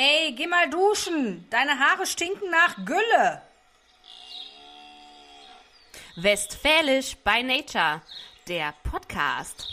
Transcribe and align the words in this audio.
Ey, 0.00 0.30
geh 0.30 0.46
mal 0.46 0.70
duschen. 0.70 1.44
Deine 1.50 1.72
Haare 1.72 2.06
stinken 2.06 2.48
nach 2.50 2.76
Gülle. 2.84 3.42
Westfälisch 6.14 7.16
by 7.16 7.42
Nature, 7.42 8.00
der 8.46 8.74
Podcast. 8.84 9.66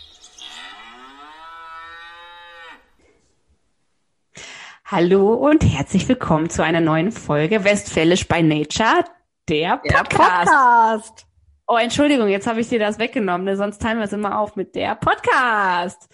Hallo 4.86 5.36
und 5.36 5.64
herzlich 5.64 6.10
willkommen 6.10 6.50
zu 6.50 6.64
einer 6.64 6.82
neuen 6.82 7.12
Folge 7.12 7.64
Westfälisch 7.64 8.28
by 8.28 8.42
Nature, 8.42 9.06
der 9.48 9.78
Podcast. 9.78 9.92
Der 9.92 10.04
Podcast. 10.06 11.28
Oh, 11.68 11.78
Entschuldigung, 11.78 12.30
jetzt 12.30 12.48
habe 12.48 12.62
ich 12.62 12.70
dir 12.70 12.80
das 12.80 12.98
weggenommen, 12.98 13.46
ne? 13.46 13.58
sonst 13.58 13.80
teilen 13.80 14.00
wir 14.00 14.06
es 14.06 14.14
immer 14.14 14.40
auf 14.40 14.56
mit 14.56 14.74
der 14.74 14.96
Podcast. 14.96 16.10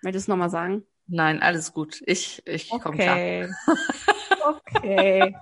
Möchtest 0.00 0.28
du 0.28 0.32
es 0.32 0.36
nochmal 0.36 0.50
sagen? 0.50 0.86
Nein, 1.12 1.42
alles 1.42 1.74
gut. 1.74 2.02
Ich, 2.06 2.42
ich 2.46 2.72
okay. 2.72 2.82
komme 2.82 2.96
klar. 2.96 3.76
okay. 4.74 5.36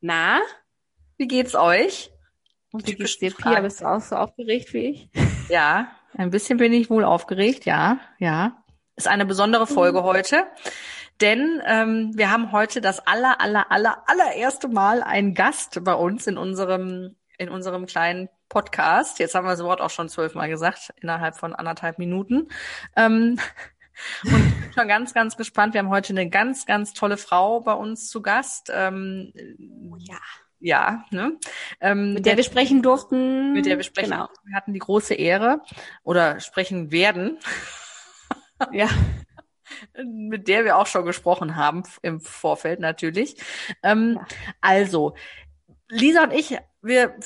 Na? 0.00 0.38
Wie 1.16 1.26
geht's 1.26 1.56
euch? 1.56 2.12
Und 2.70 2.86
wie 2.86 2.94
geht's 2.94 3.18
dir, 3.18 3.34
Pia? 3.34 3.60
Bist 3.62 3.80
du 3.80 3.86
auch 3.86 4.00
so 4.00 4.14
aufgeregt 4.14 4.72
wie 4.72 4.90
ich? 4.90 5.10
Ja, 5.48 5.90
ein 6.16 6.30
bisschen 6.30 6.58
bin 6.58 6.72
ich 6.72 6.88
wohl 6.88 7.02
aufgeregt, 7.02 7.64
ja, 7.64 7.98
ja. 8.18 8.62
Ist 8.94 9.08
eine 9.08 9.26
besondere 9.26 9.66
Folge 9.66 10.02
mhm. 10.02 10.04
heute, 10.04 10.46
denn 11.20 11.60
ähm, 11.66 12.12
wir 12.14 12.30
haben 12.30 12.52
heute 12.52 12.80
das 12.80 13.04
aller, 13.04 13.40
aller, 13.40 13.72
aller, 13.72 14.04
allererste 14.06 14.68
Mal 14.68 15.02
einen 15.02 15.34
Gast 15.34 15.82
bei 15.82 15.94
uns 15.94 16.28
in 16.28 16.38
unserem 16.38 17.16
in 17.38 17.48
unserem 17.48 17.86
kleinen 17.86 18.28
Podcast. 18.48 19.18
Jetzt 19.18 19.34
haben 19.34 19.46
wir 19.46 19.50
das 19.50 19.64
Wort 19.64 19.80
auch 19.80 19.90
schon 19.90 20.08
zwölfmal 20.08 20.48
gesagt, 20.48 20.92
innerhalb 21.00 21.36
von 21.36 21.56
anderthalb 21.56 21.98
Minuten. 21.98 22.48
Ähm, 22.94 23.40
und 24.24 24.52
schon 24.74 24.88
ganz, 24.88 25.14
ganz 25.14 25.36
gespannt. 25.36 25.74
Wir 25.74 25.80
haben 25.80 25.90
heute 25.90 26.12
eine 26.12 26.28
ganz, 26.28 26.66
ganz 26.66 26.92
tolle 26.92 27.16
Frau 27.16 27.60
bei 27.60 27.72
uns 27.72 28.08
zu 28.08 28.22
Gast. 28.22 28.70
Ähm, 28.74 29.32
oh 29.90 29.96
ja. 29.98 30.18
Ja, 30.62 31.06
ne? 31.10 31.38
Ähm, 31.80 32.12
mit 32.12 32.26
der 32.26 32.36
wir 32.36 32.44
sprechen 32.44 32.82
durften. 32.82 33.54
Mit 33.54 33.64
der 33.64 33.78
wir 33.78 33.84
sprechen. 33.84 34.10
Genau. 34.10 34.28
Wir 34.44 34.54
hatten 34.54 34.74
die 34.74 34.78
große 34.78 35.14
Ehre 35.14 35.62
oder 36.02 36.38
sprechen 36.40 36.90
werden. 36.92 37.38
ja. 38.72 38.88
mit 40.04 40.48
der 40.48 40.64
wir 40.64 40.76
auch 40.76 40.86
schon 40.86 41.04
gesprochen 41.04 41.56
haben 41.56 41.82
im 42.02 42.20
Vorfeld 42.20 42.80
natürlich. 42.80 43.36
Ähm, 43.82 44.16
ja. 44.16 44.26
Also, 44.60 45.14
Lisa 45.88 46.24
und 46.24 46.32
ich, 46.32 46.58
wir 46.82 47.16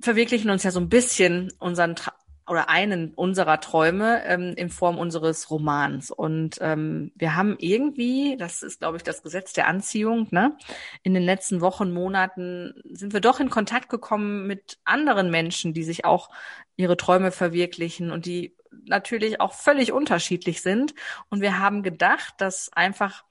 verwirklichen 0.00 0.50
uns 0.50 0.62
ja 0.62 0.70
so 0.70 0.80
ein 0.80 0.88
bisschen 0.88 1.52
unseren 1.58 1.96
Tra 1.96 2.14
oder 2.46 2.68
einen 2.68 3.12
unserer 3.14 3.60
Träume 3.60 4.24
ähm, 4.24 4.54
in 4.56 4.70
Form 4.70 4.98
unseres 4.98 5.50
Romans. 5.50 6.10
Und 6.10 6.58
ähm, 6.60 7.12
wir 7.14 7.36
haben 7.36 7.56
irgendwie, 7.58 8.36
das 8.38 8.62
ist, 8.62 8.80
glaube 8.80 8.96
ich, 8.96 9.02
das 9.02 9.22
Gesetz 9.22 9.52
der 9.52 9.68
Anziehung, 9.68 10.26
ne? 10.30 10.56
In 11.02 11.14
den 11.14 11.22
letzten 11.22 11.60
Wochen, 11.60 11.92
Monaten 11.92 12.74
sind 12.90 13.12
wir 13.12 13.20
doch 13.20 13.40
in 13.40 13.50
Kontakt 13.50 13.88
gekommen 13.88 14.46
mit 14.46 14.78
anderen 14.84 15.30
Menschen, 15.30 15.74
die 15.74 15.84
sich 15.84 16.04
auch 16.04 16.30
ihre 16.76 16.96
Träume 16.96 17.30
verwirklichen 17.30 18.10
und 18.10 18.26
die 18.26 18.56
natürlich 18.84 19.40
auch 19.40 19.52
völlig 19.52 19.92
unterschiedlich 19.92 20.62
sind. 20.62 20.94
Und 21.28 21.40
wir 21.40 21.58
haben 21.58 21.82
gedacht, 21.82 22.34
dass 22.38 22.72
einfach 22.72 23.24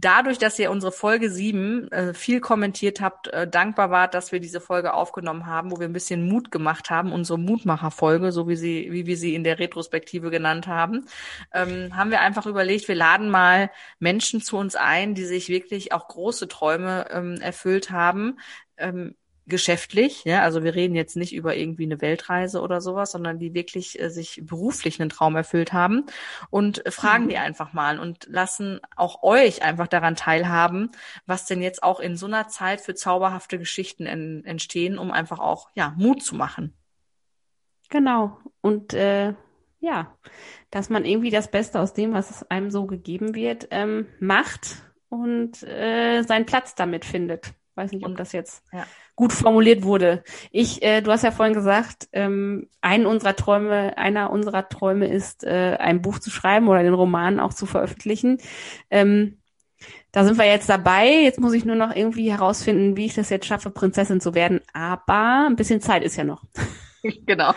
dadurch, 0.00 0.38
dass 0.38 0.58
ihr 0.58 0.70
unsere 0.70 0.92
Folge 0.92 1.30
7 1.30 1.90
äh, 1.90 2.14
viel 2.14 2.40
kommentiert 2.40 3.00
habt, 3.00 3.28
äh, 3.28 3.48
dankbar 3.48 3.90
wart, 3.90 4.14
dass 4.14 4.32
wir 4.32 4.40
diese 4.40 4.60
Folge 4.60 4.94
aufgenommen 4.94 5.46
haben, 5.46 5.72
wo 5.72 5.80
wir 5.80 5.88
ein 5.88 5.92
bisschen 5.92 6.28
Mut 6.28 6.50
gemacht 6.50 6.90
haben, 6.90 7.12
unsere 7.12 7.38
Mutmacher-Folge, 7.38 8.30
so 8.30 8.48
wie 8.48 8.56
sie, 8.56 8.88
wie 8.92 9.06
wir 9.06 9.16
sie 9.16 9.34
in 9.34 9.44
der 9.44 9.58
Retrospektive 9.58 10.30
genannt 10.30 10.66
haben, 10.66 11.06
ähm, 11.52 11.96
haben 11.96 12.10
wir 12.10 12.20
einfach 12.20 12.46
überlegt, 12.46 12.86
wir 12.88 12.94
laden 12.94 13.28
mal 13.28 13.70
Menschen 13.98 14.40
zu 14.40 14.56
uns 14.56 14.76
ein, 14.76 15.14
die 15.14 15.24
sich 15.24 15.48
wirklich 15.48 15.92
auch 15.92 16.06
große 16.06 16.48
Träume 16.48 17.06
ähm, 17.10 17.40
erfüllt 17.40 17.90
haben, 17.90 18.38
ähm, 18.76 19.16
geschäftlich, 19.48 20.24
ja, 20.24 20.42
also 20.42 20.62
wir 20.62 20.74
reden 20.74 20.94
jetzt 20.94 21.16
nicht 21.16 21.34
über 21.34 21.56
irgendwie 21.56 21.84
eine 21.84 22.00
Weltreise 22.00 22.60
oder 22.60 22.80
sowas, 22.80 23.12
sondern 23.12 23.38
die 23.38 23.54
wirklich 23.54 24.00
äh, 24.00 24.10
sich 24.10 24.42
beruflich 24.44 25.00
einen 25.00 25.10
Traum 25.10 25.36
erfüllt 25.36 25.72
haben 25.72 26.04
und 26.50 26.82
fragen 26.88 27.24
mhm. 27.24 27.28
die 27.30 27.38
einfach 27.38 27.72
mal 27.72 27.98
und 27.98 28.26
lassen 28.28 28.80
auch 28.96 29.22
euch 29.22 29.62
einfach 29.62 29.88
daran 29.88 30.16
teilhaben, 30.16 30.90
was 31.26 31.46
denn 31.46 31.62
jetzt 31.62 31.82
auch 31.82 32.00
in 32.00 32.16
so 32.16 32.26
einer 32.26 32.48
Zeit 32.48 32.80
für 32.80 32.94
zauberhafte 32.94 33.58
Geschichten 33.58 34.06
en 34.06 34.44
entstehen, 34.44 34.98
um 34.98 35.10
einfach 35.10 35.38
auch 35.38 35.70
ja 35.74 35.94
Mut 35.96 36.22
zu 36.22 36.34
machen. 36.34 36.74
Genau 37.88 38.38
und 38.60 38.94
äh, 38.94 39.34
ja, 39.80 40.16
dass 40.70 40.90
man 40.90 41.04
irgendwie 41.04 41.30
das 41.30 41.50
Beste 41.50 41.80
aus 41.80 41.94
dem, 41.94 42.12
was 42.12 42.48
einem 42.50 42.70
so 42.70 42.86
gegeben 42.86 43.34
wird, 43.34 43.68
ähm, 43.70 44.06
macht 44.20 44.82
und 45.08 45.62
äh, 45.62 46.22
seinen 46.22 46.46
Platz 46.46 46.74
damit 46.74 47.04
findet. 47.04 47.54
Weiß 47.78 47.92
nicht, 47.92 48.04
ob 48.04 48.16
das 48.16 48.32
jetzt 48.32 48.62
ja 48.72 48.84
gut 49.18 49.32
formuliert 49.32 49.82
wurde. 49.82 50.22
Ich, 50.52 50.80
äh, 50.82 51.00
du 51.00 51.10
hast 51.10 51.24
ja 51.24 51.32
vorhin 51.32 51.52
gesagt, 51.52 52.08
ähm, 52.12 52.68
ein 52.80 53.04
unserer 53.04 53.34
Träume, 53.34 53.98
einer 53.98 54.30
unserer 54.30 54.68
Träume 54.68 55.08
ist, 55.08 55.42
äh, 55.42 55.76
ein 55.80 56.02
Buch 56.02 56.20
zu 56.20 56.30
schreiben 56.30 56.68
oder 56.68 56.84
den 56.84 56.94
Roman 56.94 57.40
auch 57.40 57.52
zu 57.52 57.66
veröffentlichen. 57.66 58.38
Ähm, 58.90 59.38
da 60.12 60.24
sind 60.24 60.38
wir 60.38 60.46
jetzt 60.46 60.68
dabei. 60.68 61.08
Jetzt 61.22 61.40
muss 61.40 61.52
ich 61.52 61.64
nur 61.64 61.74
noch 61.74 61.96
irgendwie 61.96 62.30
herausfinden, 62.30 62.96
wie 62.96 63.06
ich 63.06 63.14
das 63.14 63.28
jetzt 63.28 63.46
schaffe, 63.46 63.70
Prinzessin 63.70 64.20
zu 64.20 64.36
werden. 64.36 64.60
Aber 64.72 65.46
ein 65.48 65.56
bisschen 65.56 65.80
Zeit 65.80 66.04
ist 66.04 66.14
ja 66.14 66.22
noch. 66.22 66.44
genau. 67.26 67.52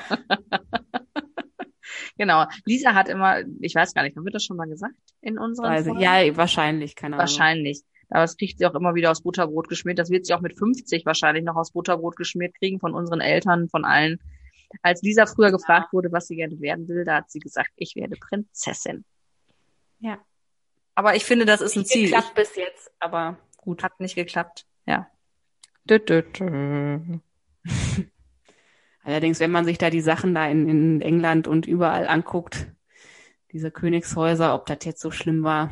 genau. 2.17 2.45
Lisa 2.65 2.95
hat 2.95 3.07
immer, 3.07 3.41
ich 3.59 3.75
weiß 3.75 3.93
gar 3.93 4.01
nicht, 4.01 4.17
haben 4.17 4.25
wir 4.25 4.31
das 4.31 4.43
schon 4.43 4.57
mal 4.57 4.67
gesagt 4.67 4.95
in 5.21 5.37
unseren 5.37 5.69
also, 5.69 5.95
Ja, 5.97 6.35
wahrscheinlich, 6.35 6.95
keine 6.95 7.17
Ahnung. 7.17 7.19
Wahrscheinlich. 7.19 7.83
Aber 8.11 8.23
das 8.23 8.37
kriegt 8.37 8.59
sie 8.59 8.65
auch 8.65 8.75
immer 8.75 8.93
wieder 8.93 9.09
aus 9.09 9.23
Butterbrot 9.23 9.69
geschmiert. 9.69 9.97
Das 9.97 10.09
wird 10.09 10.25
sie 10.25 10.33
auch 10.33 10.41
mit 10.41 10.57
50 10.57 11.05
wahrscheinlich 11.05 11.45
noch 11.45 11.55
aus 11.55 11.71
Butterbrot 11.71 12.17
geschmiert 12.17 12.53
kriegen 12.55 12.79
von 12.79 12.93
unseren 12.93 13.21
Eltern, 13.21 13.69
von 13.69 13.85
allen. 13.85 14.19
Als 14.81 15.01
Lisa 15.01 15.25
früher 15.25 15.51
gefragt 15.51 15.93
wurde, 15.93 16.11
was 16.11 16.27
sie 16.27 16.35
gerne 16.35 16.59
werden 16.59 16.87
will, 16.87 17.05
da 17.05 17.15
hat 17.17 17.31
sie 17.31 17.39
gesagt, 17.39 17.71
ich 17.77 17.95
werde 17.95 18.17
Prinzessin. 18.17 19.05
Ja. 19.99 20.19
Aber 20.93 21.15
ich 21.15 21.23
finde, 21.23 21.45
das 21.45 21.61
ist 21.61 21.77
ein 21.77 21.85
Ziel. 21.85 22.09
Geklappt 22.09 22.35
bis 22.35 22.55
jetzt, 22.55 22.91
aber 22.99 23.37
gut. 23.57 23.81
Hat 23.81 23.99
nicht 23.99 24.15
geklappt. 24.15 24.65
Ja. 24.85 25.09
Dö, 25.85 25.99
dö, 25.99 26.21
dö. 26.21 26.99
Allerdings, 29.03 29.39
wenn 29.39 29.51
man 29.51 29.65
sich 29.65 29.77
da 29.77 29.89
die 29.89 30.01
Sachen 30.01 30.35
da 30.35 30.47
in, 30.47 30.67
in 30.67 31.01
England 31.01 31.47
und 31.47 31.65
überall 31.65 32.07
anguckt, 32.07 32.67
diese 33.51 33.71
Königshäuser, 33.71 34.53
ob 34.53 34.65
das 34.65 34.79
jetzt 34.83 35.01
so 35.01 35.11
schlimm 35.11 35.43
war, 35.43 35.71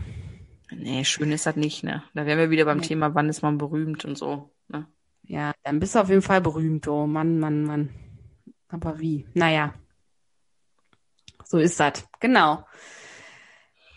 Nee, 0.71 1.03
schön 1.03 1.31
ist 1.31 1.45
das 1.45 1.55
nicht, 1.55 1.83
ne? 1.83 2.03
Da 2.13 2.25
wären 2.25 2.37
wir 2.37 2.49
wieder 2.49 2.65
beim 2.65 2.79
nee. 2.79 2.87
Thema, 2.87 3.15
wann 3.15 3.29
ist 3.29 3.41
man 3.41 3.57
berühmt 3.57 4.05
und 4.05 4.17
so, 4.17 4.51
ne? 4.67 4.87
Ja, 5.23 5.53
dann 5.63 5.79
bist 5.79 5.95
du 5.95 5.99
auf 5.99 6.09
jeden 6.09 6.21
Fall 6.21 6.41
berühmt, 6.41 6.87
oh 6.87 7.07
Mann, 7.07 7.39
Mann, 7.39 7.63
Mann. 7.63 7.89
Aber 8.67 8.99
wie? 8.99 9.27
Naja. 9.33 9.73
So 11.43 11.57
ist 11.57 11.79
das. 11.79 12.07
Genau. 12.19 12.65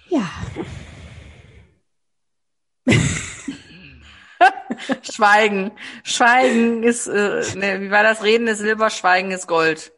Ja. 0.09 0.29
Schweigen. 5.03 5.73
Schweigen 6.03 6.83
ist, 6.83 7.07
äh, 7.07 7.43
ne, 7.57 7.81
wie 7.81 7.91
war 7.91 8.03
das? 8.03 8.23
Reden 8.23 8.47
ist 8.47 8.59
Silber, 8.59 8.91
Schweigen 8.91 9.31
ist 9.31 9.47
Gold. 9.47 9.92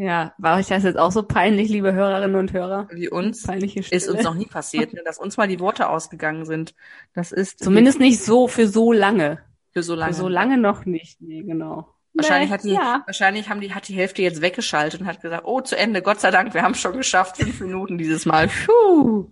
Ja, 0.00 0.32
war 0.38 0.56
euch 0.56 0.68
das 0.68 0.84
jetzt 0.84 0.98
auch 0.98 1.12
so 1.12 1.22
peinlich, 1.22 1.68
liebe 1.68 1.92
Hörerinnen 1.92 2.36
und 2.36 2.54
Hörer? 2.54 2.88
Wie 2.90 3.10
uns? 3.10 3.42
Peinliche 3.42 3.82
Stille. 3.82 3.98
Ist 3.98 4.08
uns 4.08 4.22
noch 4.22 4.32
nie 4.32 4.46
passiert, 4.46 4.94
ne, 4.94 5.02
dass 5.04 5.18
uns 5.18 5.36
mal 5.36 5.46
die 5.46 5.60
Worte 5.60 5.90
ausgegangen 5.90 6.46
sind. 6.46 6.74
Das 7.12 7.32
ist 7.32 7.62
zumindest 7.62 8.00
nicht 8.00 8.18
so 8.18 8.48
für 8.48 8.66
so 8.66 8.94
lange. 8.94 9.42
Für 9.74 9.82
so 9.82 9.94
lange. 9.94 10.14
Für 10.14 10.18
so 10.18 10.28
lange 10.28 10.56
noch 10.56 10.86
nicht. 10.86 11.20
Nee, 11.20 11.42
genau. 11.42 11.94
Wahrscheinlich 12.14 12.48
nee, 12.48 12.54
hat 12.54 12.64
die, 12.64 12.72
ja. 12.72 13.02
wahrscheinlich 13.04 13.50
haben 13.50 13.60
die, 13.60 13.74
hat 13.74 13.88
die 13.88 13.94
Hälfte 13.94 14.22
jetzt 14.22 14.40
weggeschaltet 14.40 15.02
und 15.02 15.06
hat 15.06 15.20
gesagt, 15.20 15.42
oh, 15.44 15.60
zu 15.60 15.76
Ende, 15.76 16.00
Gott 16.00 16.18
sei 16.18 16.30
Dank, 16.30 16.54
wir 16.54 16.62
haben 16.62 16.74
schon 16.74 16.96
geschafft, 16.96 17.36
fünf 17.36 17.60
Minuten 17.60 17.98
dieses 17.98 18.24
Mal. 18.24 18.48
Puh. 18.48 19.30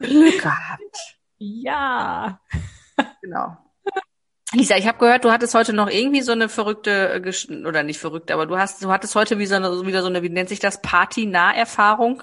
Glück 0.00 0.42
gehabt. 0.42 0.80
Ja. 1.38 2.40
Genau. 3.20 3.58
Lisa, 4.54 4.76
ich 4.76 4.86
habe 4.86 4.98
gehört, 4.98 5.24
du 5.24 5.30
hattest 5.30 5.54
heute 5.54 5.72
noch 5.72 5.90
irgendwie 5.90 6.22
so 6.22 6.32
eine 6.32 6.48
verrückte 6.48 7.22
äh, 7.24 7.66
oder 7.66 7.82
nicht 7.82 7.98
verrückte, 7.98 8.34
aber 8.34 8.46
du 8.46 8.56
hast 8.56 8.82
du 8.82 8.90
hattest 8.90 9.14
heute 9.14 9.38
wie 9.38 9.46
so 9.46 9.56
eine, 9.56 9.86
wieder 9.86 10.02
so 10.02 10.08
eine 10.08 10.22
wie 10.22 10.28
nennt 10.28 10.48
sich 10.48 10.60
das 10.60 10.80
Party-Naherfahrung? 10.80 12.22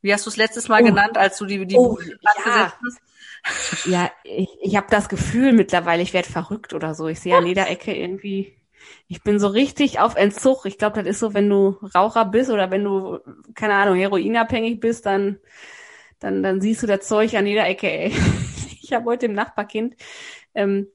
Wie 0.00 0.12
hast 0.12 0.26
du 0.26 0.30
es 0.30 0.36
letztes 0.36 0.68
Mal 0.68 0.82
oh. 0.82 0.86
genannt, 0.86 1.16
als 1.16 1.38
du 1.38 1.46
die 1.46 1.66
die 1.66 1.76
oh, 1.76 1.98
ja. 2.00 2.72
hast? 2.82 3.86
Ja, 3.86 4.10
ich, 4.22 4.48
ich 4.62 4.76
habe 4.76 4.86
das 4.90 5.08
Gefühl 5.08 5.52
mittlerweile, 5.52 6.02
ich 6.02 6.14
werde 6.14 6.30
verrückt 6.30 6.72
oder 6.72 6.94
so. 6.94 7.08
Ich 7.08 7.20
sehe 7.20 7.36
an 7.36 7.46
jeder 7.46 7.68
Ecke 7.68 7.94
irgendwie 7.94 8.56
ich 9.08 9.22
bin 9.22 9.38
so 9.38 9.48
richtig 9.48 9.98
auf 10.00 10.16
Entzug. 10.16 10.66
Ich 10.66 10.78
glaube, 10.78 11.02
das 11.02 11.08
ist 11.08 11.20
so, 11.20 11.34
wenn 11.34 11.48
du 11.48 11.78
Raucher 11.94 12.24
bist 12.24 12.50
oder 12.50 12.70
wenn 12.70 12.84
du, 12.84 13.20
keine 13.54 13.74
Ahnung, 13.74 13.96
heroinabhängig 13.96 14.80
bist, 14.80 15.06
dann, 15.06 15.38
dann, 16.20 16.42
dann 16.42 16.60
siehst 16.60 16.82
du 16.82 16.86
das 16.86 17.06
Zeug 17.06 17.34
an 17.34 17.46
jeder 17.46 17.66
Ecke, 17.66 17.90
ey. 17.90 18.12
Ich 18.86 18.92
habe 18.92 19.06
heute 19.06 19.28
dem 19.28 19.34
Nachbarkind 19.34 19.96
ähm, 20.54 20.88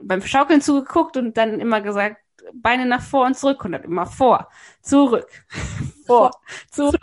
beim 0.00 0.22
Schaukeln 0.22 0.60
zugeguckt 0.60 1.16
und 1.16 1.36
dann 1.36 1.60
immer 1.60 1.80
gesagt, 1.80 2.16
Beine 2.54 2.86
nach 2.86 3.02
vor 3.02 3.26
und 3.26 3.36
zurück 3.36 3.64
und 3.64 3.72
dann 3.72 3.84
immer 3.84 4.06
vor, 4.06 4.48
zurück, 4.82 5.28
vor, 6.06 6.30
zurück, 6.70 7.00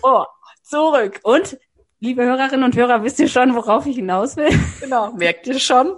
vor, 0.00 0.28
zurück 0.62 1.20
und 1.22 1.58
Liebe 1.98 2.24
Hörerinnen 2.24 2.62
und 2.62 2.76
Hörer, 2.76 3.02
wisst 3.04 3.18
ihr 3.20 3.28
schon, 3.28 3.54
worauf 3.54 3.86
ich 3.86 3.96
hinaus 3.96 4.36
will? 4.36 4.50
Genau, 4.80 5.12
merkt 5.12 5.46
ihr 5.46 5.58
schon? 5.58 5.96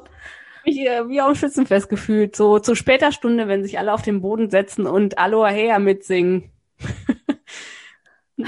Mich 0.64 0.78
äh, 0.78 1.08
wie 1.08 1.20
auf 1.20 1.32
dem 1.32 1.34
Schützenfest 1.34 1.88
gefühlt. 1.88 2.36
So 2.36 2.60
zu 2.60 2.76
später 2.76 3.10
Stunde, 3.10 3.48
wenn 3.48 3.64
sich 3.64 3.80
alle 3.80 3.92
auf 3.92 4.02
den 4.02 4.20
Boden 4.20 4.48
setzen 4.48 4.86
und 4.86 5.18
Aloha 5.18 5.48
Hea 5.48 5.76
mitsingen. 5.80 6.52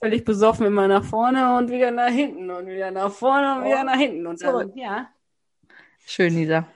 Völlig 0.00 0.24
besoffen 0.24 0.66
immer 0.66 0.88
nach 0.88 1.04
vorne 1.04 1.56
und 1.56 1.70
wieder 1.70 1.92
nach 1.92 2.10
hinten 2.10 2.50
und 2.50 2.66
wieder 2.66 2.90
nach 2.90 3.12
vorne 3.12 3.58
und 3.58 3.64
wieder 3.64 3.84
nach 3.84 3.96
hinten 3.96 4.26
und 4.26 4.42
dann, 4.42 4.72
ja. 4.74 5.08
Schön, 6.06 6.34
Lisa. 6.34 6.66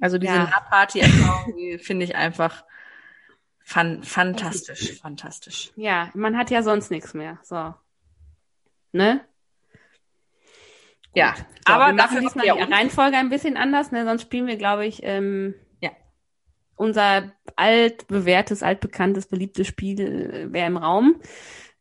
Also 0.00 0.18
diese 0.18 0.32
Ja. 0.32 0.44
Nahparty-Erfahrung, 0.44 1.54
finde 1.78 2.04
ich 2.04 2.16
einfach 2.16 2.64
fan 3.62 4.02
fantastisch, 4.02 4.98
fantastisch. 5.00 5.72
Ja, 5.76 6.10
man 6.14 6.36
hat 6.38 6.50
ja 6.50 6.62
sonst 6.62 6.90
nichts 6.90 7.12
mehr. 7.14 7.38
So. 7.42 7.74
Ne? 8.92 9.20
Ja, 11.14 11.34
So, 11.36 11.72
aber 11.74 11.86
wir 11.88 11.92
machen 11.94 11.96
dafür 11.96 12.20
diesmal 12.20 12.46
ja 12.46 12.54
die 12.54 12.72
Reihenfolge 12.72 13.16
ein 13.16 13.28
bisschen 13.28 13.56
anders, 13.56 13.92
ne? 13.92 14.04
Sonst 14.04 14.22
spielen 14.22 14.46
wir, 14.46 14.56
glaube 14.56 14.86
ich, 14.86 15.00
ähm, 15.02 15.54
Ja. 15.80 15.90
unser 16.76 17.32
altbewährtes, 17.56 18.62
altbekanntes, 18.62 19.26
beliebtes 19.26 19.66
Spiel 19.66 20.00
äh, 20.00 20.52
wäre 20.52 20.66
im 20.66 20.76
Raum. 20.78 21.20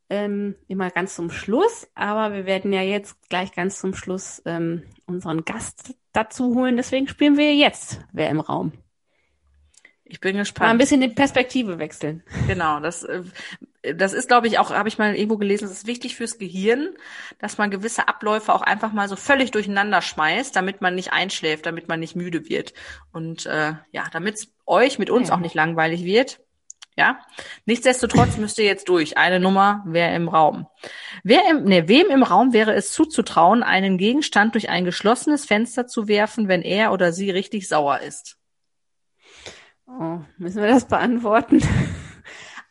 Ähm, 0.09 0.55
immer 0.67 0.89
ganz 0.89 1.15
zum 1.15 1.29
Schluss, 1.29 1.87
aber 1.93 2.33
wir 2.33 2.45
werden 2.45 2.71
ja 2.71 2.81
jetzt 2.81 3.17
gleich 3.29 3.51
ganz 3.51 3.79
zum 3.79 3.93
Schluss 3.93 4.41
ähm, 4.45 4.83
unseren 5.05 5.43
Gast 5.43 5.95
dazu 6.13 6.55
holen. 6.55 6.77
Deswegen 6.77 7.09
spielen 7.09 7.37
wir 7.37 7.53
jetzt 7.55 7.99
Wer 8.13 8.29
im 8.29 8.39
Raum. 8.39 8.71
ich 10.05 10.21
bin 10.21 10.35
Mal 10.35 10.39
ein 10.39 10.43
gespannt. 10.43 10.79
bisschen 10.79 11.01
die 11.01 11.09
Perspektive 11.09 11.77
wechseln. 11.79 12.23
Genau, 12.47 12.79
das, 12.79 13.03
äh, 13.03 13.23
das 13.95 14.13
ist, 14.13 14.29
glaube 14.29 14.47
ich, 14.47 14.59
auch, 14.59 14.69
habe 14.71 14.87
ich 14.87 14.97
mal 14.97 15.13
irgendwo 15.13 15.37
gelesen, 15.37 15.65
es 15.65 15.71
ist 15.71 15.87
wichtig 15.87 16.15
fürs 16.15 16.37
Gehirn, 16.37 16.95
dass 17.39 17.57
man 17.57 17.69
gewisse 17.69 18.07
Abläufe 18.07 18.53
auch 18.53 18.61
einfach 18.61 18.93
mal 18.93 19.09
so 19.09 19.17
völlig 19.17 19.51
durcheinander 19.51 20.01
schmeißt, 20.01 20.55
damit 20.55 20.79
man 20.79 20.95
nicht 20.95 21.11
einschläft, 21.11 21.65
damit 21.65 21.89
man 21.89 21.99
nicht 21.99 22.15
müde 22.15 22.47
wird. 22.47 22.73
Und 23.11 23.45
äh, 23.45 23.73
ja, 23.91 24.05
damit 24.13 24.35
es 24.35 24.53
euch 24.65 24.99
mit 24.99 25.09
uns 25.09 25.27
Ja. 25.29 25.35
auch 25.35 25.39
nicht 25.39 25.55
langweilig 25.55 26.05
wird. 26.05 26.39
Ja, 26.97 27.19
nichtsdestotrotz 27.65 28.37
müsst 28.37 28.57
ihr 28.57 28.65
jetzt 28.65 28.89
durch. 28.89 29.17
Eine 29.17 29.39
Nummer, 29.39 29.83
wer 29.85 30.15
im 30.15 30.27
Raum. 30.27 30.67
Wer 31.23 31.41
im, 31.49 31.63
ne, 31.65 31.87
wem 31.87 32.07
im 32.07 32.23
Raum 32.23 32.53
wäre 32.53 32.73
es 32.73 32.91
zuzutrauen, 32.91 33.61
einen 33.63 33.97
Gegenstand 33.97 34.55
durch 34.55 34.69
ein 34.69 34.83
geschlossenes 34.83 35.45
Fenster 35.45 35.87
zu 35.87 36.07
werfen, 36.07 36.47
wenn 36.47 36.63
er 36.63 36.91
oder 36.91 37.13
sie 37.13 37.29
richtig 37.29 37.67
sauer 37.67 37.99
ist? 37.99 38.37
Oh, 39.85 40.19
müssen 40.37 40.61
wir 40.61 40.69
das 40.69 40.87
beantworten? 40.87 41.61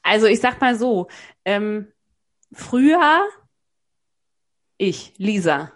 Also 0.09 0.27
ich 0.27 0.41
sag 0.41 0.61
mal 0.61 0.77
so, 0.79 1.09
ähm, 1.45 1.93
früher 2.53 3.27
ich, 4.77 5.15
Lisa. 5.17 5.73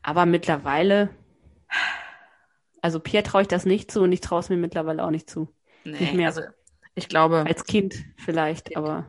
Aber 0.00 0.26
mittlerweile, 0.26 1.10
also 2.80 3.00
Pierre 3.00 3.24
traue 3.24 3.42
ich 3.42 3.48
das 3.48 3.66
nicht 3.66 3.90
zu 3.90 4.02
und 4.02 4.12
ich 4.12 4.20
traue 4.20 4.38
es 4.38 4.48
mir 4.48 4.58
mittlerweile 4.58 5.02
auch 5.02 5.10
nicht 5.10 5.28
zu. 5.28 5.52
Nee, 5.82 5.98
Nicht 5.98 6.14
mehr. 6.14 6.28
also 6.28 6.42
ich 6.94 7.08
glaube, 7.08 7.44
Als 7.46 7.64
Kind 7.64 7.94
vielleicht, 8.18 8.76
aber 8.76 9.06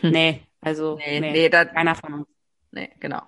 Hm. 0.00 0.10
nee, 0.12 0.46
also 0.60 0.96
nee, 0.96 1.20
nee, 1.20 1.32
nee, 1.32 1.48
da, 1.48 1.64
keiner 1.64 1.94
von 1.94 2.14
uns. 2.14 2.28
nee, 2.70 2.90
genau. 3.00 3.22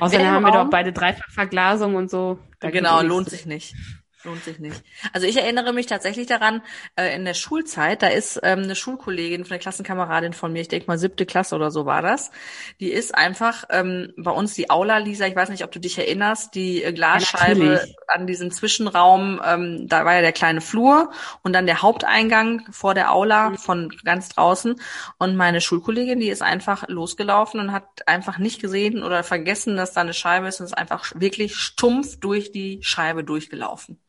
Außerdem 0.00 0.26
haben 0.26 0.42
wir 0.42 0.50
doch 0.52 0.70
beide 0.70 0.92
Dreifachverglasung 0.92 1.94
und 1.94 2.10
so. 2.10 2.38
Da 2.58 2.70
Genau, 2.70 3.00
eh 3.00 3.06
lohnt 3.06 3.28
sich 3.28 3.46
nicht. 3.46 3.74
Lohnt 4.24 4.42
sich 4.42 4.58
nicht. 4.58 4.82
Also 5.12 5.28
ich 5.28 5.36
erinnere 5.36 5.72
mich 5.72 5.86
tatsächlich 5.86 6.26
daran, 6.26 6.60
äh, 6.96 7.14
in 7.14 7.24
der 7.24 7.34
Schulzeit, 7.34 8.02
da 8.02 8.08
ist 8.08 8.40
ähm, 8.42 8.64
eine 8.64 8.74
Schulkollegin, 8.74 9.46
eine 9.48 9.60
Klassenkameradin 9.60 10.32
von 10.32 10.52
mir, 10.52 10.60
ich 10.60 10.66
denke 10.66 10.88
mal 10.88 10.98
siebte 10.98 11.24
Klasse 11.24 11.54
oder 11.54 11.70
so 11.70 11.86
war 11.86 12.02
das, 12.02 12.32
die 12.80 12.90
ist 12.90 13.14
einfach 13.14 13.64
ähm, 13.70 14.12
bei 14.16 14.32
uns 14.32 14.54
die 14.54 14.70
Aula, 14.70 14.98
Lisa, 14.98 15.26
ich 15.26 15.36
weiß 15.36 15.50
nicht, 15.50 15.62
ob 15.62 15.70
du 15.70 15.78
dich 15.78 15.96
erinnerst, 15.98 16.56
die 16.56 16.82
äh, 16.82 16.92
Glasscheibe 16.92 17.64
natürlich. 17.64 17.96
an 18.08 18.26
diesem 18.26 18.50
Zwischenraum, 18.50 19.40
ähm, 19.46 19.86
da 19.86 20.04
war 20.04 20.14
ja 20.14 20.20
der 20.20 20.32
kleine 20.32 20.62
Flur 20.62 21.12
und 21.44 21.52
dann 21.52 21.66
der 21.66 21.82
Haupteingang 21.82 22.66
vor 22.72 22.94
der 22.94 23.12
Aula 23.12 23.54
von 23.54 23.88
ganz 24.02 24.30
draußen 24.30 24.80
und 25.18 25.36
meine 25.36 25.60
Schulkollegin, 25.60 26.18
die 26.18 26.28
ist 26.28 26.42
einfach 26.42 26.88
losgelaufen 26.88 27.60
und 27.60 27.70
hat 27.70 28.08
einfach 28.08 28.38
nicht 28.38 28.60
gesehen 28.60 29.04
oder 29.04 29.22
vergessen, 29.22 29.76
dass 29.76 29.92
da 29.92 30.00
eine 30.00 30.12
Scheibe 30.12 30.48
ist 30.48 30.58
und 30.58 30.66
ist 30.66 30.76
einfach 30.76 31.12
wirklich 31.14 31.54
stumpf 31.54 32.18
durch 32.18 32.50
die 32.50 32.80
Scheibe 32.82 33.22
durchgelaufen. 33.22 34.00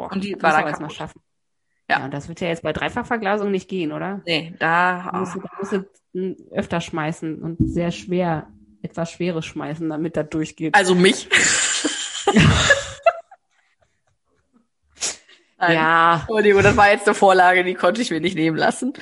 Boah, 0.00 0.10
Und 0.12 0.24
die 0.24 0.32
das 0.32 0.42
war 0.42 0.62
du 0.62 0.68
erst 0.68 0.80
mal 0.80 0.86
kaputt. 0.86 0.96
schaffen. 0.96 1.20
Ja. 1.90 1.98
Ja. 1.98 2.04
und 2.06 2.14
das 2.14 2.26
wird 2.28 2.40
ja 2.40 2.48
jetzt 2.48 2.62
bei 2.62 2.72
Dreifachverglasung 2.72 3.50
nicht 3.50 3.68
gehen, 3.68 3.92
oder? 3.92 4.22
Nee, 4.24 4.54
da, 4.58 5.10
Da 5.12 5.18
musst 5.18 5.34
du, 5.34 5.40
da 5.40 5.48
musst 5.58 5.72
du 5.72 5.84
öfter 6.52 6.80
schmeißen 6.80 7.42
und 7.42 7.56
sehr 7.60 7.90
schwer, 7.90 8.48
etwas 8.82 9.10
Schweres 9.10 9.44
schmeißen, 9.44 9.90
damit 9.90 10.16
das 10.16 10.28
durchgeht. 10.30 10.74
also 10.74 10.94
mich. 10.94 11.28
Nein. 15.58 15.74
ja, 15.74 16.14
Entschuldigung, 16.20 16.62
das 16.62 16.74
war 16.78 16.90
jetzt 16.90 17.06
eine 17.06 17.14
Vorlage, 17.14 17.62
die 17.64 17.74
konnte 17.74 18.00
ich 18.00 18.10
mir 18.10 18.20
nicht 18.22 18.34
nehmen 18.34 18.56
lassen. 18.56 18.94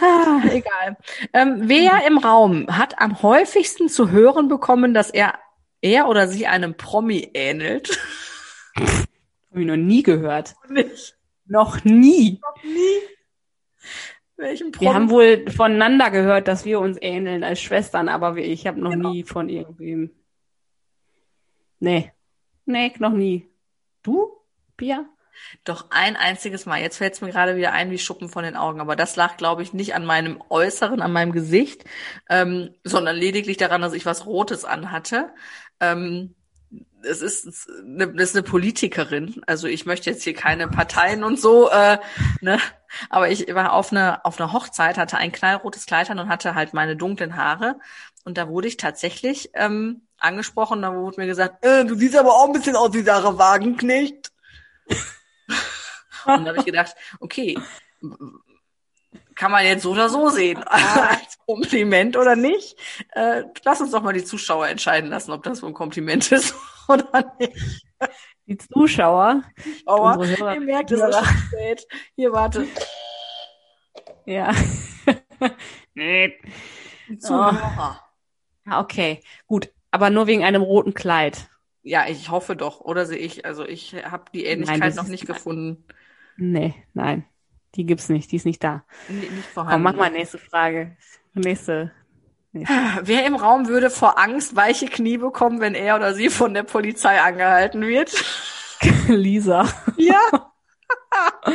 Ah, 0.00 0.40
egal. 0.50 0.96
Ähm, 1.34 1.56
wer 1.64 2.06
im 2.06 2.16
Raum 2.16 2.66
hat 2.70 2.98
am 3.02 3.20
häufigsten 3.22 3.90
zu 3.90 4.10
hören 4.10 4.48
bekommen, 4.48 4.94
dass 4.94 5.10
er, 5.10 5.34
er 5.82 6.08
oder 6.08 6.26
sie 6.26 6.46
einem 6.46 6.74
Promi 6.78 7.30
ähnelt? 7.34 7.98
habe 9.56 9.62
ich 9.62 9.66
noch 9.68 9.76
nie 9.76 10.02
gehört. 10.02 10.54
Nicht. 10.68 11.16
Noch 11.46 11.82
nie. 11.84 12.40
Nie. 12.62 13.00
Welchen 14.36 14.70
Promi? 14.70 14.86
Wir 14.90 14.94
haben 14.94 15.08
wohl 15.08 15.50
voneinander 15.50 16.10
gehört, 16.10 16.46
dass 16.46 16.66
wir 16.66 16.78
uns 16.78 16.98
ähneln 17.00 17.42
als 17.42 17.62
Schwestern, 17.62 18.10
aber 18.10 18.36
ich 18.36 18.66
habe 18.66 18.78
noch 18.78 18.90
Genau. 18.90 19.10
nie 19.10 19.24
von 19.24 19.48
irgendwem. 19.48 20.10
Nee. 21.78 22.12
Nee, 22.66 22.92
noch 22.98 23.12
nie. 23.12 23.48
Du, 24.02 24.30
Pia? 24.76 25.06
Doch 25.64 25.86
ein 25.90 26.16
einziges 26.16 26.66
Mal. 26.66 26.82
Jetzt 26.82 26.98
fällt 26.98 27.14
es 27.14 27.20
mir 27.22 27.30
gerade 27.30 27.56
wieder 27.56 27.72
ein 27.72 27.90
wie 27.90 27.98
Schuppen 27.98 28.28
von 28.28 28.44
den 28.44 28.56
Augen. 28.56 28.80
Aber 28.80 28.94
das 28.94 29.16
lag, 29.16 29.38
glaube 29.38 29.62
ich, 29.62 29.72
nicht 29.72 29.94
an 29.94 30.04
meinem 30.04 30.42
Äußeren, 30.50 31.00
an 31.00 31.12
meinem 31.12 31.32
Gesicht, 31.32 31.84
ähm, 32.28 32.74
sondern 32.84 33.16
lediglich 33.16 33.56
daran, 33.56 33.80
dass 33.80 33.94
ich 33.94 34.04
was 34.04 34.26
Rotes 34.26 34.66
anhatte. 34.66 35.32
Ähm, 35.80 36.34
es 37.02 37.22
ist 37.22 37.68
eine, 37.68 38.08
das 38.08 38.30
ist 38.30 38.36
eine 38.36 38.42
Politikerin. 38.42 39.42
Also 39.46 39.66
ich 39.68 39.86
möchte 39.86 40.10
jetzt 40.10 40.22
hier 40.24 40.34
keine 40.34 40.68
Parteien 40.68 41.24
und 41.24 41.40
so, 41.40 41.70
äh, 41.70 41.98
ne? 42.40 42.58
Aber 43.10 43.30
ich 43.30 43.52
war 43.54 43.72
auf 43.72 43.92
einer 43.92 44.24
auf 44.24 44.40
einer 44.40 44.52
Hochzeit, 44.52 44.98
hatte 44.98 45.18
ein 45.18 45.32
knallrotes 45.32 45.86
Kleid 45.86 46.10
an 46.10 46.18
und 46.18 46.28
hatte 46.28 46.54
halt 46.54 46.74
meine 46.74 46.96
dunklen 46.96 47.36
Haare. 47.36 47.78
Und 48.24 48.38
da 48.38 48.48
wurde 48.48 48.68
ich 48.68 48.76
tatsächlich 48.76 49.50
ähm, 49.54 50.02
angesprochen. 50.18 50.82
Da 50.82 50.94
wurde 50.94 51.20
mir 51.20 51.26
gesagt, 51.26 51.64
äh, 51.64 51.84
du 51.84 51.94
siehst 51.94 52.16
aber 52.16 52.34
auch 52.34 52.46
ein 52.46 52.52
bisschen 52.52 52.76
aus 52.76 52.92
wie 52.92 53.02
Sarah 53.02 53.38
Wagenknecht. 53.38 54.32
Und 56.26 56.44
da 56.44 56.50
habe 56.50 56.58
ich 56.58 56.64
gedacht, 56.64 56.96
okay, 57.20 57.56
kann 59.36 59.52
man 59.52 59.64
jetzt 59.64 59.82
so 59.82 59.92
oder 59.92 60.08
so 60.08 60.28
sehen, 60.30 60.62
als 60.64 61.38
Kompliment 61.46 62.16
oder 62.16 62.34
nicht. 62.34 62.76
Äh, 63.12 63.44
lass 63.64 63.80
uns 63.80 63.92
doch 63.92 64.02
mal 64.02 64.12
die 64.12 64.24
Zuschauer 64.24 64.68
entscheiden 64.68 65.10
lassen, 65.10 65.30
ob 65.32 65.42
das 65.44 65.58
so 65.58 65.66
ein 65.66 65.74
Kompliment 65.74 66.32
ist 66.32 66.54
oder 66.88 67.34
nicht. 67.38 67.86
Die 68.46 68.56
Zuschauer. 68.58 69.42
Unsere 69.84 70.36
Hörer- 70.36 70.54
ihr 70.54 70.60
merkt, 70.60 70.90
es 70.90 71.00
schon 71.00 71.24
spät. 71.48 71.86
Hier, 72.14 72.32
warte. 72.32 72.66
Ja. 74.24 74.52
nee. 75.94 76.34
Die 77.08 77.18
Zuhörer. 77.18 78.00
Ah, 78.66 78.80
okay. 78.80 79.22
Gut. 79.46 79.70
Aber 79.90 80.10
nur 80.10 80.26
wegen 80.26 80.44
einem 80.44 80.62
roten 80.62 80.94
Kleid. 80.94 81.48
Ja, 81.82 82.06
ich 82.08 82.30
hoffe 82.30 82.56
doch. 82.56 82.80
Oder 82.80 83.06
sehe 83.06 83.18
ich, 83.18 83.44
also 83.44 83.64
ich 83.64 83.94
habe 84.04 84.24
die 84.32 84.42
Nein, 84.42 84.52
Ähnlichkeit 84.52 84.82
das 84.82 84.96
noch 84.96 85.06
nicht 85.06 85.26
gefunden. 85.26 85.84
Nee, 86.36 86.74
nein. 86.94 87.24
Die 87.76 87.84
gibt's 87.86 88.08
nicht. 88.08 88.32
Die 88.32 88.36
ist 88.36 88.46
nicht 88.46 88.64
da. 88.64 88.84
N 89.08 89.20
nicht 89.20 89.30
Komm, 89.30 89.42
vorhanden. 89.52 89.82
mach 89.84 89.94
mal 89.96 90.10
nächste 90.10 90.38
Frage. 90.38 90.96
Nächste. 91.34 91.92
Wer 92.52 93.26
im 93.26 93.36
Raum 93.36 93.68
würde 93.68 93.90
vor 93.90 94.18
Angst 94.18 94.56
weiche 94.56 94.86
Knie 94.86 95.18
bekommen, 95.18 95.60
wenn 95.60 95.74
er 95.74 95.96
oder 95.96 96.14
sie 96.14 96.30
von 96.30 96.54
der 96.54 96.62
Polizei 96.62 97.20
angehalten 97.20 97.82
wird? 97.82 98.12
Lisa. 99.08 99.68
Ja, 99.98 100.20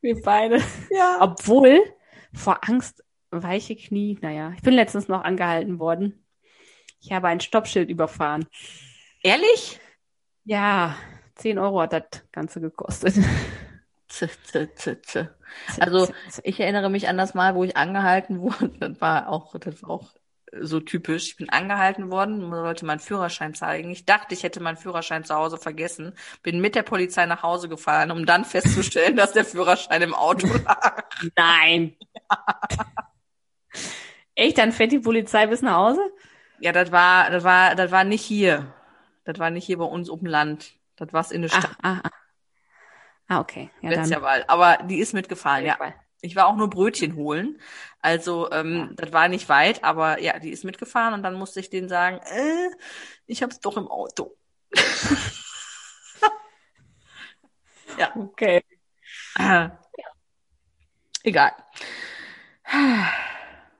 Wir 0.00 0.20
beide. 0.22 0.62
ja. 0.90 1.16
Obwohl, 1.20 1.80
vor 2.32 2.60
Angst, 2.68 3.02
weiche 3.30 3.74
Knie, 3.76 4.18
naja, 4.22 4.52
ich 4.56 4.62
bin 4.62 4.74
letztens 4.74 5.08
noch 5.08 5.24
angehalten 5.24 5.78
worden. 5.80 6.24
Ich 7.00 7.12
habe 7.12 7.28
ein 7.28 7.40
Stoppschild 7.40 7.90
überfahren. 7.90 8.46
Ehrlich? 9.22 9.80
Ja, 10.44 10.96
10 11.36 11.58
Euro 11.58 11.80
hat 11.82 11.92
das 11.92 12.22
Ganze 12.32 12.60
gekostet. 12.60 13.14
Z, 14.08 14.30
z, 14.44 14.68
z, 14.74 15.06
z. 15.06 15.28
Also 15.80 16.08
ich 16.42 16.60
erinnere 16.60 16.90
mich 16.90 17.08
an 17.08 17.18
das 17.18 17.34
Mal, 17.34 17.54
wo 17.54 17.64
ich 17.64 17.76
angehalten 17.76 18.40
wurde. 18.40 18.70
Das 18.78 19.00
war 19.00 19.28
auch, 19.28 19.56
das 19.58 19.82
war 19.82 19.90
auch 19.90 20.10
so 20.60 20.80
typisch. 20.80 21.28
Ich 21.28 21.36
bin 21.36 21.50
angehalten 21.50 22.10
worden, 22.10 22.50
wollte 22.50 22.86
meinen 22.86 23.00
Führerschein 23.00 23.54
zeigen. 23.54 23.90
Ich 23.90 24.06
dachte, 24.06 24.34
ich 24.34 24.42
hätte 24.42 24.60
meinen 24.60 24.76
Führerschein 24.76 25.24
zu 25.24 25.34
Hause 25.34 25.58
vergessen. 25.58 26.14
Bin 26.42 26.60
mit 26.60 26.74
der 26.74 26.82
Polizei 26.82 27.26
nach 27.26 27.42
Hause 27.42 27.68
gefahren, 27.68 28.10
um 28.10 28.24
dann 28.24 28.44
festzustellen, 28.44 29.16
dass 29.16 29.32
der 29.32 29.44
Führerschein 29.44 30.02
im 30.02 30.14
Auto 30.14 30.46
lag. 30.64 31.04
Nein. 31.36 31.96
Echt, 34.34 34.58
dann 34.58 34.72
fährt 34.72 34.92
die 34.92 35.00
Polizei 35.00 35.46
bis 35.48 35.62
nach 35.62 35.76
Hause? 35.76 36.00
Ja, 36.60 36.72
das 36.72 36.92
war, 36.92 37.30
das 37.30 37.44
war, 37.44 37.74
das 37.74 37.90
war 37.90 38.04
nicht 38.04 38.22
hier. 38.22 38.72
Das 39.24 39.38
war 39.38 39.50
nicht 39.50 39.66
hier 39.66 39.78
bei 39.78 39.84
uns 39.84 40.08
dem 40.08 40.26
Land. 40.26 40.74
Das 40.96 41.12
war's 41.12 41.30
in 41.30 41.42
der 41.42 41.48
Stadt. 41.48 41.70
Ah, 41.82 41.96
ah, 41.96 42.00
ah. 42.04 42.10
Ah, 43.28 43.40
okay. 43.40 43.70
Ja, 43.82 43.90
Wetzerwald. 43.90 44.48
Aber 44.48 44.78
die 44.84 44.98
ist 44.98 45.12
mitgefahren, 45.14 45.64
ja. 45.64 45.78
Ich 46.20 46.34
war 46.34 46.46
auch 46.48 46.56
nur 46.56 46.68
Brötchen 46.68 47.14
holen. 47.14 47.60
Also 48.00 48.50
ähm, 48.50 48.76
ja. 48.76 48.88
das 48.96 49.12
war 49.12 49.28
nicht 49.28 49.48
weit, 49.48 49.84
aber 49.84 50.20
ja, 50.20 50.38
die 50.38 50.50
ist 50.50 50.64
mitgefahren 50.64 51.14
und 51.14 51.22
dann 51.22 51.34
musste 51.34 51.60
ich 51.60 51.70
denen 51.70 51.88
sagen, 51.88 52.18
äh, 52.24 52.70
ich 53.26 53.42
hab's 53.42 53.60
doch 53.60 53.76
im 53.76 53.86
Auto. 53.88 54.36
ja. 57.98 58.16
Okay. 58.16 58.64
Äh, 59.38 59.68
Egal. 61.22 61.52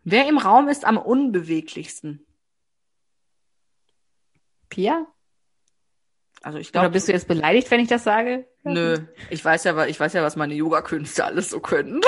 Wer 0.04 0.28
im 0.28 0.38
Raum 0.38 0.68
ist 0.68 0.84
am 0.84 0.98
unbeweglichsten? 0.98 2.26
Pia? 4.68 5.06
Also 6.42 6.58
ich 6.58 6.72
glaube. 6.72 6.86
Oder 6.86 6.92
bist 6.92 7.08
du 7.08 7.12
jetzt 7.12 7.28
beleidigt, 7.28 7.70
wenn 7.70 7.80
ich 7.80 7.88
das 7.88 8.04
sage? 8.04 8.46
Nö, 8.64 8.98
ich 9.30 9.44
weiß 9.44 9.64
ja, 9.64 9.86
ich 9.86 9.98
weiß 9.98 10.12
ja, 10.12 10.22
was 10.22 10.36
meine 10.36 10.54
Yoga-Künste 10.54 11.24
alles 11.24 11.50
so 11.50 11.60
können. 11.60 12.00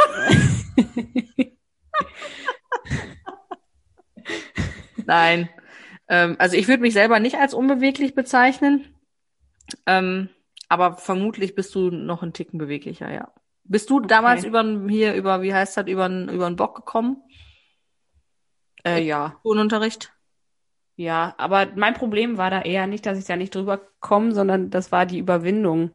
Nein. 5.06 5.48
Ähm, 6.08 6.36
also 6.38 6.56
ich 6.56 6.68
würde 6.68 6.82
mich 6.82 6.92
selber 6.92 7.18
nicht 7.18 7.36
als 7.36 7.54
unbeweglich 7.54 8.14
bezeichnen. 8.14 8.94
Ähm, 9.86 10.28
aber 10.68 10.96
vermutlich 10.96 11.54
bist 11.54 11.74
du 11.74 11.90
noch 11.90 12.22
ein 12.22 12.32
Ticken 12.32 12.58
beweglicher, 12.58 13.12
ja. 13.12 13.32
Bist 13.64 13.90
du 13.90 13.98
okay. 13.98 14.06
damals 14.08 14.44
über 14.44 14.64
hier 14.88 15.14
über 15.14 15.42
wie 15.42 15.54
heißt 15.54 15.76
das 15.76 15.86
über 15.86 16.08
über 16.08 16.46
einen 16.46 16.56
Bock 16.56 16.76
gekommen? 16.76 17.22
Äh, 18.84 19.02
ja. 19.02 19.38
Turnunterricht? 19.42 20.12
Ja, 21.00 21.34
aber 21.38 21.66
mein 21.76 21.94
Problem 21.94 22.36
war 22.36 22.50
da 22.50 22.60
eher 22.60 22.86
nicht, 22.86 23.06
dass 23.06 23.16
ich 23.16 23.24
da 23.24 23.34
nicht 23.34 23.54
drüber 23.54 23.80
komme, 24.00 24.34
sondern 24.34 24.68
das 24.68 24.92
war 24.92 25.06
die 25.06 25.18
Überwindung, 25.18 25.92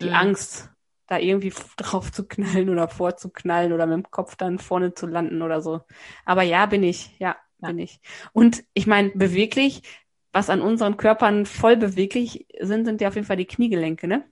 die 0.00 0.08
mhm. 0.08 0.14
Angst, 0.14 0.70
da 1.06 1.18
irgendwie 1.18 1.52
drauf 1.76 2.10
zu 2.10 2.26
knallen 2.26 2.70
oder 2.70 2.88
vorzuknallen 2.88 3.74
oder 3.74 3.84
mit 3.84 3.96
dem 3.96 4.10
Kopf 4.10 4.34
dann 4.36 4.58
vorne 4.58 4.94
zu 4.94 5.06
landen 5.06 5.42
oder 5.42 5.60
so. 5.60 5.82
Aber 6.24 6.44
ja, 6.44 6.64
bin 6.64 6.82
ich, 6.82 7.14
ja, 7.18 7.36
ja. 7.60 7.68
bin 7.68 7.78
ich. 7.78 8.00
Und 8.32 8.64
ich 8.72 8.86
meine, 8.86 9.10
beweglich, 9.10 9.82
was 10.32 10.48
an 10.48 10.62
unseren 10.62 10.96
Körpern 10.96 11.44
voll 11.44 11.76
beweglich 11.76 12.46
sind, 12.58 12.86
sind 12.86 13.02
ja 13.02 13.08
auf 13.08 13.16
jeden 13.16 13.26
Fall 13.26 13.36
die 13.36 13.44
Kniegelenke, 13.44 14.08
ne? 14.08 14.24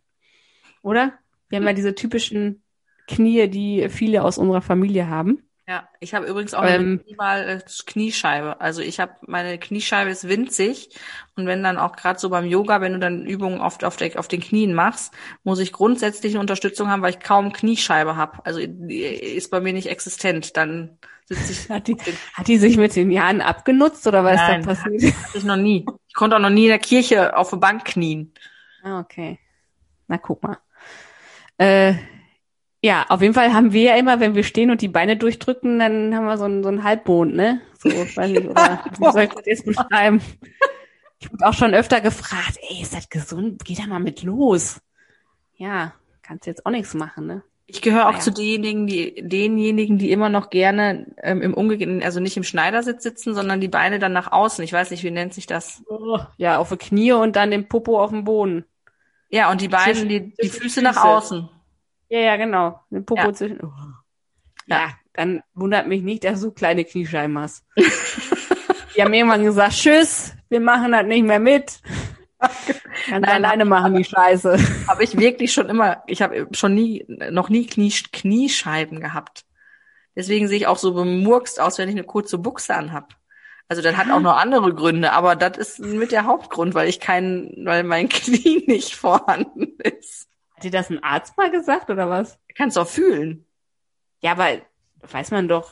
Oder? 0.80 1.12
Wir 1.50 1.58
haben 1.58 1.66
ja 1.66 1.74
diese 1.74 1.94
typischen 1.94 2.62
Knie, 3.06 3.48
die 3.48 3.90
viele 3.90 4.24
aus 4.24 4.38
unserer 4.38 4.62
Familie 4.62 5.08
haben. 5.08 5.49
Ja, 5.70 5.88
ich 6.00 6.14
habe 6.14 6.26
übrigens 6.26 6.52
auch 6.52 6.64
ähm, 6.64 7.00
mal 7.16 7.48
äh, 7.48 7.60
Kniescheibe. 7.86 8.60
Also 8.60 8.82
ich 8.82 8.98
habe 8.98 9.12
meine 9.28 9.56
Kniescheibe 9.56 10.10
ist 10.10 10.28
winzig 10.28 10.88
und 11.36 11.46
wenn 11.46 11.62
dann 11.62 11.78
auch 11.78 11.94
gerade 11.94 12.18
so 12.18 12.28
beim 12.28 12.44
Yoga, 12.44 12.80
wenn 12.80 12.94
du 12.94 12.98
dann 12.98 13.24
Übungen 13.24 13.60
oft 13.60 13.84
auf, 13.84 13.96
der, 13.96 14.18
auf 14.18 14.26
den 14.26 14.40
Knien 14.40 14.74
machst, 14.74 15.14
muss 15.44 15.60
ich 15.60 15.70
grundsätzlich 15.72 16.32
eine 16.32 16.40
Unterstützung 16.40 16.88
haben, 16.88 17.02
weil 17.02 17.10
ich 17.10 17.20
kaum 17.20 17.52
Kniescheibe 17.52 18.16
habe. 18.16 18.44
Also 18.44 18.58
ist 18.58 19.52
bei 19.52 19.60
mir 19.60 19.72
nicht 19.72 19.86
existent. 19.86 20.56
Dann 20.56 20.98
sitze 21.26 21.52
ich. 21.52 21.68
Hat 21.70 21.86
die, 21.86 21.96
hat 22.34 22.48
die 22.48 22.58
sich 22.58 22.76
mit 22.76 22.96
den 22.96 23.12
Jahren 23.12 23.40
abgenutzt 23.40 24.08
oder 24.08 24.24
was 24.24 24.38
Nein, 24.38 24.62
ist 24.62 24.66
da 24.66 24.74
passiert? 24.74 25.14
Hatte 25.22 25.38
ich 25.38 25.44
noch 25.44 25.54
nie. 25.54 25.86
Ich 26.08 26.14
konnte 26.14 26.34
auch 26.34 26.40
noch 26.40 26.50
nie 26.50 26.64
in 26.64 26.70
der 26.70 26.80
Kirche 26.80 27.36
auf 27.36 27.50
der 27.50 27.58
Bank 27.58 27.84
knien. 27.84 28.34
Ah, 28.82 28.98
okay. 28.98 29.38
Na 30.08 30.18
guck 30.18 30.42
mal. 30.42 30.58
Äh, 31.58 31.94
ja, 32.82 33.04
auf 33.08 33.20
jeden 33.20 33.34
Fall 33.34 33.52
haben 33.52 33.72
wir 33.72 33.82
ja 33.82 33.96
immer, 33.96 34.20
wenn 34.20 34.34
wir 34.34 34.42
stehen 34.42 34.70
und 34.70 34.80
die 34.80 34.88
Beine 34.88 35.16
durchdrücken, 35.16 35.78
dann 35.78 36.14
haben 36.14 36.24
wir 36.24 36.38
so 36.38 36.44
einen, 36.44 36.62
so 36.62 36.68
einen 36.68 36.82
Halbmond, 36.82 37.34
ne? 37.34 37.60
So, 37.78 37.90
weiß 38.16 38.30
nicht, 38.30 38.48
oder 38.48 38.84
wie 38.98 39.12
soll 39.12 39.22
ich 39.22 39.30
das 39.30 39.46
jetzt 39.46 39.66
beschreiben? 39.66 40.22
Ich 41.18 41.30
wurde 41.30 41.46
auch 41.46 41.52
schon 41.52 41.74
öfter 41.74 42.00
gefragt, 42.00 42.58
ey, 42.68 42.80
ist 42.80 42.94
das 42.94 43.10
gesund? 43.10 43.62
Geh 43.64 43.74
da 43.74 43.86
mal 43.86 44.00
mit 44.00 44.22
los. 44.22 44.80
Ja, 45.56 45.92
kannst 46.22 46.46
jetzt 46.46 46.64
auch 46.64 46.70
nichts 46.70 46.94
machen, 46.94 47.26
ne? 47.26 47.42
Ich 47.66 47.82
gehöre 47.82 48.08
auch 48.08 48.14
ja. 48.14 48.18
zu 48.18 48.32
denjenigen, 48.32 48.88
die 48.88 49.14
denjenigen, 49.22 49.96
die 49.96 50.10
immer 50.10 50.28
noch 50.28 50.50
gerne 50.50 51.06
ähm, 51.22 51.40
im 51.40 51.54
umgekehrten, 51.54 52.02
also 52.02 52.18
nicht 52.18 52.36
im 52.36 52.42
Schneidersitz 52.42 53.04
sitzen, 53.04 53.32
sondern 53.32 53.60
die 53.60 53.68
Beine 53.68 54.00
dann 54.00 54.12
nach 54.12 54.32
außen. 54.32 54.64
Ich 54.64 54.72
weiß 54.72 54.90
nicht, 54.90 55.04
wie 55.04 55.10
nennt 55.12 55.34
sich 55.34 55.46
das? 55.46 55.84
Oh, 55.88 56.18
ja, 56.36 56.58
auf 56.58 56.70
die 56.70 56.78
Knie 56.78 57.12
und 57.12 57.36
dann 57.36 57.52
den 57.52 57.68
Popo 57.68 58.02
auf 58.02 58.10
dem 58.10 58.24
Boden. 58.24 58.64
Ja, 59.28 59.52
und 59.52 59.60
die 59.60 59.68
Beine, 59.68 60.06
die, 60.06 60.34
die 60.34 60.48
Füße 60.48 60.82
nach 60.82 60.96
außen. 60.96 61.48
Ja, 62.10 62.18
ja, 62.18 62.36
genau. 62.36 62.80
Eine 62.90 63.02
Popo 63.02 63.22
ja. 63.22 63.32
zwischen. 63.32 63.60
Oh. 63.62 63.70
Ja. 64.66 64.78
ja. 64.78 64.88
dann 65.14 65.42
wundert 65.54 65.86
mich 65.86 66.02
nicht, 66.02 66.24
dass 66.24 66.40
du 66.40 66.50
kleine 66.50 66.84
Kniescheiben 66.84 67.38
hast. 67.38 67.64
die 67.76 69.02
haben 69.02 69.14
irgendwann 69.14 69.44
gesagt, 69.44 69.74
tschüss, 69.74 70.34
wir 70.48 70.60
machen 70.60 70.92
das 70.92 71.06
nicht 71.06 71.24
mehr 71.24 71.40
mit. 71.40 71.80
Kannst 72.40 73.28
Nein, 73.28 73.44
alleine 73.44 73.64
machen 73.64 73.94
die 73.94 74.04
Scheiße. 74.04 74.58
Habe 74.88 75.04
ich 75.04 75.16
wirklich 75.16 75.52
schon 75.52 75.68
immer, 75.68 76.02
ich 76.06 76.20
habe 76.20 76.48
schon 76.52 76.74
nie, 76.74 77.04
noch 77.30 77.48
nie 77.48 77.66
Knie, 77.66 77.92
Kniescheiben 78.12 79.00
gehabt. 79.00 79.44
Deswegen 80.16 80.48
sehe 80.48 80.56
ich 80.56 80.66
auch 80.66 80.78
so 80.78 80.94
bemurkst 80.94 81.60
aus, 81.60 81.78
wenn 81.78 81.88
ich 81.88 81.94
eine 81.94 82.04
kurze 82.04 82.38
Buchse 82.38 82.74
anhab. 82.74 83.14
Also 83.68 83.82
das 83.82 83.96
hat 83.96 84.10
auch 84.10 84.20
noch 84.20 84.36
andere 84.36 84.74
Gründe, 84.74 85.12
aber 85.12 85.36
das 85.36 85.56
ist 85.56 85.78
mit 85.78 86.10
der 86.10 86.24
Hauptgrund, 86.24 86.74
weil 86.74 86.88
ich 86.88 86.98
kein, 86.98 87.52
weil 87.64 87.84
mein 87.84 88.08
Knie 88.10 88.64
nicht 88.66 88.96
vorhanden 88.96 89.78
ist. 89.78 90.29
Hat 90.60 90.64
dir 90.64 90.70
das 90.72 90.90
ein 90.90 91.02
Arzt 91.02 91.38
mal 91.38 91.50
gesagt 91.50 91.88
oder 91.88 92.10
was? 92.10 92.38
Kannst 92.54 92.76
auch 92.76 92.86
fühlen. 92.86 93.46
Ja, 94.20 94.32
aber 94.32 94.58
weiß 95.10 95.30
man 95.30 95.48
doch 95.48 95.70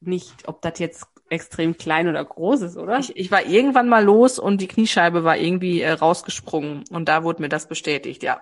nicht, 0.00 0.48
ob 0.48 0.60
das 0.62 0.80
jetzt 0.80 1.06
extrem 1.30 1.76
klein 1.76 2.08
oder 2.08 2.24
groß 2.24 2.62
ist, 2.62 2.76
oder? 2.76 2.98
Ich, 2.98 3.16
ich 3.16 3.30
war 3.30 3.46
irgendwann 3.46 3.88
mal 3.88 4.02
los 4.02 4.40
und 4.40 4.60
die 4.60 4.66
Kniescheibe 4.66 5.22
war 5.22 5.36
irgendwie 5.36 5.80
äh, 5.80 5.92
rausgesprungen 5.92 6.82
und 6.90 7.08
da 7.08 7.22
wurde 7.22 7.40
mir 7.40 7.48
das 7.48 7.68
bestätigt, 7.68 8.24
ja. 8.24 8.40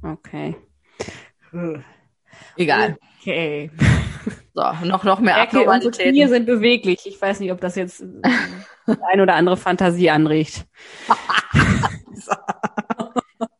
Okay. 0.00 0.54
Egal. 2.56 2.96
Okay. 3.20 3.72
So, 4.54 4.62
noch, 4.84 5.02
noch 5.02 5.18
mehr 5.18 5.42
okay, 5.42 5.66
Unsere 5.66 5.90
Knie 5.90 6.28
sind 6.28 6.46
beweglich. 6.46 7.04
Ich 7.04 7.20
weiß 7.20 7.40
nicht, 7.40 7.50
ob 7.50 7.60
das 7.60 7.74
jetzt 7.74 8.04
ein 8.86 9.20
oder 9.20 9.34
andere 9.34 9.56
Fantasie 9.56 10.08
anregt. 10.08 10.66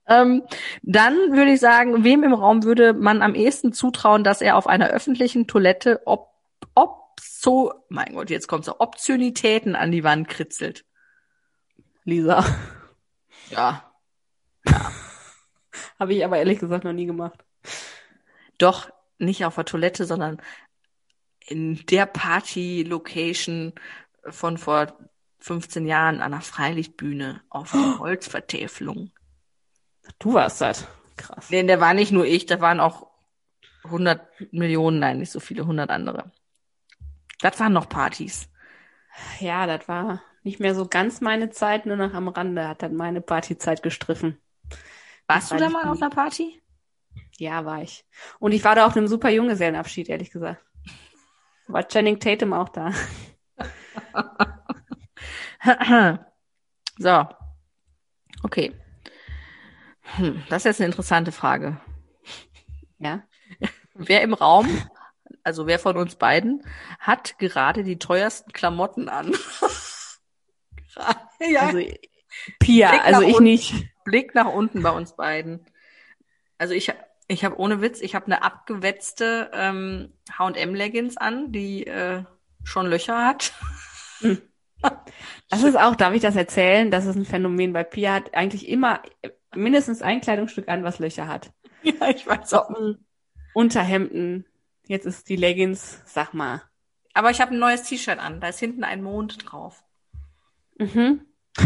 Ähm, 0.08 0.44
dann 0.82 1.14
würde 1.32 1.52
ich 1.52 1.60
sagen, 1.60 2.04
wem 2.04 2.22
im 2.22 2.32
Raum 2.32 2.62
würde 2.62 2.92
man 2.92 3.22
am 3.22 3.34
ehesten 3.34 3.72
zutrauen, 3.72 4.24
dass 4.24 4.40
er 4.40 4.56
auf 4.56 4.66
einer 4.66 4.88
öffentlichen 4.88 5.46
Toilette 5.46 6.00
ob, 6.04 6.30
ob 6.74 7.20
so, 7.20 7.72
mein 7.88 8.14
Gott, 8.14 8.30
jetzt 8.30 8.46
kommt 8.46 8.64
so, 8.64 8.78
Optionitäten 8.78 9.74
an 9.74 9.90
die 9.90 10.04
Wand 10.04 10.28
kritzelt? 10.28 10.84
Lisa. 12.04 12.44
Ja. 13.50 13.92
ja. 14.66 14.92
Habe 15.98 16.14
ich 16.14 16.24
aber 16.24 16.38
ehrlich 16.38 16.58
gesagt 16.58 16.84
noch 16.84 16.92
nie 16.92 17.06
gemacht. 17.06 17.44
Doch, 18.58 18.90
nicht 19.18 19.44
auf 19.44 19.54
der 19.54 19.64
Toilette, 19.64 20.04
sondern 20.04 20.40
in 21.46 21.84
der 21.86 22.06
Party-Location 22.06 23.72
von 24.28 24.58
vor 24.58 24.96
15 25.40 25.86
Jahren 25.86 26.20
an 26.20 26.32
der 26.32 26.40
Freilichtbühne 26.40 27.42
auf 27.48 27.72
der 27.72 27.98
Holzvertäfelung. 27.98 29.10
Du 30.18 30.34
warst 30.34 30.60
das. 30.60 30.86
Krass. 31.16 31.50
Nee, 31.50 31.62
der 31.62 31.80
war 31.80 31.94
nicht 31.94 32.12
nur 32.12 32.26
ich, 32.26 32.46
da 32.46 32.60
waren 32.60 32.80
auch 32.80 33.08
100 33.84 34.52
Millionen, 34.52 34.98
nein, 34.98 35.18
nicht 35.18 35.30
so 35.30 35.40
viele, 35.40 35.62
100 35.62 35.90
andere. 35.90 36.30
Das 37.40 37.58
waren 37.60 37.72
noch 37.72 37.88
Partys. 37.88 38.48
Ja, 39.40 39.66
das 39.66 39.88
war 39.88 40.22
nicht 40.42 40.60
mehr 40.60 40.74
so 40.74 40.86
ganz 40.86 41.20
meine 41.20 41.50
Zeit, 41.50 41.86
nur 41.86 41.96
noch 41.96 42.14
am 42.14 42.28
Rande 42.28 42.68
hat 42.68 42.82
dann 42.82 42.94
meine 42.94 43.20
Partyzeit 43.20 43.82
gestriffen. 43.82 44.38
Warst 45.26 45.50
du 45.50 45.56
da 45.56 45.68
mal 45.68 45.88
auf 45.88 46.00
einer 46.00 46.10
Party? 46.10 46.62
Ja, 47.38 47.64
war 47.64 47.82
ich. 47.82 48.04
Und 48.38 48.52
ich 48.52 48.62
war 48.64 48.74
da 48.74 48.86
auf 48.86 48.96
einem 48.96 49.08
super 49.08 49.30
Junggesellenabschied, 49.30 50.08
ehrlich 50.08 50.30
gesagt. 50.30 50.62
War 51.66 51.86
Channing 51.86 52.20
Tatum 52.20 52.52
auch 52.52 52.68
da. 52.68 52.92
so. 56.98 57.26
Okay. 58.42 58.72
Hm, 60.14 60.42
das 60.48 60.62
ist 60.62 60.64
jetzt 60.64 60.80
eine 60.80 60.86
interessante 60.86 61.32
Frage. 61.32 61.80
Ja. 62.98 63.22
Wer 63.94 64.22
im 64.22 64.34
Raum, 64.34 64.68
also 65.42 65.66
wer 65.66 65.78
von 65.78 65.96
uns 65.96 66.16
beiden, 66.16 66.62
hat 66.98 67.38
gerade 67.38 67.82
die 67.82 67.98
teuersten 67.98 68.52
Klamotten 68.52 69.08
an? 69.08 69.32
ja. 71.40 71.60
Also 71.60 71.78
Pia, 72.58 72.90
Blick 72.90 73.04
also 73.04 73.22
ich 73.22 73.34
unten, 73.34 73.44
nicht. 73.44 73.74
Blick 74.04 74.34
nach 74.34 74.52
unten 74.52 74.82
bei 74.82 74.90
uns 74.90 75.16
beiden. 75.16 75.64
Also 76.58 76.74
ich, 76.74 76.92
ich 77.28 77.44
habe 77.44 77.58
ohne 77.58 77.80
Witz, 77.80 78.00
ich 78.00 78.14
habe 78.14 78.26
eine 78.26 78.42
abgewetzte 78.42 79.50
ähm, 79.54 80.12
H&M-Leggings 80.38 81.16
an, 81.16 81.52
die 81.52 81.86
äh, 81.86 82.24
schon 82.62 82.86
Löcher 82.86 83.24
hat. 83.24 83.52
Hm. 84.20 84.42
Das 85.48 85.62
ist 85.62 85.76
auch, 85.76 85.96
darf 85.96 86.12
ich 86.12 86.22
das 86.22 86.36
erzählen? 86.36 86.90
Das 86.90 87.06
ist 87.06 87.16
ein 87.16 87.24
Phänomen, 87.24 87.72
weil 87.72 87.84
Pia 87.84 88.14
hat 88.14 88.34
eigentlich 88.34 88.68
immer 88.68 89.00
mindestens 89.56 90.02
ein 90.02 90.20
Kleidungsstück 90.20 90.68
an, 90.68 90.84
was 90.84 90.98
Löcher 90.98 91.28
hat. 91.28 91.52
Ja, 91.82 92.08
ich 92.08 92.26
weiß 92.26 92.52
auch. 92.54 92.68
Socken, 92.68 93.06
Unterhemden, 93.54 94.44
jetzt 94.88 95.06
ist 95.06 95.28
die 95.28 95.36
Leggings, 95.36 96.02
sag 96.04 96.34
mal. 96.34 96.62
Aber 97.14 97.30
ich 97.30 97.40
habe 97.40 97.52
ein 97.52 97.60
neues 97.60 97.84
T-Shirt 97.84 98.18
an. 98.18 98.40
Da 98.40 98.48
ist 98.48 98.58
hinten 98.58 98.82
ein 98.82 99.04
Mond 99.04 99.48
drauf. 99.48 99.84
Mhm. 100.78 101.20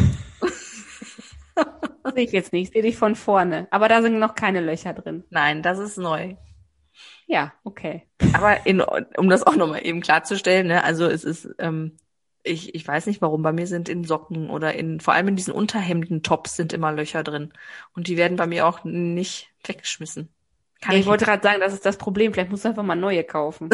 sehe 2.15 2.25
ich 2.25 2.33
jetzt 2.33 2.53
nicht. 2.53 2.73
Sehe 2.73 2.83
dich 2.83 2.97
von 2.97 3.17
vorne. 3.17 3.69
Aber 3.71 3.89
da 3.89 4.03
sind 4.03 4.19
noch 4.19 4.35
keine 4.35 4.61
Löcher 4.61 4.93
drin. 4.93 5.25
Nein, 5.31 5.63
das 5.63 5.79
ist 5.79 5.97
neu. 5.97 6.37
Ja, 7.27 7.53
okay. 7.65 8.07
Aber 8.35 8.67
in, 8.67 8.81
um 8.81 9.29
das 9.29 9.43
auch 9.43 9.57
nochmal 9.57 9.87
eben 9.87 10.01
klarzustellen, 10.01 10.67
ne, 10.67 10.85
also 10.85 11.07
es 11.07 11.25
ist, 11.25 11.49
ähm, 11.59 11.97
ich, 12.43 12.75
ich 12.75 12.87
weiß 12.87 13.07
nicht 13.07 13.21
warum, 13.21 13.43
bei 13.43 13.53
mir 13.53 13.67
sind 13.67 13.89
in 13.89 14.05
Socken 14.05 14.51
oder 14.51 14.75
in, 14.75 15.01
vor 15.01 15.15
allem 15.15 15.29
in 15.29 15.37
diesen 15.37 15.53
Unterhemden-Tops 15.53 16.57
sind 16.57 16.73
immer 16.73 16.93
Löcher 16.93 17.23
drin. 17.23 17.53
Und 17.95 18.09
die 18.09 18.17
werden 18.17 18.37
bei 18.37 18.47
mir 18.47 18.67
auch 18.67 18.85
nicht 18.85 19.51
weggeschmissen. 19.65 20.29
Kann 20.81 20.95
ja, 20.95 21.01
ich, 21.01 21.07
wollte 21.07 21.27
gerade 21.27 21.43
sagen, 21.43 21.61
das 21.61 21.75
ist 21.75 21.85
das 21.85 21.99
Problem. 21.99 22.33
Vielleicht 22.33 22.51
musst 22.51 22.65
du 22.65 22.71
einfach 22.71 22.83
mal 22.83 22.97
neue 22.97 23.25
kaufen. 23.25 23.69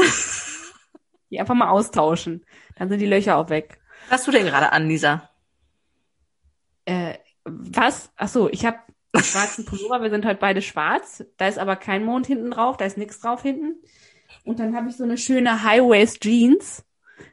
die 1.30 1.38
einfach 1.38 1.54
mal 1.54 1.68
austauschen. 1.68 2.44
Dann 2.76 2.88
sind 2.88 2.98
die 2.98 3.06
Löcher 3.06 3.36
auch 3.36 3.48
weg. 3.48 3.78
Was 4.08 4.20
hast 4.20 4.28
du 4.28 4.32
denn 4.32 4.46
gerade 4.46 4.72
an, 4.72 4.88
Lisa? 4.88 5.28
Äh, 6.84 7.14
was? 7.44 8.10
Ach 8.16 8.28
so, 8.28 8.48
ich 8.50 8.66
habe 8.66 8.78
schwarzen 9.22 9.64
Pullover. 9.64 10.02
Wir 10.02 10.10
sind 10.10 10.24
heute 10.24 10.40
beide 10.40 10.62
schwarz. 10.62 11.24
Da 11.36 11.48
ist 11.48 11.58
aber 11.58 11.76
kein 11.76 12.04
Mond 12.04 12.26
hinten 12.26 12.50
drauf. 12.50 12.76
Da 12.76 12.84
ist 12.84 12.98
nichts 12.98 13.20
drauf 13.20 13.42
hinten. 13.42 13.76
Und 14.44 14.58
dann 14.58 14.76
habe 14.76 14.88
ich 14.88 14.96
so 14.96 15.04
eine 15.04 15.18
schöne 15.18 15.62
High-Waist 15.62 16.20
Jeans. 16.20 16.84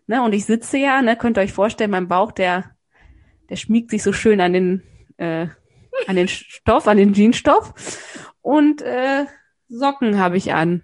Ne, 0.07 0.21
und 0.23 0.33
ich 0.33 0.45
sitze 0.45 0.77
ja, 0.77 1.01
ne, 1.01 1.15
könnt 1.15 1.37
ihr 1.37 1.41
euch 1.41 1.53
vorstellen, 1.53 1.91
mein 1.91 2.07
Bauch, 2.07 2.31
der, 2.31 2.75
der 3.49 3.55
schmiegt 3.55 3.89
sich 3.89 4.03
so 4.03 4.13
schön 4.13 4.41
an 4.41 4.53
den, 4.53 4.83
äh, 5.17 5.47
an 6.07 6.15
den 6.15 6.27
Stoff, 6.27 6.87
an 6.87 6.97
den 6.97 7.13
Jeansstoff. 7.13 7.73
Und 8.41 8.81
äh, 8.81 9.25
Socken 9.69 10.19
habe 10.19 10.37
ich 10.37 10.53
an. 10.53 10.83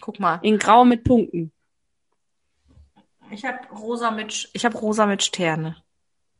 Guck 0.00 0.20
mal. 0.20 0.38
In 0.42 0.58
Grau 0.58 0.84
mit 0.84 1.04
Punkten. 1.04 1.52
Ich 3.30 3.44
habe 3.44 3.58
rosa 3.74 4.10
mit, 4.10 4.50
ich 4.52 4.64
habe 4.64 4.78
rosa 4.78 5.06
mit 5.06 5.22
Sterne. 5.22 5.76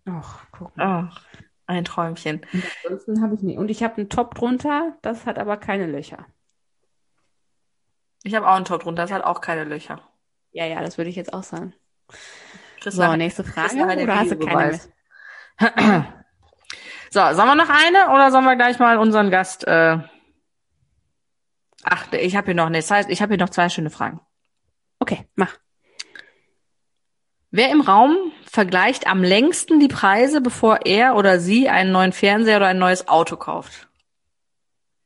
Ach, 0.04 0.46
guck 0.52 0.76
mal. 0.76 1.10
Ach. 1.10 1.26
Ein 1.68 1.84
Träumchen. 1.84 2.46
Und 2.52 2.62
ansonsten 2.84 3.22
habe 3.22 3.34
ich 3.34 3.42
nicht. 3.42 3.58
Und 3.58 3.70
ich 3.70 3.82
habe 3.82 3.96
einen 3.96 4.08
Top 4.08 4.36
drunter, 4.36 4.96
das 5.02 5.26
hat 5.26 5.36
aber 5.36 5.56
keine 5.56 5.86
Löcher. 5.86 6.24
Ich 8.22 8.36
habe 8.36 8.46
auch 8.46 8.54
einen 8.54 8.64
Top 8.64 8.84
drunter, 8.84 9.02
das 9.02 9.10
hat 9.10 9.24
auch 9.24 9.40
keine 9.40 9.64
Löcher. 9.64 10.00
Ja, 10.56 10.64
ja, 10.64 10.80
das 10.80 10.96
würde 10.96 11.10
ich 11.10 11.16
jetzt 11.16 11.34
auch 11.34 11.42
sagen. 11.42 11.75
Chris 12.80 12.94
so, 12.94 13.14
nächste 13.14 13.44
Frage. 13.44 13.76
Oder 13.76 14.16
hast 14.16 14.30
du 14.30 14.38
keine 14.38 14.80
mehr? 15.58 16.25
so, 17.10 17.20
sollen 17.20 17.48
wir 17.48 17.54
noch 17.54 17.68
eine 17.68 18.10
oder 18.14 18.30
sollen 18.30 18.46
wir 18.46 18.56
gleich 18.56 18.78
mal 18.78 18.96
unseren 18.96 19.30
Gast? 19.30 19.66
Äh... 19.66 19.98
Ach, 21.82 22.10
ich 22.12 22.36
habe 22.36 22.46
hier 22.46 22.54
noch, 22.54 22.70
nee, 22.70 22.78
das 22.78 22.90
heißt, 22.90 23.10
ich 23.10 23.20
habe 23.20 23.34
hier 23.34 23.44
noch 23.44 23.50
zwei 23.50 23.68
schöne 23.68 23.90
Fragen. 23.90 24.22
Okay, 24.98 25.28
mach. 25.34 25.58
Wer 27.50 27.70
im 27.70 27.82
Raum 27.82 28.16
vergleicht 28.50 29.06
am 29.06 29.22
längsten 29.22 29.78
die 29.78 29.88
Preise, 29.88 30.40
bevor 30.40 30.86
er 30.86 31.16
oder 31.16 31.38
sie 31.38 31.68
einen 31.68 31.92
neuen 31.92 32.12
Fernseher 32.12 32.56
oder 32.56 32.68
ein 32.68 32.78
neues 32.78 33.08
Auto 33.08 33.36
kauft? 33.36 33.90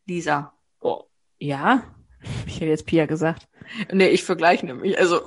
Lisa. 0.06 0.52
Oh, 0.78 1.06
ja. 1.40 1.82
Ich 2.46 2.56
hätte 2.56 2.66
jetzt 2.66 2.86
Pia 2.86 3.06
gesagt. 3.06 3.49
Nee, 3.92 4.08
ich 4.08 4.24
vergleiche 4.24 4.66
nämlich. 4.66 4.98
Also. 4.98 5.22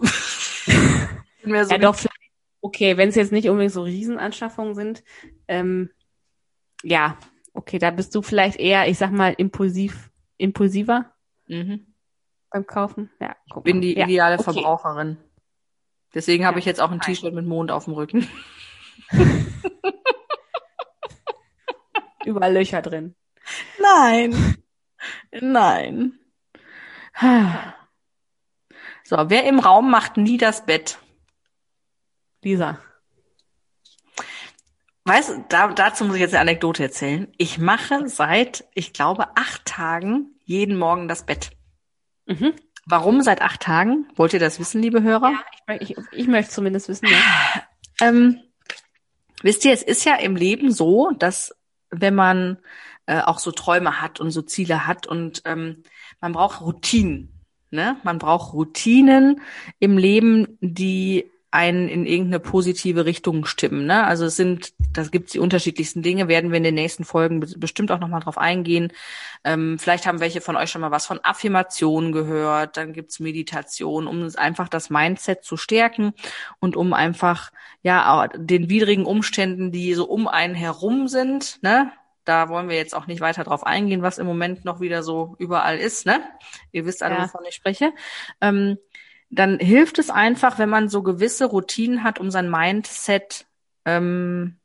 mehr 1.44 1.66
so 1.66 1.72
ja, 1.72 1.78
doch. 1.78 1.98
Okay, 2.62 2.96
wenn 2.98 3.10
es 3.10 3.16
jetzt 3.16 3.32
nicht 3.34 3.50
unbedingt 3.50 3.74
so 3.74 3.84
Riesenanschaffungen 3.84 4.74
sind, 4.74 5.04
ähm, 5.50 5.90
ja, 6.82 7.18
okay, 7.54 7.78
da 7.78 7.92
bist 7.92 8.16
du 8.16 8.22
vielleicht 8.22 8.58
eher, 8.60 8.88
ich 8.88 8.98
sag 8.98 9.12
mal, 9.12 9.34
impulsiv, 9.38 10.12
impulsiver 10.38 11.14
mhm. 11.48 11.94
beim 12.50 12.66
Kaufen. 12.66 13.10
Ja, 13.20 13.36
ich 13.46 13.54
bin 13.64 13.82
die 13.82 13.92
ideale 13.92 14.36
ja, 14.36 14.40
okay. 14.40 14.54
Verbraucherin. 14.54 15.18
Deswegen 16.14 16.44
ja, 16.44 16.48
habe 16.48 16.60
ich 16.60 16.66
jetzt 16.66 16.80
auch 16.80 16.92
ein 16.92 17.02
T-Shirt 17.02 17.34
mit 17.34 17.46
Mond 17.46 17.72
auf 17.72 17.86
dem 17.86 17.96
Rücken. 17.96 18.30
Überall 22.26 22.54
Löcher 22.54 22.82
drin. 22.82 23.16
Nein. 23.80 24.58
Nein. 25.42 26.20
So, 29.16 29.30
wer 29.30 29.44
im 29.44 29.60
Raum 29.60 29.92
macht 29.92 30.18
nie 30.18 30.38
das 30.38 30.66
Bett? 30.66 30.98
Lisa. 32.42 32.80
Weißt 35.04 35.30
du, 35.30 35.46
da, 35.50 35.68
dazu 35.68 36.06
muss 36.06 36.16
ich 36.16 36.22
jetzt 36.22 36.34
eine 36.34 36.42
Anekdote 36.42 36.82
erzählen. 36.82 37.32
Ich 37.38 37.60
mache 37.60 38.10
seit, 38.10 38.66
ich 38.74 38.92
glaube, 38.92 39.28
acht 39.38 39.66
Tagen 39.66 40.32
jeden 40.46 40.80
Morgen 40.80 41.08
das 41.08 41.28
Bett. 41.28 41.52
Mhm. 42.26 42.54
Warum 42.88 43.22
seit 43.22 43.44
acht 43.44 43.62
Tagen? 43.62 44.08
Wollt 44.16 44.34
ihr 44.34 44.40
das 44.40 44.60
wissen, 44.60 44.82
liebe 44.82 45.04
Hörer? 45.04 45.32
Ja, 45.68 45.76
ich, 45.76 45.92
ich, 45.92 45.98
ich 46.12 46.28
möchte 46.28 46.52
zumindest 46.52 46.90
wissen, 46.90 47.08
ja. 47.08 47.62
Ähm, 48.02 48.42
wisst 49.44 49.64
ihr, 49.64 49.74
es 49.74 49.84
ist 49.84 50.06
ja 50.06 50.16
im 50.16 50.36
Leben 50.36 50.72
so, 50.72 51.12
dass 51.12 51.56
wenn 51.92 52.16
man 52.16 52.58
äh, 53.06 53.22
auch 53.22 53.38
so 53.38 53.52
Träume 53.52 54.02
hat 54.02 54.20
und 54.20 54.32
so 54.32 54.42
Ziele 54.42 54.88
hat 54.88 55.06
und 55.06 55.44
ähm, 55.46 55.84
man 56.20 56.32
braucht 56.32 56.62
Routinen. 56.62 57.33
Ne? 57.74 57.98
Man 58.04 58.20
braucht 58.20 58.54
Routinen 58.54 59.42
im 59.80 59.98
Leben, 59.98 60.58
die 60.62 61.26
einen 61.54 61.88
in 61.88 62.08
irgendeine 62.08 62.40
positive 62.40 63.06
Richtung 63.06 63.46
stimmen. 63.46 63.86
Ne? 63.86 64.04
Also 64.06 64.26
es 64.26 64.36
sind, 64.36 64.74
da 64.92 65.04
gibt 65.04 65.34
die 65.34 65.40
unterschiedlichsten 65.40 66.02
Dinge, 66.02 66.28
werden 66.28 66.50
wir 66.50 66.58
in 66.58 66.64
den 66.64 66.74
nächsten 66.74 67.04
Folgen 67.04 67.40
bestimmt 67.58 67.92
auch 67.92 68.00
nochmal 68.00 68.22
drauf 68.22 68.40
eingehen. 68.40 68.92
Ähm, 69.44 69.78
vielleicht 69.78 70.08
haben 70.08 70.20
welche 70.20 70.42
von 70.42 70.56
euch 70.56 70.72
schon 70.72 70.82
mal 70.82 70.90
was 70.90 71.06
von 71.06 71.20
Affirmationen 71.24 72.12
gehört, 72.12 72.78
dann 72.78 72.94
gibt's 72.94 73.20
Meditation, 73.20 74.08
um 74.08 74.28
einfach 74.36 74.68
das 74.68 74.90
Mindset 74.90 75.44
zu 75.44 75.56
stärken 75.56 76.14
und 76.60 76.76
um 76.76 76.92
einfach 76.94 77.52
ja 77.84 78.28
den 78.36 78.70
widrigen 78.70 79.06
Umständen, 79.06 79.72
die 79.72 79.94
so 79.94 80.06
um 80.06 80.28
einen 80.28 80.56
herum 80.56 81.08
sind, 81.08 81.60
ne? 81.62 81.92
Da 82.26 82.50
wollen 82.50 82.70
wir 82.70 82.76
jetzt 82.76 82.96
auch 82.96 83.08
nicht 83.08 83.22
weiter 83.22 83.44
drauf 83.44 83.66
eingehen, 83.66 84.02
was 84.02 84.18
im 84.18 84.26
Moment 84.26 84.66
noch 84.66 84.80
wieder 84.80 85.04
so 85.04 85.36
überall 85.40 85.78
ist, 85.78 86.06
ne? 86.06 86.22
Ihr 86.72 86.86
wisst 86.86 87.04
alle, 87.04 87.16
ja. 87.16 87.24
wovon 87.24 87.46
ich 87.46 87.56
spreche. 87.56 87.92
Ähm, 88.42 88.78
dann 89.30 89.60
hilft 89.60 90.00
es 90.00 90.10
einfach, 90.10 90.60
wenn 90.60 90.70
man 90.70 90.90
so 90.90 91.02
gewisse 91.02 91.46
Routinen 91.46 92.04
hat, 92.04 92.20
um 92.20 92.30
sein 92.30 92.50
Mindset 92.50 93.46
ähm, 93.86 94.60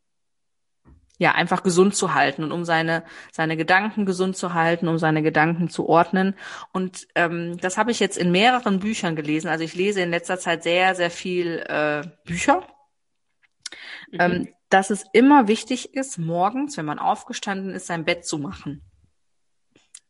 ja 1.18 1.32
einfach 1.32 1.62
gesund 1.62 1.96
zu 1.96 2.14
halten 2.14 2.44
und 2.44 2.52
um 2.52 2.64
seine 2.64 3.02
seine 3.32 3.56
Gedanken 3.56 4.06
gesund 4.06 4.36
zu 4.36 4.54
halten, 4.54 4.86
um 4.88 4.98
seine 4.98 5.22
Gedanken 5.22 5.68
zu 5.68 5.88
ordnen. 5.88 6.34
Und 6.72 7.08
ähm, 7.14 7.58
das 7.58 7.76
habe 7.76 7.90
ich 7.90 7.98
jetzt 7.98 8.16
in 8.16 8.30
mehreren 8.30 8.78
Büchern 8.78 9.16
gelesen. 9.16 9.48
Also 9.48 9.64
ich 9.64 9.74
lese 9.74 10.00
in 10.00 10.10
letzter 10.10 10.38
Zeit 10.38 10.62
sehr 10.62 10.94
sehr 10.94 11.10
viel 11.10 11.64
äh, 11.68 12.02
Bücher. 12.24 12.62
Mhm. 14.10 14.20
Ähm, 14.20 14.48
dass 14.68 14.90
es 14.90 15.04
immer 15.12 15.48
wichtig 15.48 15.94
ist, 15.94 16.18
morgens, 16.18 16.76
wenn 16.76 16.84
man 16.84 16.98
aufgestanden 16.98 17.72
ist, 17.74 17.86
sein 17.86 18.04
Bett 18.04 18.26
zu 18.26 18.38
machen 18.38 18.82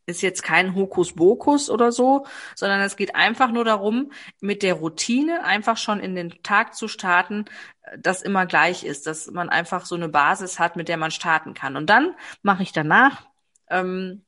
ist 0.09 0.21
jetzt 0.21 0.41
kein 0.43 0.75
Hokuspokus 0.75 1.69
oder 1.69 1.91
so, 1.91 2.25
sondern 2.55 2.81
es 2.81 2.97
geht 2.97 3.15
einfach 3.15 3.51
nur 3.51 3.63
darum, 3.63 4.11
mit 4.41 4.63
der 4.63 4.73
Routine 4.73 5.45
einfach 5.45 5.77
schon 5.77 5.99
in 5.99 6.15
den 6.15 6.41
Tag 6.43 6.75
zu 6.75 6.87
starten, 6.87 7.45
das 7.97 8.21
immer 8.21 8.45
gleich 8.45 8.83
ist, 8.83 9.07
dass 9.07 9.31
man 9.31 9.49
einfach 9.49 9.85
so 9.85 9.95
eine 9.95 10.09
Basis 10.09 10.59
hat, 10.59 10.75
mit 10.75 10.89
der 10.89 10.97
man 10.97 11.11
starten 11.11 11.53
kann. 11.53 11.77
Und 11.77 11.89
dann 11.89 12.15
mache 12.41 12.63
ich 12.63 12.71
danach 12.73 13.27
ähm, 13.69 14.25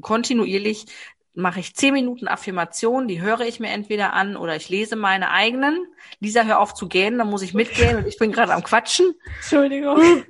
kontinuierlich 0.00 0.86
mache 1.34 1.60
ich 1.60 1.74
zehn 1.74 1.92
Minuten 1.92 2.28
Affirmation, 2.28 3.08
die 3.08 3.20
höre 3.20 3.40
ich 3.40 3.60
mir 3.60 3.70
entweder 3.70 4.12
an 4.12 4.36
oder 4.36 4.56
ich 4.56 4.68
lese 4.68 4.96
meine 4.96 5.30
eigenen. 5.30 5.86
Lisa, 6.20 6.42
hör 6.42 6.60
auf 6.60 6.74
zu 6.74 6.88
gähnen, 6.88 7.18
dann 7.18 7.30
muss 7.30 7.42
ich 7.42 7.54
mitgehen 7.54 7.96
und 7.96 8.06
ich 8.06 8.18
bin 8.18 8.32
gerade 8.32 8.54
am 8.54 8.62
Quatschen. 8.62 9.14
Entschuldigung. 9.36 10.24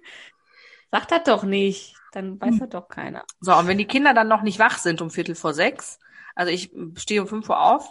Sag 0.91 1.09
das 1.09 1.25
doch 1.25 1.43
nicht 1.43 1.95
dann 2.15 2.41
weiß 2.41 2.59
das 2.61 2.69
doch 2.69 2.89
keiner. 2.89 3.25
So, 3.41 3.55
und 3.55 3.67
wenn 3.67 3.79
die 3.79 3.87
Kinder 3.87 4.15
dann 4.15 4.29
noch 4.29 4.43
nicht 4.43 4.59
wach 4.59 4.79
sind 4.79 5.01
um 5.01 5.11
Viertel 5.11 5.35
vor 5.35 5.55
sechs, 5.55 5.99
also 6.35 6.51
ich 6.53 6.71
stehe 6.97 7.23
um 7.23 7.29
fünf 7.29 7.49
Uhr 7.49 7.61
auf, 7.61 7.89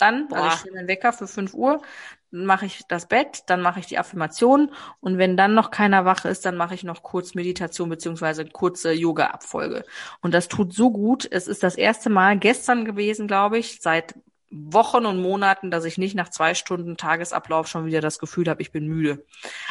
dann, 0.00 0.28
Boah. 0.28 0.36
also 0.36 0.48
ich 0.48 0.60
stelle 0.60 0.78
den 0.78 0.88
Wecker 0.88 1.12
für 1.12 1.26
fünf 1.26 1.54
Uhr, 1.54 1.82
dann 2.30 2.44
mache 2.44 2.66
ich 2.66 2.82
das 2.88 3.06
Bett, 3.06 3.44
dann 3.46 3.62
mache 3.62 3.80
ich 3.80 3.86
die 3.86 3.98
Affirmation 3.98 4.70
und 5.00 5.18
wenn 5.18 5.36
dann 5.36 5.54
noch 5.54 5.70
keiner 5.70 6.04
wach 6.04 6.24
ist, 6.24 6.44
dann 6.44 6.56
mache 6.56 6.74
ich 6.74 6.84
noch 6.84 7.02
kurz 7.02 7.34
Meditation 7.34 7.88
beziehungsweise 7.88 8.44
kurze 8.44 8.92
Yoga-Abfolge. 8.92 9.84
Und 10.20 10.34
das 10.34 10.48
tut 10.48 10.74
so 10.74 10.90
gut. 10.90 11.26
Es 11.30 11.46
ist 11.46 11.62
das 11.62 11.76
erste 11.76 12.10
Mal 12.10 12.38
gestern 12.38 12.84
gewesen, 12.84 13.28
glaube 13.28 13.58
ich, 13.58 13.80
seit 13.80 14.14
Wochen 14.50 15.04
und 15.04 15.20
Monaten, 15.20 15.70
dass 15.70 15.84
ich 15.84 15.98
nicht 15.98 16.14
nach 16.14 16.30
zwei 16.30 16.54
Stunden 16.54 16.96
Tagesablauf 16.96 17.66
schon 17.66 17.84
wieder 17.84 18.00
das 18.00 18.18
Gefühl 18.18 18.48
habe, 18.48 18.62
ich 18.62 18.72
bin 18.72 18.86
müde. 18.86 19.24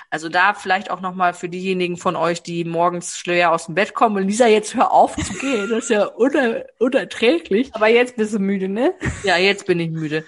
Also 0.09 0.29
da 0.29 0.53
vielleicht 0.53 0.89
auch 0.89 1.01
nochmal 1.01 1.33
für 1.33 1.49
diejenigen 1.49 1.97
von 1.97 2.15
euch, 2.15 2.41
die 2.41 2.63
morgens 2.63 3.17
schwer 3.17 3.51
aus 3.51 3.65
dem 3.65 3.75
Bett 3.75 3.93
kommen, 3.93 4.17
und 4.17 4.27
Lisa, 4.27 4.47
jetzt 4.47 4.75
hör 4.75 4.91
auf 4.91 5.15
zu 5.15 5.33
gehen, 5.33 5.69
das 5.69 5.85
ist 5.85 5.89
ja 5.89 6.05
uner 6.05 6.63
unerträglich. 6.79 7.73
Aber 7.73 7.87
jetzt 7.87 8.15
bist 8.15 8.33
du 8.33 8.39
müde, 8.39 8.69
ne? 8.69 8.93
Ja, 9.23 9.37
jetzt 9.37 9.65
bin 9.65 9.79
ich 9.79 9.89
müde. 9.89 10.23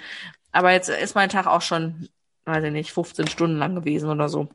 Aber 0.52 0.72
jetzt 0.72 0.90
ist 0.90 1.16
mein 1.16 1.30
Tag 1.30 1.48
auch 1.48 1.62
schon, 1.62 2.10
weiß 2.46 2.64
ich 2.64 2.72
nicht, 2.72 2.92
15 2.92 3.28
Stunden 3.28 3.58
lang 3.58 3.76
gewesen 3.76 4.10
oder 4.10 4.28
so. 4.28 4.50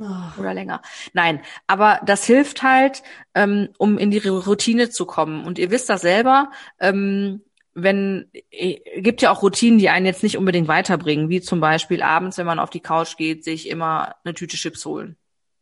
Oh. 0.00 0.40
Oder 0.40 0.54
länger. 0.54 0.80
Nein, 1.12 1.40
aber 1.66 2.00
das 2.04 2.24
hilft 2.24 2.62
halt, 2.62 3.02
ähm, 3.34 3.70
um 3.78 3.98
in 3.98 4.12
die 4.12 4.18
Routine 4.18 4.90
zu 4.90 5.06
kommen. 5.06 5.44
Und 5.44 5.58
ihr 5.58 5.70
wisst 5.70 5.88
das 5.88 6.02
selber, 6.02 6.52
ähm, 6.78 7.42
wenn, 7.82 8.30
äh, 8.50 9.00
gibt 9.00 9.22
ja 9.22 9.30
auch 9.30 9.42
Routinen, 9.42 9.78
die 9.78 9.88
einen 9.88 10.06
jetzt 10.06 10.22
nicht 10.22 10.36
unbedingt 10.36 10.68
weiterbringen, 10.68 11.28
wie 11.28 11.40
zum 11.40 11.60
Beispiel 11.60 12.02
abends, 12.02 12.38
wenn 12.38 12.46
man 12.46 12.58
auf 12.58 12.70
die 12.70 12.80
Couch 12.80 13.16
geht, 13.16 13.44
sich 13.44 13.68
immer 13.68 14.16
eine 14.24 14.34
Tüte 14.34 14.56
Chips 14.56 14.84
holen. 14.84 15.16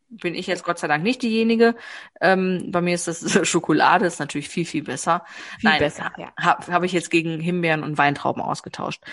Bin 0.09 0.35
ich 0.35 0.47
jetzt 0.47 0.63
Gott 0.63 0.79
sei 0.79 0.87
Dank 0.87 1.03
nicht 1.03 1.21
diejenige. 1.21 1.75
Ähm, 2.21 2.69
bei 2.71 2.81
mir 2.81 2.95
ist 2.95 3.07
das 3.07 3.21
Schokolade, 3.47 4.05
ist 4.05 4.19
natürlich 4.19 4.49
viel, 4.49 4.65
viel 4.65 4.83
besser. 4.83 5.25
Viel 5.59 5.69
Nein, 5.69 5.79
besser, 5.79 6.11
ja. 6.17 6.31
Habe 6.39 6.71
hab 6.71 6.83
ich 6.83 6.93
jetzt 6.93 7.11
gegen 7.11 7.39
Himbeeren 7.39 7.83
und 7.83 7.97
Weintrauben 7.97 8.41
ausgetauscht. 8.41 9.03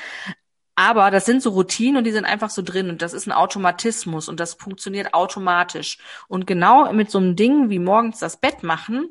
Aber 0.77 1.11
das 1.11 1.25
sind 1.25 1.43
so 1.43 1.51
Routinen 1.51 1.99
und 1.99 2.05
die 2.05 2.13
sind 2.13 2.25
einfach 2.25 2.51
so 2.51 2.63
drin 2.63 2.91
und 2.91 3.01
das 3.01 3.13
ist 3.13 3.27
ein 3.27 3.33
Automatismus 3.33 4.29
und 4.29 4.41
das 4.41 4.55
funktioniert 4.55 5.15
automatisch. 5.15 5.99
Und 6.27 6.47
genau 6.47 6.93
mit 6.93 7.11
so 7.11 7.19
einem 7.19 7.37
Ding 7.37 7.71
wie 7.71 7.79
morgens 7.79 8.19
das 8.19 8.37
Bett 8.37 8.63
machen, 8.63 9.11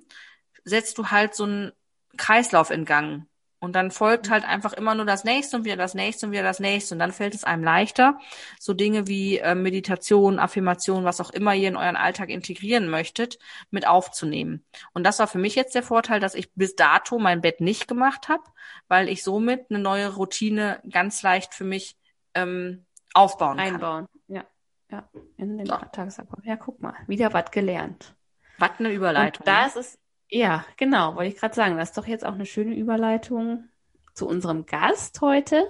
setzt 0.65 0.97
du 0.97 1.07
halt 1.07 1.35
so 1.35 1.45
einen 1.45 1.71
Kreislauf 2.17 2.69
in 2.69 2.85
Gang. 2.85 3.27
Und 3.63 3.77
dann 3.77 3.91
folgt 3.91 4.29
halt 4.29 4.43
einfach 4.43 4.73
immer 4.73 4.93
nur 4.93 5.05
das 5.05 5.23
nächste 5.23 5.55
und 5.55 5.63
wieder 5.63 5.77
das 5.77 5.93
nächste 5.93 6.25
und 6.25 6.33
wieder 6.33 6.43
das 6.43 6.59
nächste. 6.59 6.95
Und 6.95 6.99
dann 6.99 7.13
fällt 7.13 7.33
es 7.33 7.45
einem 7.45 7.63
leichter, 7.63 8.19
so 8.59 8.73
Dinge 8.73 9.07
wie 9.07 9.37
äh, 9.37 9.55
Meditation, 9.55 10.37
Affirmation, 10.37 11.05
was 11.05 11.21
auch 11.21 11.29
immer 11.29 11.55
ihr 11.55 11.69
in 11.69 11.77
euren 11.77 11.95
Alltag 11.95 12.27
integrieren 12.27 12.89
möchtet, 12.89 13.39
mit 13.71 13.87
aufzunehmen. 13.87 14.65
Und 14.93 15.05
das 15.05 15.19
war 15.19 15.27
für 15.27 15.37
mich 15.37 15.55
jetzt 15.55 15.75
der 15.75 15.83
Vorteil, 15.83 16.19
dass 16.19 16.35
ich 16.35 16.53
bis 16.55 16.75
dato 16.75 17.19
mein 17.19 17.39
Bett 17.39 17.61
nicht 17.61 17.87
gemacht 17.87 18.27
habe, 18.27 18.43
weil 18.89 19.07
ich 19.07 19.23
somit 19.23 19.67
eine 19.69 19.79
neue 19.79 20.13
Routine 20.13 20.81
ganz 20.91 21.23
leicht 21.23 21.53
für 21.53 21.63
mich 21.63 21.95
ähm, 22.33 22.85
aufbauen 23.13 23.59
kann. 23.59 23.75
Einbauen, 23.75 24.07
ja. 24.27 24.43
Ja, 24.91 25.09
in 25.37 25.57
den 25.57 25.67
so. 25.67 25.77
Tagesablauf. 25.93 26.43
Ja, 26.43 26.57
guck 26.57 26.81
mal, 26.81 26.95
wieder 27.07 27.31
was 27.31 27.49
gelernt. 27.49 28.13
Was 28.57 28.71
eine 28.79 28.91
Überleitung. 28.91 29.39
Und 29.39 29.47
da 29.47 29.67
ist 29.67 29.77
es 29.77 29.97
ja, 30.29 30.65
genau, 30.77 31.15
wollte 31.15 31.31
ich 31.31 31.39
gerade 31.39 31.55
sagen. 31.55 31.77
Das 31.77 31.89
ist 31.89 31.97
doch 31.97 32.07
jetzt 32.07 32.25
auch 32.25 32.33
eine 32.33 32.45
schöne 32.45 32.75
Überleitung 32.75 33.65
zu 34.13 34.27
unserem 34.27 34.65
Gast 34.65 35.21
heute. 35.21 35.67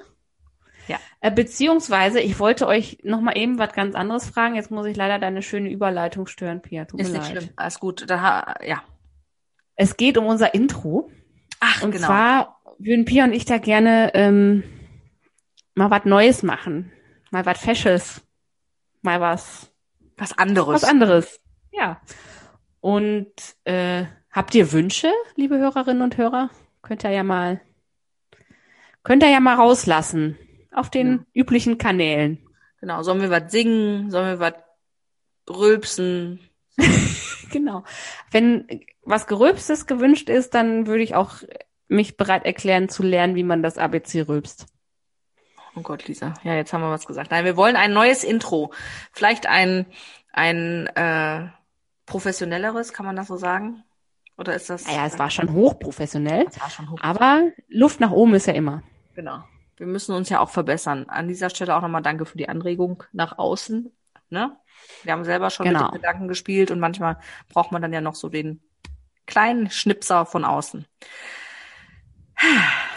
Ja. 0.88 1.00
Äh, 1.22 1.32
beziehungsweise, 1.32 2.20
ich 2.20 2.40
wollte 2.40 2.68
euch 2.68 3.00
noch 3.04 3.22
mal 3.22 3.38
eben 3.38 3.58
was 3.58 3.74
ganz 3.74 3.96
anderes 3.96 4.28
fragen. 4.28 4.56
Jetzt 4.56 4.72
muss 4.72 4.86
ich 4.86 4.98
leider 4.98 5.20
deine 5.20 5.42
schöne 5.42 5.70
Überleitung 5.70 6.28
stören, 6.28 6.62
Pia. 6.62 6.86
Tut 6.86 7.00
ist 7.00 7.12
mir 7.12 7.20
nicht 7.20 7.34
leid. 7.34 7.44
schlimm. 7.44 7.54
Alles 7.56 7.80
gut. 7.80 8.10
Da, 8.10 8.56
ja. 8.66 8.84
Es 9.76 9.98
geht 9.98 10.18
um 10.18 10.26
unser 10.26 10.54
Intro. 10.54 11.10
Ach, 11.60 11.82
und 11.82 11.92
genau. 11.92 12.08
Und 12.08 12.14
zwar 12.14 12.62
würden 12.80 13.06
Pia 13.06 13.24
und 13.24 13.34
ich 13.34 13.46
da 13.46 13.58
gerne 13.58 14.12
ähm, 14.14 14.64
mal 15.76 15.90
was 15.90 16.06
Neues 16.06 16.44
machen. 16.44 16.92
Mal 17.32 17.46
was 17.46 17.60
Fesches. 17.60 18.22
Mal 19.02 19.22
was. 19.22 19.72
Was 20.18 20.38
anderes. 20.38 20.84
Was 20.84 20.84
anderes. 20.84 21.42
Ja. 21.72 22.02
Und 22.82 23.34
äh, 23.64 24.06
Habt 24.34 24.56
ihr 24.56 24.72
Wünsche, 24.72 25.12
liebe 25.36 25.60
Hörerinnen 25.60 26.02
und 26.02 26.18
Hörer? 26.18 26.50
Könnt 26.82 27.04
ihr 27.04 27.12
ja 27.12 27.22
mal, 27.22 27.62
könnt 29.04 29.22
ihr 29.22 29.30
ja 29.30 29.40
mal 29.40 29.58
rauslassen 29.58 30.40
auf 30.72 30.90
den 30.90 31.12
ja. 31.12 31.42
üblichen 31.42 31.78
Kanälen. 31.78 32.40
Genau. 32.80 33.04
Sollen 33.04 33.22
wir 33.22 33.30
was 33.30 33.52
singen? 33.52 34.10
Sollen 34.10 34.28
wir 34.28 34.40
was 34.40 34.56
rülpsen? 35.48 36.40
genau. 37.52 37.84
Wenn 38.32 38.82
was 39.04 39.28
Gerülpstes 39.28 39.86
gewünscht 39.86 40.30
ist, 40.30 40.56
dann 40.56 40.88
würde 40.88 41.04
ich 41.04 41.14
auch 41.14 41.36
mich 41.88 42.18
bereit 42.18 42.44
erklären 42.44 42.90
zu 42.90 43.04
lernen, 43.04 43.36
wie 43.36 43.44
man 43.44 43.62
das 43.62 43.78
ABC 43.78 44.22
rülpst. 44.22 44.66
Oh 45.76 45.82
Gott, 45.82 46.08
Lisa. 46.08 46.34
Ja, 46.44 46.56
jetzt 46.56 46.74
haben 46.74 46.82
wir 46.82 46.90
was 46.90 47.06
gesagt. 47.06 47.30
Nein, 47.30 47.46
wir 47.46 47.56
wollen 47.56 47.76
ein 47.76 47.94
neues 47.94 48.24
Intro. 48.24 48.74
Vielleicht 49.12 49.46
ein, 49.46 49.86
ein 50.32 50.88
äh, 50.88 51.50
professionelleres, 52.08 52.94
kann 52.94 53.06
man 53.06 53.16
das 53.16 53.28
so 53.28 53.38
sagen? 53.38 53.84
Oder 54.38 54.56
ist 54.56 54.70
das? 54.70 54.86
Naja, 54.88 55.06
es 55.06 55.20
war 55.20 55.30
schon 55.30 55.54
hochprofessionell. 55.54 56.46
Es 56.50 56.60
war 56.60 56.70
schon 56.70 56.90
hochprofessionell. 56.90 57.30
Aber 57.30 57.52
Luft 57.68 58.00
nach 58.00 58.12
oben 58.12 58.34
ist 58.34 58.48
ja 58.48 58.54
immer. 58.54 58.84
Genau. 59.16 59.44
Wir 59.78 59.88
müssen 59.88 60.14
uns 60.16 60.30
ja 60.30 60.40
auch 60.40 60.50
verbessern. 60.50 61.06
An 61.08 61.28
dieser 61.28 61.50
Stelle 61.50 61.76
auch 61.76 61.82
nochmal 61.82 62.02
danke 62.02 62.26
für 62.26 62.38
die 62.38 62.50
Anregung 62.50 63.04
nach 63.12 63.38
außen. 63.38 63.92
Ne? 64.30 64.58
Wir 65.04 65.14
haben 65.14 65.24
selber 65.24 65.50
schon 65.50 65.66
genau. 65.66 65.84
mit 65.84 65.92
den 65.92 66.02
Gedanken 66.02 66.28
gespielt 66.28 66.72
und 66.72 66.80
manchmal 66.80 67.20
braucht 67.50 67.72
man 67.72 67.82
dann 67.82 67.94
ja 67.94 68.02
noch 68.02 68.16
so 68.16 68.30
den 68.30 68.62
kleinen 69.26 69.70
Schnipser 69.70 70.26
von 70.26 70.46
außen. 70.46 70.86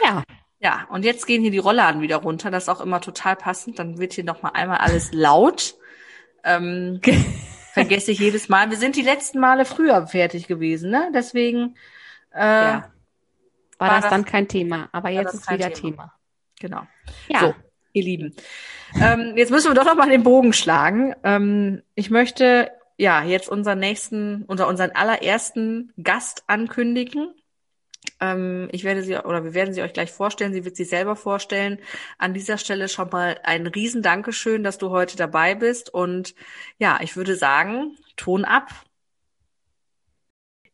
Ja. 0.02 0.22
Ja, 0.58 0.86
und 0.88 1.04
jetzt 1.04 1.26
gehen 1.26 1.42
hier 1.42 1.50
die 1.50 1.58
Rollladen 1.58 2.00
wieder 2.00 2.16
runter. 2.16 2.50
Das 2.50 2.64
ist 2.64 2.68
auch 2.70 2.80
immer 2.80 3.00
total 3.00 3.36
passend. 3.36 3.78
Dann 3.78 3.98
wird 3.98 4.14
hier 4.14 4.24
nochmal 4.24 4.52
einmal 4.54 4.78
alles 4.78 5.12
laut. 5.12 5.74
Ähm, 6.44 7.00
vergesse 7.76 8.10
ich 8.10 8.20
jedes 8.20 8.48
Mal. 8.48 8.70
Wir 8.70 8.78
sind 8.78 8.96
die 8.96 9.02
letzten 9.02 9.38
Male 9.38 9.66
früher 9.66 10.06
fertig 10.06 10.48
gewesen, 10.48 10.90
ne? 10.90 11.10
Deswegen 11.14 11.76
äh, 12.32 12.38
ja. 12.38 12.90
war, 13.76 13.88
war 13.88 13.88
das, 13.90 14.00
das, 14.00 14.10
dann 14.10 14.24
kein 14.24 14.48
Thema. 14.48 14.88
Aber 14.92 15.10
jetzt 15.10 15.34
ist 15.34 15.50
wieder 15.50 15.70
Thema. 15.70 15.90
Thema. 15.90 16.12
Genau. 16.58 16.86
Ja. 17.28 17.40
So, 17.40 17.54
ihr 17.92 18.02
Lieben. 18.02 18.34
Ähm, 18.98 19.34
jetzt 19.36 19.50
müssen 19.50 19.68
wir 19.68 19.74
doch 19.74 19.84
noch 19.84 19.94
mal 19.94 20.08
den 20.08 20.22
Bogen 20.22 20.54
schlagen. 20.54 21.14
Ähm, 21.22 21.82
ich 21.94 22.08
möchte 22.08 22.70
ja 22.96 23.22
jetzt 23.22 23.50
unseren 23.50 23.78
nächsten, 23.78 24.44
unser, 24.44 24.68
unseren 24.68 24.92
allerersten 24.92 25.92
Gast 26.02 26.44
ankündigen. 26.46 27.34
Ähm, 28.20 28.68
ich 28.72 28.84
werde 28.84 29.02
sie 29.02 29.16
oder 29.16 29.44
wir 29.44 29.54
werden 29.54 29.74
sie 29.74 29.82
euch 29.82 29.92
gleich 29.92 30.10
vorstellen. 30.10 30.52
Sie 30.52 30.64
wird 30.64 30.76
sich 30.76 30.88
selber 30.88 31.16
vorstellen. 31.16 31.78
An 32.18 32.34
dieser 32.34 32.58
Stelle 32.58 32.88
schon 32.88 33.10
mal 33.10 33.38
ein 33.42 33.66
riesen 33.66 34.02
Dankeschön, 34.02 34.62
dass 34.62 34.78
du 34.78 34.90
heute 34.90 35.16
dabei 35.16 35.54
bist. 35.54 35.92
Und 35.92 36.34
ja, 36.78 36.98
ich 37.02 37.16
würde 37.16 37.36
sagen, 37.36 37.96
Ton 38.16 38.44
ab. 38.44 38.70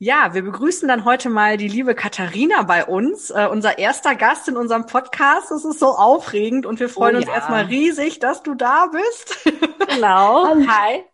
Ja, 0.04 0.34
wir 0.34 0.42
begrüßen 0.42 0.88
dann 0.88 1.04
heute 1.04 1.30
mal 1.30 1.56
die 1.56 1.68
liebe 1.68 1.94
Katharina 1.94 2.62
bei 2.62 2.84
uns, 2.84 3.30
äh, 3.30 3.46
unser 3.48 3.78
erster 3.78 4.16
Gast 4.16 4.48
in 4.48 4.56
unserem 4.56 4.86
Podcast. 4.86 5.52
Es 5.52 5.64
ist 5.64 5.78
so 5.78 5.90
aufregend 5.90 6.66
und 6.66 6.80
wir 6.80 6.88
freuen 6.88 7.14
oh, 7.14 7.18
uns 7.18 7.28
ja. 7.28 7.34
erstmal 7.34 7.66
riesig, 7.66 8.18
dass 8.18 8.42
du 8.42 8.54
da 8.54 8.86
bist. 8.86 9.48
Genau. 9.94 10.46
Hi. 10.46 11.04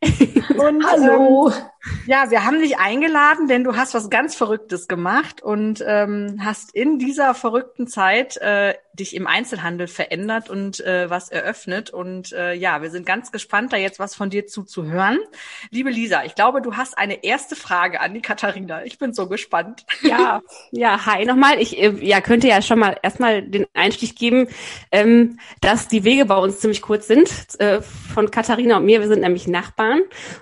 Und, 0.57 0.87
Hallo. 0.87 1.49
Ähm, 1.49 1.55
ja, 2.07 2.31
wir 2.31 2.45
haben 2.45 2.61
dich 2.61 2.79
eingeladen, 2.79 3.49
denn 3.49 3.65
du 3.65 3.77
hast 3.77 3.95
was 3.95 4.11
ganz 4.11 4.35
Verrücktes 4.35 4.89
gemacht 4.89 5.43
und 5.43 5.83
ähm, 5.87 6.41
hast 6.45 6.75
in 6.75 6.99
dieser 6.99 7.35
verrückten 7.35 7.87
Zeit 7.87 8.37
äh, 8.39 8.75
dich 8.99 9.15
im 9.15 9.27
Einzelhandel 9.27 9.87
verändert 9.87 10.51
und 10.51 10.81
äh, 10.81 11.09
was 11.09 11.29
eröffnet. 11.29 11.91
Und 11.91 12.33
äh, 12.33 12.53
ja, 12.55 12.83
wir 12.83 12.91
sind 12.91 13.07
ganz 13.07 13.33
gespannt, 13.33 13.73
da 13.73 13.77
jetzt 13.77 13.99
was 13.99 14.15
von 14.15 14.31
dir 14.31 14.47
zuzuhören. 14.47 15.19
Liebe 15.71 15.91
Lisa, 15.91 16.25
ich 16.25 16.35
glaube, 16.35 16.63
du 16.63 16.77
hast 16.77 16.99
eine 16.99 17.23
erste 17.25 17.57
Frage 17.57 18.01
an 18.01 18.15
die 18.15 18.23
Katharina. 18.23 18.85
Ich 18.85 18.99
bin 18.99 19.13
so 19.13 19.29
gespannt. 19.29 19.85
Ja, 20.03 20.43
ja, 20.71 21.07
hi 21.07 21.25
nochmal. 21.25 21.61
Ich 21.61 21.79
äh, 21.79 21.91
ja, 22.01 22.21
könnte 22.21 22.49
ja 22.49 22.63
schon 22.63 22.79
mal 22.79 22.97
erstmal 23.03 23.43
den 23.43 23.67
Einstich 23.75 24.17
geben, 24.17 24.49
ähm, 24.91 25.39
dass 25.61 25.89
die 25.89 26.05
Wege 26.05 26.25
bei 26.25 26.37
uns 26.37 26.61
ziemlich 26.61 26.83
kurz 26.83 27.07
sind. 27.07 27.29
Äh, 27.61 27.83
von 27.83 28.31
Katharina 28.31 28.79
und 28.79 28.85
mir, 28.85 29.01
wir 29.01 29.09
sind 29.09 29.21
nämlich 29.21 29.47
Nachbarn. 29.47 30.01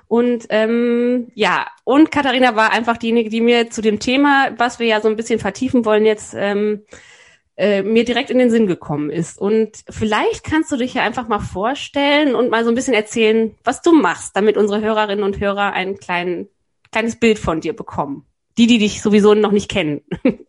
Und 0.08 0.46
ähm, 0.50 1.25
ja, 1.34 1.66
und 1.84 2.10
Katharina 2.10 2.56
war 2.56 2.72
einfach 2.72 2.96
diejenige, 2.96 3.30
die 3.30 3.40
mir 3.40 3.70
zu 3.70 3.82
dem 3.82 3.98
Thema, 3.98 4.50
was 4.56 4.78
wir 4.78 4.86
ja 4.86 5.00
so 5.00 5.08
ein 5.08 5.16
bisschen 5.16 5.38
vertiefen 5.38 5.84
wollen, 5.84 6.06
jetzt 6.06 6.34
ähm, 6.36 6.82
äh, 7.56 7.82
mir 7.82 8.04
direkt 8.04 8.30
in 8.30 8.38
den 8.38 8.50
Sinn 8.50 8.66
gekommen 8.66 9.10
ist. 9.10 9.38
Und 9.38 9.84
vielleicht 9.88 10.44
kannst 10.44 10.70
du 10.72 10.76
dich 10.76 10.94
ja 10.94 11.02
einfach 11.02 11.28
mal 11.28 11.40
vorstellen 11.40 12.34
und 12.34 12.50
mal 12.50 12.64
so 12.64 12.70
ein 12.70 12.74
bisschen 12.74 12.94
erzählen, 12.94 13.54
was 13.64 13.82
du 13.82 13.92
machst, 13.92 14.36
damit 14.36 14.56
unsere 14.56 14.80
Hörerinnen 14.80 15.24
und 15.24 15.40
Hörer 15.40 15.72
ein 15.72 15.96
klein, 15.96 16.48
kleines 16.92 17.16
Bild 17.16 17.38
von 17.38 17.60
dir 17.60 17.74
bekommen. 17.74 18.26
Die, 18.58 18.66
die 18.66 18.78
dich 18.78 19.02
sowieso 19.02 19.34
noch 19.34 19.52
nicht 19.52 19.70
kennen. 19.70 20.02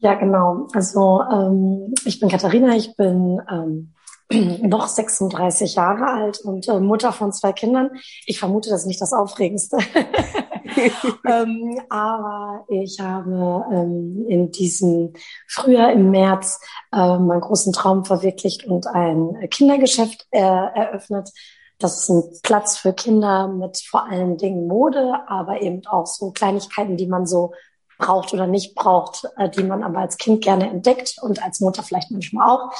Ja, 0.00 0.14
genau. 0.14 0.68
Also 0.74 1.22
ähm, 1.30 1.94
ich 2.04 2.20
bin 2.20 2.28
Katharina, 2.28 2.76
ich 2.76 2.94
bin 2.96 3.40
ähm, 3.50 3.92
noch 4.62 4.88
36 4.88 5.74
Jahre 5.74 6.06
alt 6.06 6.40
und 6.40 6.68
äh, 6.68 6.80
Mutter 6.80 7.12
von 7.12 7.32
zwei 7.32 7.52
Kindern. 7.52 7.90
Ich 8.26 8.38
vermute, 8.38 8.68
das 8.70 8.82
ist 8.82 8.86
nicht 8.86 9.00
das 9.00 9.12
Aufregendste. 9.12 9.78
ähm, 11.26 11.80
aber 11.88 12.64
ich 12.68 13.00
habe 13.00 13.64
ähm, 13.72 14.26
in 14.28 14.50
diesem 14.50 15.14
Frühjahr 15.46 15.92
im 15.92 16.10
März 16.10 16.60
äh, 16.92 17.18
meinen 17.18 17.40
großen 17.40 17.72
Traum 17.72 18.04
verwirklicht 18.04 18.64
und 18.64 18.86
ein 18.86 19.48
Kindergeschäft 19.50 20.26
äh, 20.30 20.40
eröffnet. 20.40 21.30
Das 21.78 21.98
ist 21.98 22.08
ein 22.10 22.24
Platz 22.42 22.76
für 22.76 22.92
Kinder 22.92 23.48
mit 23.48 23.78
vor 23.78 24.04
allen 24.06 24.36
Dingen 24.36 24.66
Mode, 24.66 25.14
aber 25.28 25.62
eben 25.62 25.86
auch 25.86 26.06
so 26.06 26.32
Kleinigkeiten, 26.32 26.96
die 26.96 27.06
man 27.06 27.24
so 27.24 27.52
braucht 27.98 28.32
oder 28.32 28.46
nicht 28.46 28.74
braucht, 28.74 29.26
äh, 29.36 29.48
die 29.48 29.64
man 29.64 29.82
aber 29.82 30.00
als 30.00 30.18
Kind 30.18 30.42
gerne 30.42 30.68
entdeckt 30.68 31.16
und 31.22 31.42
als 31.42 31.60
Mutter 31.60 31.82
vielleicht 31.82 32.10
manchmal 32.10 32.48
auch. 32.48 32.72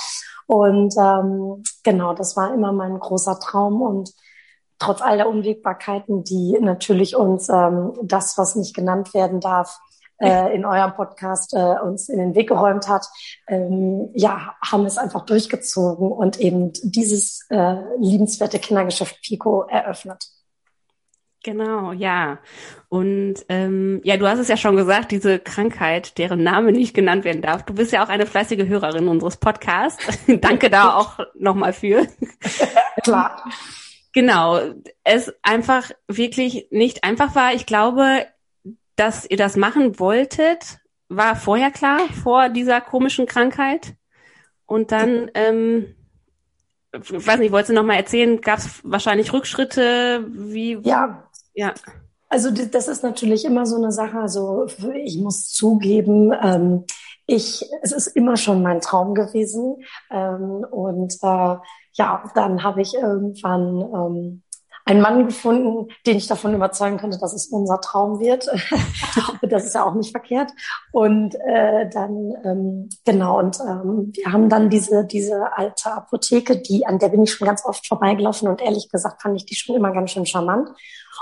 Und 0.48 0.94
ähm, 0.98 1.62
genau, 1.84 2.14
das 2.14 2.34
war 2.34 2.54
immer 2.54 2.72
mein 2.72 2.98
großer 2.98 3.38
Traum 3.38 3.82
und 3.82 4.14
trotz 4.78 5.02
all 5.02 5.18
der 5.18 5.28
Unwägbarkeiten, 5.28 6.24
die 6.24 6.56
natürlich 6.58 7.16
uns 7.16 7.50
ähm, 7.50 7.92
das, 8.02 8.38
was 8.38 8.56
nicht 8.56 8.74
genannt 8.74 9.12
werden 9.12 9.40
darf, 9.40 9.78
äh, 10.20 10.54
in 10.54 10.64
eurem 10.64 10.94
Podcast 10.94 11.52
äh, 11.52 11.76
uns 11.84 12.08
in 12.08 12.18
den 12.18 12.34
Weg 12.34 12.48
geräumt 12.48 12.88
hat, 12.88 13.06
ähm, 13.46 14.08
ja, 14.14 14.54
haben 14.64 14.86
es 14.86 14.96
einfach 14.96 15.26
durchgezogen 15.26 16.10
und 16.10 16.40
eben 16.40 16.72
dieses 16.82 17.46
äh, 17.50 17.76
liebenswerte 18.00 18.58
Kindergeschäft 18.58 19.20
Pico 19.22 19.64
eröffnet. 19.64 20.28
Genau, 21.44 21.92
ja. 21.92 22.38
Und 22.88 23.36
ähm, 23.48 24.00
ja, 24.02 24.16
du 24.16 24.26
hast 24.26 24.40
es 24.40 24.48
ja 24.48 24.56
schon 24.56 24.76
gesagt, 24.76 25.12
diese 25.12 25.38
Krankheit, 25.38 26.18
deren 26.18 26.42
Name 26.42 26.72
nicht 26.72 26.94
genannt 26.94 27.24
werden 27.24 27.42
darf. 27.42 27.64
Du 27.64 27.74
bist 27.74 27.92
ja 27.92 28.04
auch 28.04 28.08
eine 28.08 28.26
fleißige 28.26 28.66
Hörerin 28.66 29.08
unseres 29.08 29.36
Podcasts. 29.36 30.04
Danke 30.40 30.68
da 30.68 30.94
auch 30.96 31.20
nochmal 31.34 31.72
für. 31.72 32.06
Klar. 33.04 33.44
Genau, 34.12 34.60
es 35.04 35.32
einfach 35.42 35.90
wirklich 36.08 36.66
nicht 36.70 37.04
einfach 37.04 37.36
war. 37.36 37.54
Ich 37.54 37.66
glaube, 37.66 38.26
dass 38.96 39.24
ihr 39.30 39.36
das 39.36 39.56
machen 39.56 40.00
wolltet, 40.00 40.78
war 41.08 41.36
vorher 41.36 41.70
klar, 41.70 42.00
vor 42.24 42.48
dieser 42.48 42.80
komischen 42.80 43.26
Krankheit. 43.26 43.94
Und 44.66 44.90
dann 44.90 45.30
ähm, 45.34 45.94
weiß 46.92 47.38
nicht, 47.38 47.52
wolltest 47.52 47.70
du 47.70 47.74
noch 47.74 47.84
mal 47.84 47.94
erzählen, 47.94 48.40
gab 48.40 48.58
es 48.58 48.80
wahrscheinlich 48.82 49.32
Rückschritte, 49.32 50.26
wie? 50.30 50.78
Ja. 50.82 51.27
Ja. 51.58 51.74
Also 52.28 52.52
das 52.52 52.86
ist 52.86 53.02
natürlich 53.02 53.44
immer 53.44 53.66
so 53.66 53.76
eine 53.76 53.90
Sache. 53.90 54.16
Also 54.18 54.66
ich 54.94 55.18
muss 55.18 55.48
zugeben, 55.48 56.32
ähm, 56.40 56.84
ich, 57.26 57.68
es 57.82 57.90
ist 57.90 58.06
immer 58.06 58.36
schon 58.36 58.62
mein 58.62 58.80
Traum 58.80 59.12
gewesen. 59.12 59.82
Ähm, 60.12 60.64
und 60.70 61.14
äh, 61.20 61.56
ja, 61.94 62.30
dann 62.36 62.62
habe 62.62 62.80
ich 62.80 62.94
irgendwann 62.94 63.80
ähm, 63.80 64.42
einen 64.84 65.00
Mann 65.00 65.26
gefunden, 65.26 65.90
den 66.06 66.16
ich 66.16 66.28
davon 66.28 66.54
überzeugen 66.54 66.98
könnte, 66.98 67.18
dass 67.18 67.34
es 67.34 67.48
unser 67.48 67.80
Traum 67.80 68.20
wird. 68.20 68.46
das 69.42 69.64
ist 69.64 69.74
ja 69.74 69.84
auch 69.84 69.94
nicht 69.94 70.12
verkehrt. 70.12 70.52
Und 70.92 71.34
äh, 71.34 71.88
dann 71.90 72.34
ähm, 72.44 72.88
genau 73.04 73.38
und 73.38 73.58
ähm, 73.60 74.10
wir 74.14 74.32
haben 74.32 74.48
dann 74.48 74.70
diese 74.70 75.04
diese 75.04 75.56
alte 75.56 75.92
Apotheke, 75.92 76.56
die 76.56 76.86
an 76.86 76.98
der 76.98 77.08
bin 77.08 77.24
ich 77.24 77.32
schon 77.32 77.46
ganz 77.46 77.64
oft 77.64 77.86
vorbeigelaufen 77.86 78.48
und 78.48 78.62
ehrlich 78.62 78.88
gesagt 78.88 79.20
fand 79.20 79.36
ich 79.36 79.44
die 79.44 79.54
schon 79.54 79.76
immer 79.76 79.92
ganz 79.92 80.12
schön 80.12 80.24
charmant, 80.24 80.70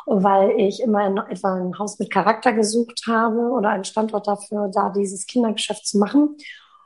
weil 0.07 0.53
ich 0.53 0.81
immer 0.81 1.07
in 1.07 1.17
etwa 1.19 1.55
ein 1.55 1.79
Haus 1.79 1.99
mit 1.99 2.13
Charakter 2.13 2.53
gesucht 2.53 3.03
habe 3.09 3.51
oder 3.51 3.71
einen 3.71 3.85
Standort 3.85 4.29
dafür, 4.29 4.71
da 4.73 4.91
dieses 4.91 5.27
Kindergeschäft 5.27 5.87
zu 5.87 5.99
machen. 5.99 6.37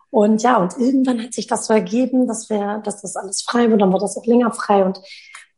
Und 0.08 0.42
ja, 0.42 0.56
und 0.56 0.76
irgendwann 0.78 1.22
hat 1.22 1.34
sich 1.34 1.46
das 1.46 1.66
so 1.66 1.74
ergeben, 1.74 2.26
dass 2.26 2.50
wir, 2.50 2.80
dass 2.84 3.02
das 3.02 3.14
alles 3.14 3.42
frei 3.42 3.66
wurde, 3.66 3.78
dann 3.78 3.92
wurde 3.92 4.02
das 4.02 4.16
auch 4.16 4.26
länger 4.26 4.50
frei 4.50 4.84
und 4.84 5.00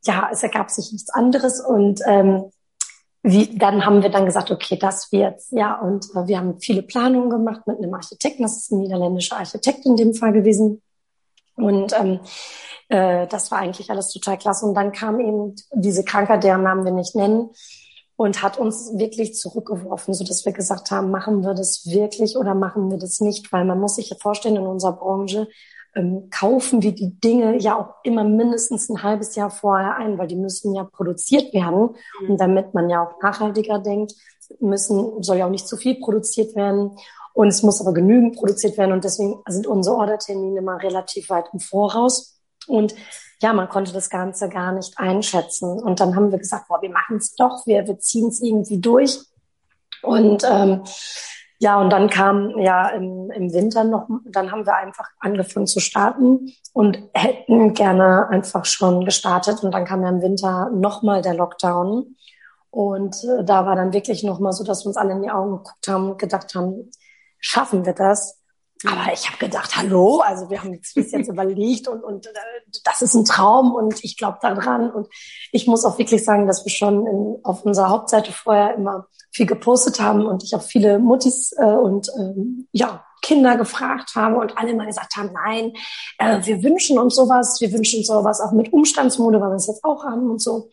ja, 0.04 0.28
es 0.32 0.42
ergab 0.42 0.70
sich 0.70 0.92
nichts 0.92 1.10
anderes 1.10 1.60
und 1.60 2.00
ähm, 2.06 2.50
wie, 3.22 3.56
dann 3.56 3.86
haben 3.86 4.02
wir 4.02 4.10
dann 4.10 4.26
gesagt, 4.26 4.50
okay, 4.50 4.76
das 4.76 5.12
wird's, 5.12 5.48
ja, 5.52 5.80
und 5.80 6.06
äh, 6.14 6.26
wir 6.26 6.38
haben 6.38 6.58
viele 6.60 6.82
Planungen 6.82 7.30
gemacht 7.30 7.66
mit 7.66 7.78
einem 7.78 7.94
Architekten, 7.94 8.42
das 8.42 8.56
ist 8.56 8.72
ein 8.72 8.80
niederländischer 8.80 9.38
Architekt 9.38 9.86
in 9.86 9.96
dem 9.96 10.14
Fall 10.14 10.32
gewesen. 10.32 10.82
Und 11.54 11.92
ähm, 11.98 12.20
äh, 12.88 13.26
das 13.28 13.50
war 13.50 13.58
eigentlich 13.58 13.90
alles 13.90 14.10
total 14.10 14.38
klasse. 14.38 14.66
Und 14.66 14.74
dann 14.74 14.92
kam 14.92 15.20
eben 15.20 15.54
diese 15.72 16.04
Krankheit, 16.04 16.42
deren 16.42 16.62
Namen 16.62 16.84
wir 16.84 16.92
nicht 16.92 17.14
nennen, 17.14 17.50
und 18.16 18.42
hat 18.42 18.58
uns 18.58 18.92
wirklich 18.94 19.34
zurückgeworfen, 19.34 20.14
so 20.14 20.24
dass 20.24 20.44
wir 20.44 20.52
gesagt 20.52 20.90
haben, 20.90 21.10
machen 21.10 21.42
wir 21.42 21.54
das 21.54 21.86
wirklich 21.86 22.36
oder 22.36 22.54
machen 22.54 22.90
wir 22.90 22.98
das 22.98 23.20
nicht? 23.20 23.52
Weil 23.52 23.64
man 23.64 23.80
muss 23.80 23.96
sich 23.96 24.10
ja 24.10 24.16
vorstellen, 24.20 24.56
in 24.56 24.66
unserer 24.66 24.92
Branche 24.92 25.48
ähm, 25.94 26.28
kaufen 26.30 26.82
wir 26.82 26.92
die 26.92 27.18
Dinge 27.20 27.58
ja 27.58 27.78
auch 27.78 27.94
immer 28.02 28.24
mindestens 28.24 28.88
ein 28.88 29.02
halbes 29.02 29.34
Jahr 29.34 29.50
vorher 29.50 29.96
ein, 29.96 30.18
weil 30.18 30.26
die 30.26 30.36
müssen 30.36 30.74
ja 30.74 30.84
produziert 30.84 31.52
werden. 31.52 31.96
Mhm. 32.20 32.30
Und 32.30 32.40
damit 32.40 32.74
man 32.74 32.88
ja 32.88 33.02
auch 33.02 33.20
nachhaltiger 33.22 33.78
denkt, 33.78 34.14
müssen, 34.60 35.22
soll 35.22 35.38
ja 35.38 35.46
auch 35.46 35.50
nicht 35.50 35.68
zu 35.68 35.76
viel 35.76 35.96
produziert 35.96 36.56
werden. 36.56 36.96
Und 37.34 37.48
es 37.48 37.62
muss 37.62 37.80
aber 37.80 37.92
genügend 37.92 38.36
produziert 38.36 38.76
werden. 38.76 38.92
Und 38.92 39.04
deswegen 39.04 39.42
sind 39.48 39.66
unsere 39.66 39.96
Ordertermine 39.96 40.58
immer 40.58 40.82
relativ 40.82 41.30
weit 41.30 41.46
im 41.52 41.60
Voraus. 41.60 42.38
Und 42.66 42.94
ja, 43.40 43.52
man 43.52 43.68
konnte 43.68 43.92
das 43.92 44.08
Ganze 44.08 44.48
gar 44.48 44.72
nicht 44.72 44.98
einschätzen. 44.98 45.80
Und 45.82 46.00
dann 46.00 46.14
haben 46.14 46.30
wir 46.30 46.38
gesagt, 46.38 46.68
boah, 46.68 46.80
wir 46.80 46.90
machen 46.90 47.16
es 47.16 47.34
doch, 47.34 47.66
wir, 47.66 47.86
wir 47.86 47.98
ziehen 47.98 48.28
es 48.28 48.40
irgendwie 48.40 48.78
durch. 48.78 49.18
Und 50.02 50.44
ähm, 50.48 50.82
ja, 51.62 51.80
und 51.80 51.90
dann 51.90 52.10
kam 52.10 52.58
ja 52.58 52.88
im, 52.88 53.30
im 53.30 53.52
Winter 53.52 53.84
noch, 53.84 54.08
dann 54.24 54.50
haben 54.50 54.66
wir 54.66 54.74
einfach 54.74 55.08
angefangen 55.20 55.68
zu 55.68 55.78
starten 55.78 56.52
und 56.72 56.98
hätten 57.14 57.72
gerne 57.72 58.26
einfach 58.30 58.64
schon 58.64 59.04
gestartet. 59.04 59.62
Und 59.62 59.70
dann 59.70 59.84
kam 59.84 60.02
ja 60.02 60.08
im 60.08 60.20
Winter 60.22 60.70
nochmal 60.74 61.22
der 61.22 61.34
Lockdown. 61.34 62.16
Und 62.70 63.14
äh, 63.22 63.44
da 63.44 63.64
war 63.64 63.76
dann 63.76 63.92
wirklich 63.92 64.24
nochmal 64.24 64.52
so, 64.52 64.64
dass 64.64 64.82
wir 64.84 64.88
uns 64.88 64.96
alle 64.96 65.12
in 65.12 65.22
die 65.22 65.30
Augen 65.30 65.58
geguckt 65.58 65.86
haben 65.86 66.10
und 66.10 66.18
gedacht 66.18 66.52
haben, 66.56 66.90
schaffen 67.38 67.86
wir 67.86 67.92
das? 67.92 68.42
Aber 68.84 69.12
ich 69.12 69.28
habe 69.28 69.38
gedacht, 69.38 69.76
hallo, 69.76 70.18
also 70.18 70.50
wir 70.50 70.60
haben 70.60 70.74
jetzt 70.74 70.96
bis 70.96 71.12
jetzt 71.12 71.28
überlegt 71.30 71.86
und, 71.86 72.02
und 72.02 72.26
äh, 72.26 72.30
das 72.82 73.02
ist 73.02 73.14
ein 73.14 73.24
Traum 73.24 73.72
und 73.72 74.02
ich 74.02 74.16
glaube 74.16 74.38
daran. 74.42 74.90
Und 74.90 75.06
ich 75.52 75.68
muss 75.68 75.84
auch 75.84 75.96
wirklich 75.96 76.24
sagen, 76.24 76.48
dass 76.48 76.64
wir 76.64 76.72
schon 76.72 77.06
in, 77.06 77.36
auf 77.44 77.64
unserer 77.64 77.90
Hauptseite 77.90 78.32
vorher 78.32 78.74
immer 78.74 79.06
viel 79.32 79.46
gepostet 79.46 80.00
haben 80.00 80.26
und 80.26 80.44
ich 80.44 80.54
auch 80.54 80.62
viele 80.62 80.98
Muttis 80.98 81.52
äh, 81.58 81.64
und 81.64 82.08
ähm, 82.18 82.68
ja, 82.72 83.04
Kinder 83.22 83.56
gefragt 83.56 84.14
habe 84.14 84.36
und 84.36 84.58
alle 84.58 84.74
mal 84.74 84.86
gesagt 84.86 85.16
haben, 85.16 85.30
nein, 85.32 85.72
äh, 86.18 86.44
wir 86.44 86.62
wünschen 86.62 86.98
uns 86.98 87.14
sowas, 87.14 87.60
wir 87.60 87.72
wünschen 87.72 88.00
uns 88.00 88.08
sowas 88.08 88.40
auch 88.40 88.52
mit 88.52 88.72
Umstandsmode, 88.72 89.40
weil 89.40 89.50
wir 89.50 89.56
es 89.56 89.68
jetzt 89.68 89.84
auch 89.84 90.04
haben 90.04 90.30
und 90.30 90.42
so. 90.42 90.70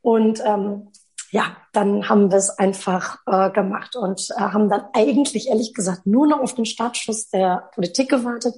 Und 0.00 0.42
ähm, 0.44 0.88
ja, 1.30 1.56
dann 1.72 2.08
haben 2.08 2.30
wir 2.30 2.38
es 2.38 2.50
einfach 2.50 3.18
äh, 3.26 3.50
gemacht 3.50 3.94
und 3.96 4.28
äh, 4.30 4.40
haben 4.40 4.68
dann 4.68 4.84
eigentlich, 4.92 5.48
ehrlich 5.48 5.72
gesagt, 5.72 6.06
nur 6.06 6.26
noch 6.26 6.40
auf 6.40 6.54
den 6.54 6.66
Startschuss 6.66 7.28
der 7.30 7.70
Politik 7.74 8.10
gewartet, 8.10 8.54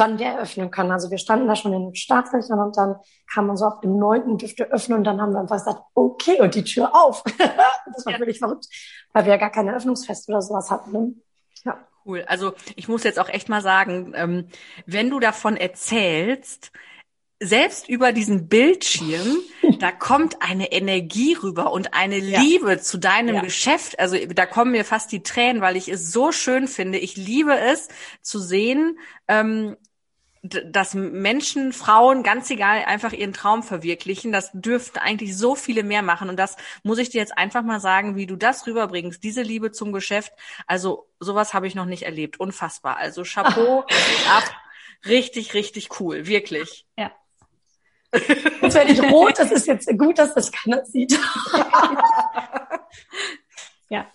wann 0.00 0.16
der 0.16 0.32
eröffnen 0.32 0.70
kann. 0.70 0.90
Also 0.90 1.10
wir 1.10 1.18
standen 1.18 1.46
da 1.46 1.54
schon 1.54 1.72
in 1.72 1.84
den 1.86 1.94
Startlöchern 1.94 2.58
und 2.58 2.76
dann 2.76 2.96
kam 3.32 3.46
man 3.46 3.56
so 3.56 3.66
auf 3.66 3.80
dem 3.80 3.98
neunten 3.98 4.38
dürfte 4.38 4.64
öffnen 4.72 4.98
und 4.98 5.04
dann 5.04 5.20
haben 5.20 5.32
wir 5.32 5.40
einfach 5.40 5.58
gesagt, 5.58 5.82
okay, 5.94 6.40
und 6.40 6.54
die 6.54 6.64
Tür 6.64 6.94
auf. 6.94 7.22
das 7.38 8.06
war 8.06 8.14
ja. 8.14 8.18
wirklich 8.18 8.38
verrückt, 8.38 8.66
weil 9.12 9.26
wir 9.26 9.32
ja 9.32 9.38
gar 9.38 9.52
keine 9.52 9.76
Öffnungsfest 9.76 10.28
oder 10.28 10.42
sowas 10.42 10.70
hatten. 10.70 10.92
Ne? 10.92 11.14
Ja. 11.64 11.78
Cool. 12.04 12.24
Also 12.26 12.54
ich 12.76 12.88
muss 12.88 13.04
jetzt 13.04 13.20
auch 13.20 13.28
echt 13.28 13.48
mal 13.48 13.60
sagen, 13.60 14.14
ähm, 14.16 14.48
wenn 14.86 15.10
du 15.10 15.20
davon 15.20 15.56
erzählst, 15.56 16.72
selbst 17.42 17.88
über 17.88 18.12
diesen 18.12 18.48
Bildschirm, 18.48 19.38
da 19.80 19.90
kommt 19.90 20.36
eine 20.40 20.72
Energie 20.72 21.34
rüber 21.34 21.72
und 21.72 21.94
eine 21.94 22.18
ja. 22.18 22.40
Liebe 22.40 22.80
zu 22.80 22.98
deinem 22.98 23.36
ja. 23.36 23.42
Geschäft. 23.42 23.98
Also 23.98 24.16
da 24.26 24.46
kommen 24.46 24.72
mir 24.72 24.84
fast 24.84 25.10
die 25.10 25.22
Tränen, 25.22 25.62
weil 25.62 25.76
ich 25.76 25.88
es 25.88 26.12
so 26.12 26.32
schön 26.32 26.68
finde. 26.68 26.98
Ich 26.98 27.16
liebe 27.16 27.58
es 27.58 27.88
zu 28.20 28.38
sehen, 28.38 28.98
ähm, 29.26 29.76
dass 30.42 30.94
Menschen, 30.94 31.72
Frauen, 31.72 32.22
ganz 32.22 32.50
egal, 32.50 32.84
einfach 32.86 33.12
ihren 33.12 33.34
Traum 33.34 33.62
verwirklichen. 33.62 34.32
Das 34.32 34.50
dürften 34.52 34.98
eigentlich 34.98 35.36
so 35.36 35.54
viele 35.54 35.82
mehr 35.82 36.02
machen. 36.02 36.30
Und 36.30 36.38
das 36.38 36.56
muss 36.82 36.98
ich 36.98 37.10
dir 37.10 37.18
jetzt 37.18 37.36
einfach 37.36 37.62
mal 37.62 37.80
sagen, 37.80 38.16
wie 38.16 38.26
du 38.26 38.36
das 38.36 38.66
rüberbringst, 38.66 39.22
diese 39.22 39.42
Liebe 39.42 39.70
zum 39.70 39.92
Geschäft. 39.92 40.32
Also 40.66 41.08
sowas 41.18 41.52
habe 41.52 41.66
ich 41.66 41.74
noch 41.74 41.84
nicht 41.84 42.04
erlebt. 42.04 42.40
Unfassbar. 42.40 42.96
Also 42.96 43.22
Chapeau 43.22 43.80
ab. 44.30 44.44
Richtig, 45.06 45.52
richtig 45.54 46.00
cool. 46.00 46.26
Wirklich. 46.26 46.86
Ja. 46.96 47.12
Jetzt 48.12 48.74
werde 48.74 48.92
ich 48.92 49.02
rot, 49.02 49.38
das 49.38 49.52
ist 49.52 49.66
jetzt 49.66 49.88
gut, 49.96 50.18
dass 50.18 50.34
das 50.34 50.50
keiner 50.50 50.84
sieht. 50.84 51.12
ja. 53.88 54.06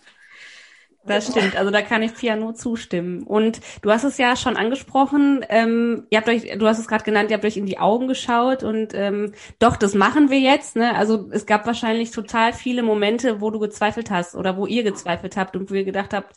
Das 1.07 1.27
stimmt, 1.27 1.55
also 1.55 1.69
da 1.69 1.81
kann 1.81 2.01
ich 2.01 2.15
Pia 2.15 2.35
nur 2.35 2.55
zustimmen. 2.55 3.23
Und 3.23 3.61
du 3.81 3.91
hast 3.91 4.03
es 4.03 4.17
ja 4.17 4.35
schon 4.35 4.57
angesprochen, 4.57 5.45
ähm, 5.49 6.07
ihr 6.09 6.17
habt 6.17 6.29
euch, 6.29 6.57
du 6.57 6.67
hast 6.67 6.79
es 6.79 6.87
gerade 6.87 7.03
genannt, 7.03 7.29
ihr 7.29 7.35
habt 7.35 7.45
euch 7.45 7.57
in 7.57 7.67
die 7.67 7.77
Augen 7.77 8.07
geschaut 8.07 8.63
und 8.63 8.93
ähm, 8.95 9.33
doch, 9.59 9.75
das 9.77 9.93
machen 9.93 10.29
wir 10.31 10.39
jetzt. 10.39 10.75
Ne? 10.75 10.95
Also 10.95 11.29
es 11.31 11.45
gab 11.45 11.67
wahrscheinlich 11.67 12.11
total 12.11 12.53
viele 12.53 12.81
Momente, 12.81 13.39
wo 13.39 13.51
du 13.51 13.59
gezweifelt 13.59 14.09
hast 14.09 14.35
oder 14.35 14.57
wo 14.57 14.65
ihr 14.65 14.83
gezweifelt 14.83 15.37
habt 15.37 15.55
und 15.55 15.69
wo 15.69 15.75
ihr 15.75 15.85
gedacht 15.85 16.13
habt, 16.13 16.35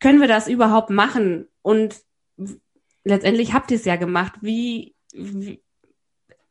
können 0.00 0.20
wir 0.20 0.28
das 0.28 0.48
überhaupt 0.48 0.90
machen? 0.90 1.48
Und 1.62 1.96
letztendlich 3.04 3.52
habt 3.52 3.70
ihr 3.70 3.76
es 3.76 3.84
ja 3.84 3.96
gemacht. 3.96 4.34
Wie, 4.40 4.94
wie, 5.12 5.62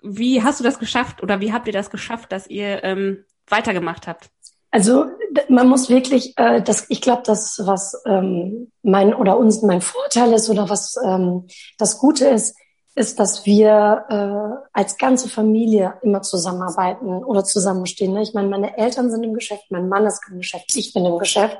wie 0.01 0.43
hast 0.43 0.59
du 0.59 0.63
das 0.63 0.79
geschafft 0.79 1.23
oder 1.23 1.39
wie 1.39 1.53
habt 1.53 1.67
ihr 1.67 1.73
das 1.73 1.89
geschafft, 1.89 2.31
dass 2.31 2.47
ihr 2.47 2.83
ähm, 2.83 3.23
weitergemacht 3.47 4.07
habt? 4.07 4.29
Also 4.71 5.05
man 5.49 5.67
muss 5.67 5.89
wirklich, 5.89 6.37
äh, 6.37 6.61
das, 6.61 6.85
ich 6.89 7.01
glaube, 7.01 7.23
das 7.25 7.61
was 7.63 8.01
ähm, 8.05 8.71
mein 8.83 9.13
oder 9.13 9.37
uns 9.37 9.61
mein 9.61 9.81
Vorteil 9.81 10.33
ist 10.33 10.49
oder 10.49 10.69
was 10.69 10.95
ähm, 11.03 11.47
das 11.77 11.97
Gute 11.97 12.27
ist, 12.27 12.55
ist, 12.95 13.19
dass 13.19 13.45
wir 13.45 14.05
äh, 14.09 14.67
als 14.73 14.97
ganze 14.97 15.29
Familie 15.29 15.93
immer 16.01 16.23
zusammenarbeiten 16.23 17.23
oder 17.23 17.43
zusammenstehen. 17.43 18.13
Ne? 18.13 18.23
Ich 18.23 18.33
meine, 18.33 18.47
meine 18.47 18.77
Eltern 18.77 19.11
sind 19.11 19.23
im 19.23 19.35
Geschäft, 19.35 19.65
mein 19.69 19.87
Mann 19.87 20.05
ist 20.05 20.21
im 20.29 20.39
Geschäft, 20.39 20.75
ich 20.75 20.93
bin 20.93 21.05
im 21.05 21.19
Geschäft. 21.19 21.57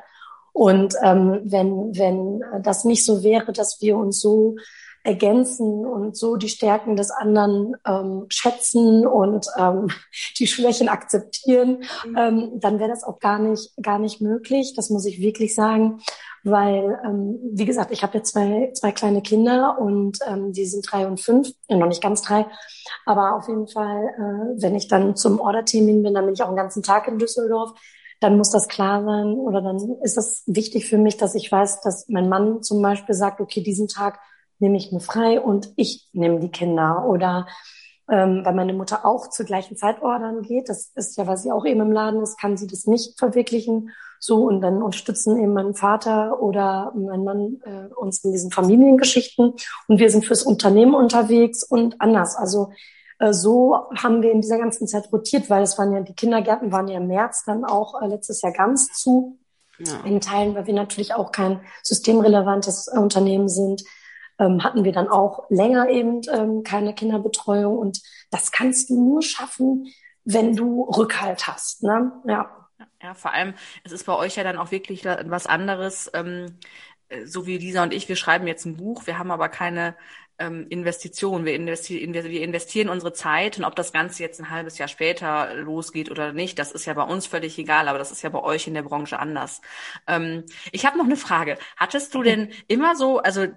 Und 0.51 0.95
ähm, 1.03 1.41
wenn 1.43 1.95
wenn 1.95 2.43
das 2.63 2.83
nicht 2.83 3.05
so 3.05 3.21
wäre, 3.21 3.53
dass 3.53 3.79
wir 3.81 3.95
uns 3.95 4.19
so 4.19 4.55
ergänzen 5.07 5.85
und 5.85 6.17
so 6.17 6.35
die 6.35 6.49
Stärken 6.49 6.95
des 6.95 7.11
anderen 7.11 7.75
ähm, 7.87 8.25
schätzen 8.29 9.07
und 9.07 9.47
ähm, 9.57 9.87
die 10.37 10.47
Schwächen 10.47 10.89
akzeptieren, 10.89 11.83
mhm. 12.05 12.17
ähm, 12.17 12.51
dann 12.55 12.79
wäre 12.79 12.89
das 12.89 13.03
auch 13.03 13.19
gar 13.19 13.39
nicht, 13.39 13.71
gar 13.81 13.99
nicht 13.99 14.21
möglich. 14.21 14.73
Das 14.75 14.89
muss 14.89 15.05
ich 15.05 15.21
wirklich 15.21 15.55
sagen 15.55 15.99
weil, 16.43 16.99
ähm, 17.05 17.39
wie 17.51 17.65
gesagt, 17.65 17.91
ich 17.91 18.03
habe 18.03 18.17
jetzt 18.17 18.31
zwei, 18.31 18.71
zwei 18.73 18.91
kleine 18.91 19.21
Kinder 19.21 19.77
und 19.79 20.19
ähm, 20.27 20.53
die 20.53 20.65
sind 20.65 20.89
drei 20.89 21.05
und 21.05 21.19
fünf, 21.19 21.49
ja, 21.67 21.77
noch 21.77 21.87
nicht 21.87 22.01
ganz 22.01 22.21
drei, 22.21 22.45
aber 23.05 23.35
auf 23.35 23.47
jeden 23.47 23.67
Fall, 23.67 24.05
äh, 24.17 24.61
wenn 24.61 24.75
ich 24.75 24.87
dann 24.87 25.15
zum 25.15 25.39
Order-Teaming 25.39 26.03
bin, 26.03 26.13
dann 26.13 26.25
bin 26.25 26.33
ich 26.33 26.43
auch 26.43 26.47
den 26.47 26.55
ganzen 26.55 26.83
Tag 26.83 27.07
in 27.07 27.17
Düsseldorf, 27.17 27.73
dann 28.19 28.37
muss 28.37 28.49
das 28.49 28.67
klar 28.67 29.03
sein 29.03 29.33
oder 29.33 29.61
dann 29.61 29.97
ist 30.01 30.17
das 30.17 30.43
wichtig 30.47 30.87
für 30.87 30.97
mich, 30.97 31.17
dass 31.17 31.35
ich 31.35 31.51
weiß, 31.51 31.81
dass 31.81 32.07
mein 32.07 32.29
Mann 32.29 32.63
zum 32.63 32.81
Beispiel 32.81 33.13
sagt, 33.13 33.41
okay, 33.41 33.61
diesen 33.61 33.87
Tag 33.87 34.19
nehme 34.59 34.77
ich 34.77 34.91
mir 34.91 34.99
frei 34.99 35.39
und 35.39 35.71
ich 35.75 36.07
nehme 36.13 36.39
die 36.39 36.51
Kinder 36.51 37.05
oder 37.07 37.47
ähm, 38.09 38.45
weil 38.45 38.53
meine 38.53 38.73
Mutter 38.73 39.05
auch 39.05 39.29
zur 39.29 39.45
gleichen 39.45 39.75
Zeit 39.75 40.01
ordern 40.01 40.41
geht. 40.41 40.69
Das 40.69 40.91
ist 40.95 41.17
ja, 41.17 41.27
weil 41.27 41.37
sie 41.37 41.51
auch 41.51 41.65
eben 41.65 41.81
im 41.81 41.91
Laden 41.91 42.21
ist, 42.21 42.39
kann 42.39 42.57
sie 42.57 42.67
das 42.67 42.87
nicht 42.87 43.19
verwirklichen. 43.19 43.91
So, 44.19 44.45
und 44.45 44.61
dann 44.61 44.81
unterstützen 44.81 45.37
eben 45.37 45.53
mein 45.53 45.75
Vater 45.75 46.41
oder 46.41 46.91
mein 46.95 47.23
Mann 47.23 47.61
äh, 47.65 47.93
uns 47.93 48.23
in 48.23 48.31
diesen 48.31 48.51
Familiengeschichten. 48.51 49.53
Und 49.87 49.99
wir 49.99 50.09
sind 50.09 50.25
fürs 50.25 50.43
Unternehmen 50.43 50.95
unterwegs 50.95 51.63
und 51.63 52.01
anders. 52.01 52.35
Also 52.35 52.71
äh, 53.19 53.33
so 53.33 53.75
haben 53.95 54.21
wir 54.21 54.31
in 54.31 54.41
dieser 54.41 54.57
ganzen 54.57 54.87
Zeit 54.87 55.11
rotiert, 55.11 55.49
weil 55.49 55.63
es 55.63 55.77
waren 55.77 55.93
ja, 55.93 55.99
die 55.99 56.15
Kindergärten 56.15 56.71
waren 56.71 56.87
ja 56.87 56.97
im 56.97 57.07
März 57.07 57.43
dann 57.45 57.65
auch 57.65 58.01
äh, 58.01 58.07
letztes 58.07 58.41
Jahr 58.41 58.53
ganz 58.53 58.87
zu. 58.93 59.37
Ja. 59.79 59.99
In 60.05 60.21
Teilen, 60.21 60.55
weil 60.55 60.65
wir 60.65 60.73
natürlich 60.73 61.13
auch 61.13 61.31
kein 61.31 61.61
systemrelevantes 61.83 62.87
äh, 62.87 62.97
Unternehmen 62.97 63.47
sind, 63.47 63.83
ähm, 64.39 64.63
hatten 64.63 64.83
wir 64.83 64.91
dann 64.91 65.07
auch 65.07 65.45
länger 65.49 65.89
eben 65.89 66.21
ähm, 66.31 66.63
keine 66.63 66.93
Kinderbetreuung. 66.93 67.77
Und 67.77 68.01
das 68.31 68.51
kannst 68.51 68.89
du 68.89 68.95
nur 68.95 69.21
schaffen, 69.21 69.87
wenn 70.23 70.55
du 70.55 70.83
Rückhalt 70.83 71.47
hast. 71.47 71.83
Ne? 71.83 72.11
Ja. 72.25 72.53
Ja, 73.01 73.15
vor 73.15 73.33
allem, 73.33 73.53
es 73.83 73.91
ist 73.91 74.05
bei 74.05 74.15
euch 74.15 74.35
ja 74.35 74.43
dann 74.43 74.57
auch 74.57 74.71
wirklich 74.71 75.03
was 75.05 75.47
anderes. 75.47 76.11
Ähm, 76.13 76.59
äh, 77.09 77.25
so 77.25 77.45
wie 77.45 77.57
Lisa 77.57 77.83
und 77.83 77.93
ich, 77.93 78.07
wir 78.09 78.15
schreiben 78.15 78.47
jetzt 78.47 78.65
ein 78.65 78.77
Buch, 78.77 79.07
wir 79.07 79.17
haben 79.17 79.31
aber 79.31 79.49
keine 79.49 79.95
ähm, 80.39 80.67
Investition. 80.69 81.45
Wir, 81.45 81.55
investi 81.55 81.99
wir 82.13 82.41
investieren 82.41 82.89
unsere 82.89 83.13
Zeit 83.13 83.57
und 83.57 83.65
ob 83.65 83.75
das 83.75 83.91
Ganze 83.91 84.23
jetzt 84.23 84.39
ein 84.39 84.49
halbes 84.49 84.77
Jahr 84.77 84.87
später 84.87 85.53
losgeht 85.55 86.11
oder 86.11 86.33
nicht, 86.33 86.59
das 86.59 86.71
ist 86.71 86.85
ja 86.85 86.93
bei 86.93 87.03
uns 87.03 87.27
völlig 87.27 87.57
egal, 87.57 87.87
aber 87.87 87.97
das 87.97 88.11
ist 88.11 88.21
ja 88.21 88.29
bei 88.29 88.41
euch 88.41 88.67
in 88.67 88.73
der 88.73 88.83
Branche 88.83 89.19
anders. 89.19 89.61
Ähm, 90.07 90.45
ich 90.71 90.85
habe 90.85 90.97
noch 90.97 91.05
eine 91.05 91.17
Frage. 91.17 91.57
Hattest 91.77 92.13
du 92.13 92.23
denn 92.23 92.49
immer 92.67 92.95
so, 92.95 93.19
also 93.19 93.47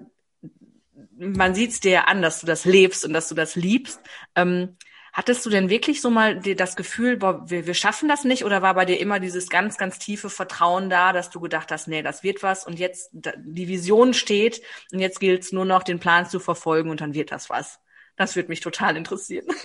man 1.20 1.54
sieht 1.54 1.70
es 1.70 1.80
dir 1.80 2.08
an, 2.08 2.22
dass 2.22 2.40
du 2.40 2.46
das 2.46 2.64
lebst 2.64 3.04
und 3.04 3.12
dass 3.12 3.28
du 3.28 3.34
das 3.34 3.54
liebst. 3.54 4.00
Ähm, 4.34 4.76
Hattest 5.12 5.44
du 5.44 5.50
denn 5.50 5.70
wirklich 5.70 6.00
so 6.00 6.08
mal 6.08 6.38
das 6.38 6.76
Gefühl, 6.76 7.16
boah, 7.16 7.42
wir, 7.50 7.66
wir 7.66 7.74
schaffen 7.74 8.08
das 8.08 8.22
nicht? 8.24 8.44
Oder 8.44 8.62
war 8.62 8.74
bei 8.74 8.84
dir 8.84 9.00
immer 9.00 9.18
dieses 9.18 9.48
ganz, 9.48 9.76
ganz 9.76 9.98
tiefe 9.98 10.30
Vertrauen 10.30 10.88
da, 10.88 11.12
dass 11.12 11.30
du 11.30 11.40
gedacht 11.40 11.72
hast, 11.72 11.88
nee, 11.88 12.02
das 12.02 12.22
wird 12.22 12.44
was 12.44 12.64
und 12.64 12.78
jetzt 12.78 13.10
die 13.12 13.66
Vision 13.66 14.14
steht 14.14 14.62
und 14.92 15.00
jetzt 15.00 15.18
gilt 15.18 15.42
es 15.42 15.52
nur 15.52 15.64
noch, 15.64 15.82
den 15.82 15.98
Plan 15.98 16.26
zu 16.26 16.38
verfolgen 16.38 16.90
und 16.90 17.00
dann 17.00 17.12
wird 17.12 17.32
das 17.32 17.50
was? 17.50 17.80
Das 18.16 18.36
würde 18.36 18.50
mich 18.50 18.60
total 18.60 18.96
interessieren. 18.96 19.46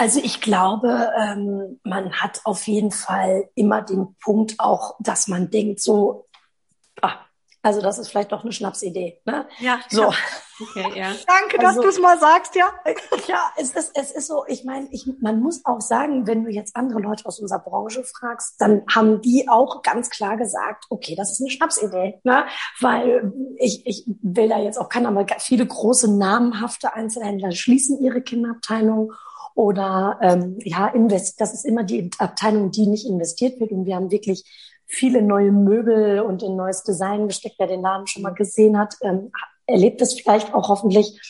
Also 0.00 0.20
ich 0.22 0.40
glaube, 0.40 1.10
ähm, 1.20 1.80
man 1.82 2.12
hat 2.12 2.42
auf 2.44 2.68
jeden 2.68 2.92
Fall 2.92 3.50
immer 3.56 3.82
den 3.82 4.14
Punkt 4.22 4.54
auch, 4.58 4.94
dass 5.00 5.26
man 5.26 5.50
denkt, 5.50 5.80
so, 5.80 6.27
also 7.68 7.82
das 7.82 7.98
ist 7.98 8.08
vielleicht 8.08 8.32
doch 8.32 8.44
eine 8.44 8.52
Schnapsidee. 8.52 9.20
Ne? 9.26 9.46
Ja. 9.58 9.80
So. 9.90 10.06
Okay, 10.58 10.98
ja. 10.98 11.12
Danke, 11.26 11.58
dass 11.58 11.76
also, 11.76 11.82
du 11.82 11.88
es 11.88 12.00
mal 12.00 12.18
sagst, 12.18 12.54
ja. 12.54 12.72
Ja, 13.28 13.52
es 13.58 13.72
ist, 13.72 13.90
es 13.92 14.10
ist 14.10 14.26
so, 14.26 14.44
ich 14.46 14.64
meine, 14.64 14.88
ich, 14.90 15.06
man 15.20 15.40
muss 15.40 15.66
auch 15.66 15.82
sagen, 15.82 16.26
wenn 16.26 16.44
du 16.44 16.50
jetzt 16.50 16.76
andere 16.76 17.00
Leute 17.00 17.26
aus 17.26 17.40
unserer 17.40 17.58
Branche 17.58 18.04
fragst, 18.04 18.58
dann 18.58 18.84
haben 18.90 19.20
die 19.20 19.50
auch 19.50 19.82
ganz 19.82 20.08
klar 20.08 20.38
gesagt, 20.38 20.86
okay, 20.88 21.14
das 21.14 21.32
ist 21.32 21.42
eine 21.42 21.50
Schnapsidee. 21.50 22.20
Ne? 22.24 22.46
Weil 22.80 23.34
ich, 23.58 23.86
ich 23.86 24.04
will 24.22 24.48
da 24.48 24.58
jetzt 24.58 24.78
auch 24.78 24.88
keiner, 24.88 25.10
aber 25.10 25.26
viele 25.40 25.66
große 25.66 26.10
namenhafte 26.16 26.94
Einzelhändler 26.94 27.52
schließen 27.52 28.00
ihre 28.00 28.22
Kinderabteilung 28.22 29.12
oder 29.54 30.18
ähm, 30.22 30.56
ja, 30.64 30.86
invest, 30.86 31.38
das 31.38 31.52
ist 31.52 31.66
immer 31.66 31.84
die 31.84 32.10
Abteilung, 32.18 32.70
die 32.70 32.86
nicht 32.86 33.06
investiert 33.06 33.60
wird. 33.60 33.72
Und 33.72 33.84
wir 33.84 33.96
haben 33.96 34.10
wirklich 34.10 34.44
viele 34.88 35.22
neue 35.22 35.52
Möbel 35.52 36.20
und 36.20 36.42
ein 36.42 36.56
neues 36.56 36.82
Design 36.82 37.28
gesteckt. 37.28 37.56
Wer 37.58 37.68
den 37.68 37.82
Laden 37.82 38.06
schon 38.06 38.22
mal 38.22 38.34
gesehen 38.34 38.78
hat, 38.78 38.94
ähm, 39.02 39.30
erlebt 39.66 40.00
es 40.00 40.18
vielleicht 40.20 40.52
auch 40.54 40.68
hoffentlich. 40.68 41.20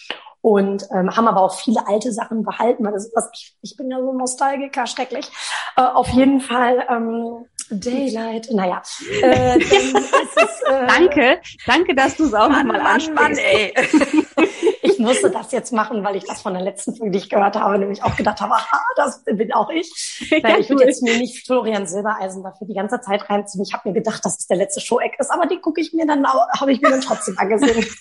Und 0.40 0.86
ähm, 0.94 1.14
haben 1.16 1.26
aber 1.26 1.42
auch 1.42 1.58
viele 1.58 1.86
alte 1.88 2.12
Sachen 2.12 2.44
behalten. 2.44 2.84
Das 2.84 3.06
ist, 3.06 3.16
was 3.16 3.28
ich, 3.34 3.56
ich 3.60 3.76
bin 3.76 3.90
ja 3.90 3.98
so 3.98 4.12
Nostalgiker, 4.12 4.86
schrecklich. 4.86 5.28
Äh, 5.76 5.82
auf 5.82 6.08
jeden 6.08 6.40
Fall 6.40 6.86
ähm, 6.88 7.44
Daylight, 7.70 8.48
naja. 8.52 8.80
Äh, 9.20 9.58
es, 9.58 9.92
äh, 9.92 10.86
danke, 10.86 11.40
danke, 11.66 11.94
dass 11.94 12.16
du 12.16 12.24
es 12.26 12.34
auch 12.34 12.48
nochmal 12.48 12.80
ansprichst. 12.80 13.14
Mann, 13.14 13.36
ey. 13.36 13.74
ich 14.88 14.98
musste 14.98 15.30
das 15.30 15.52
jetzt 15.52 15.72
machen, 15.72 16.04
weil 16.04 16.16
ich 16.16 16.24
das 16.24 16.42
von 16.42 16.54
der 16.54 16.62
letzten 16.62 16.94
Folge, 16.94 17.12
die 17.12 17.18
ich 17.18 17.30
gehört 17.30 17.56
habe, 17.56 17.78
nämlich 17.78 18.02
auch 18.02 18.16
gedacht 18.16 18.40
habe, 18.40 18.54
aha, 18.54 18.80
das 18.96 19.22
bin 19.24 19.52
auch 19.52 19.70
ich. 19.70 20.28
Ja, 20.30 20.58
ich 20.58 20.68
würde 20.68 20.84
jetzt 20.84 21.02
mir 21.02 21.16
nicht 21.18 21.46
Florian 21.46 21.86
Silbereisen 21.86 22.42
dafür 22.42 22.66
die 22.66 22.74
ganze 22.74 23.00
Zeit 23.00 23.28
reinziehen. 23.28 23.62
Ich 23.62 23.72
habe 23.72 23.88
mir 23.88 23.94
gedacht, 23.94 24.24
dass 24.24 24.38
es 24.38 24.46
der 24.46 24.56
letzte 24.56 24.80
Show-Eck 24.80 25.16
ist, 25.18 25.30
aber 25.30 25.46
die 25.46 25.58
gucke 25.58 25.80
ich 25.80 25.92
mir 25.92 26.06
dann, 26.06 26.26
habe 26.26 26.72
ich 26.72 26.80
mir 26.80 26.90
dann 26.90 27.00
trotzdem 27.00 27.38
angesehen. 27.38 27.86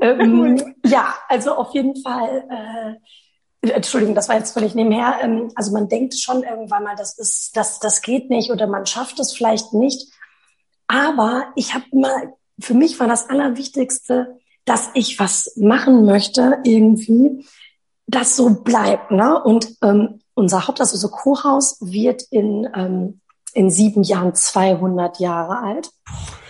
ähm, 0.00 0.74
ja, 0.84 1.14
also 1.28 1.54
auf 1.54 1.74
jeden 1.74 2.00
Fall, 2.02 2.98
äh, 3.62 3.70
Entschuldigung, 3.70 4.14
das 4.14 4.28
war 4.28 4.36
jetzt 4.36 4.52
völlig 4.52 4.74
nebenher. 4.74 5.18
Ähm, 5.22 5.50
also 5.54 5.72
man 5.72 5.88
denkt 5.88 6.14
schon 6.14 6.42
irgendwann 6.42 6.84
mal, 6.84 6.96
das 6.96 7.18
ist, 7.18 7.56
das, 7.56 7.78
das 7.78 8.02
geht 8.02 8.30
nicht 8.30 8.50
oder 8.50 8.66
man 8.66 8.86
schafft 8.86 9.20
es 9.20 9.32
vielleicht 9.32 9.74
nicht. 9.74 10.12
Aber 10.86 11.52
ich 11.54 11.74
habe 11.74 11.84
mal 11.92 12.34
für 12.60 12.74
mich 12.74 13.00
war 13.00 13.08
das 13.08 13.28
Allerwichtigste, 13.28 14.38
dass 14.64 14.90
ich 14.94 15.18
was 15.18 15.56
machen 15.56 16.04
möchte 16.04 16.58
irgendwie, 16.64 17.46
das 18.06 18.36
so 18.36 18.50
bleibt. 18.62 19.10
Ne? 19.10 19.42
Und 19.42 19.76
ähm, 19.82 20.20
unser 20.34 20.66
Haupt, 20.66 20.80
also 20.80 21.08
Kurhaus, 21.08 21.78
wird 21.80 22.22
in, 22.30 22.68
ähm, 22.74 23.20
in 23.54 23.70
sieben 23.70 24.02
Jahren 24.02 24.34
200 24.34 25.18
Jahre 25.20 25.58
alt. 25.58 25.90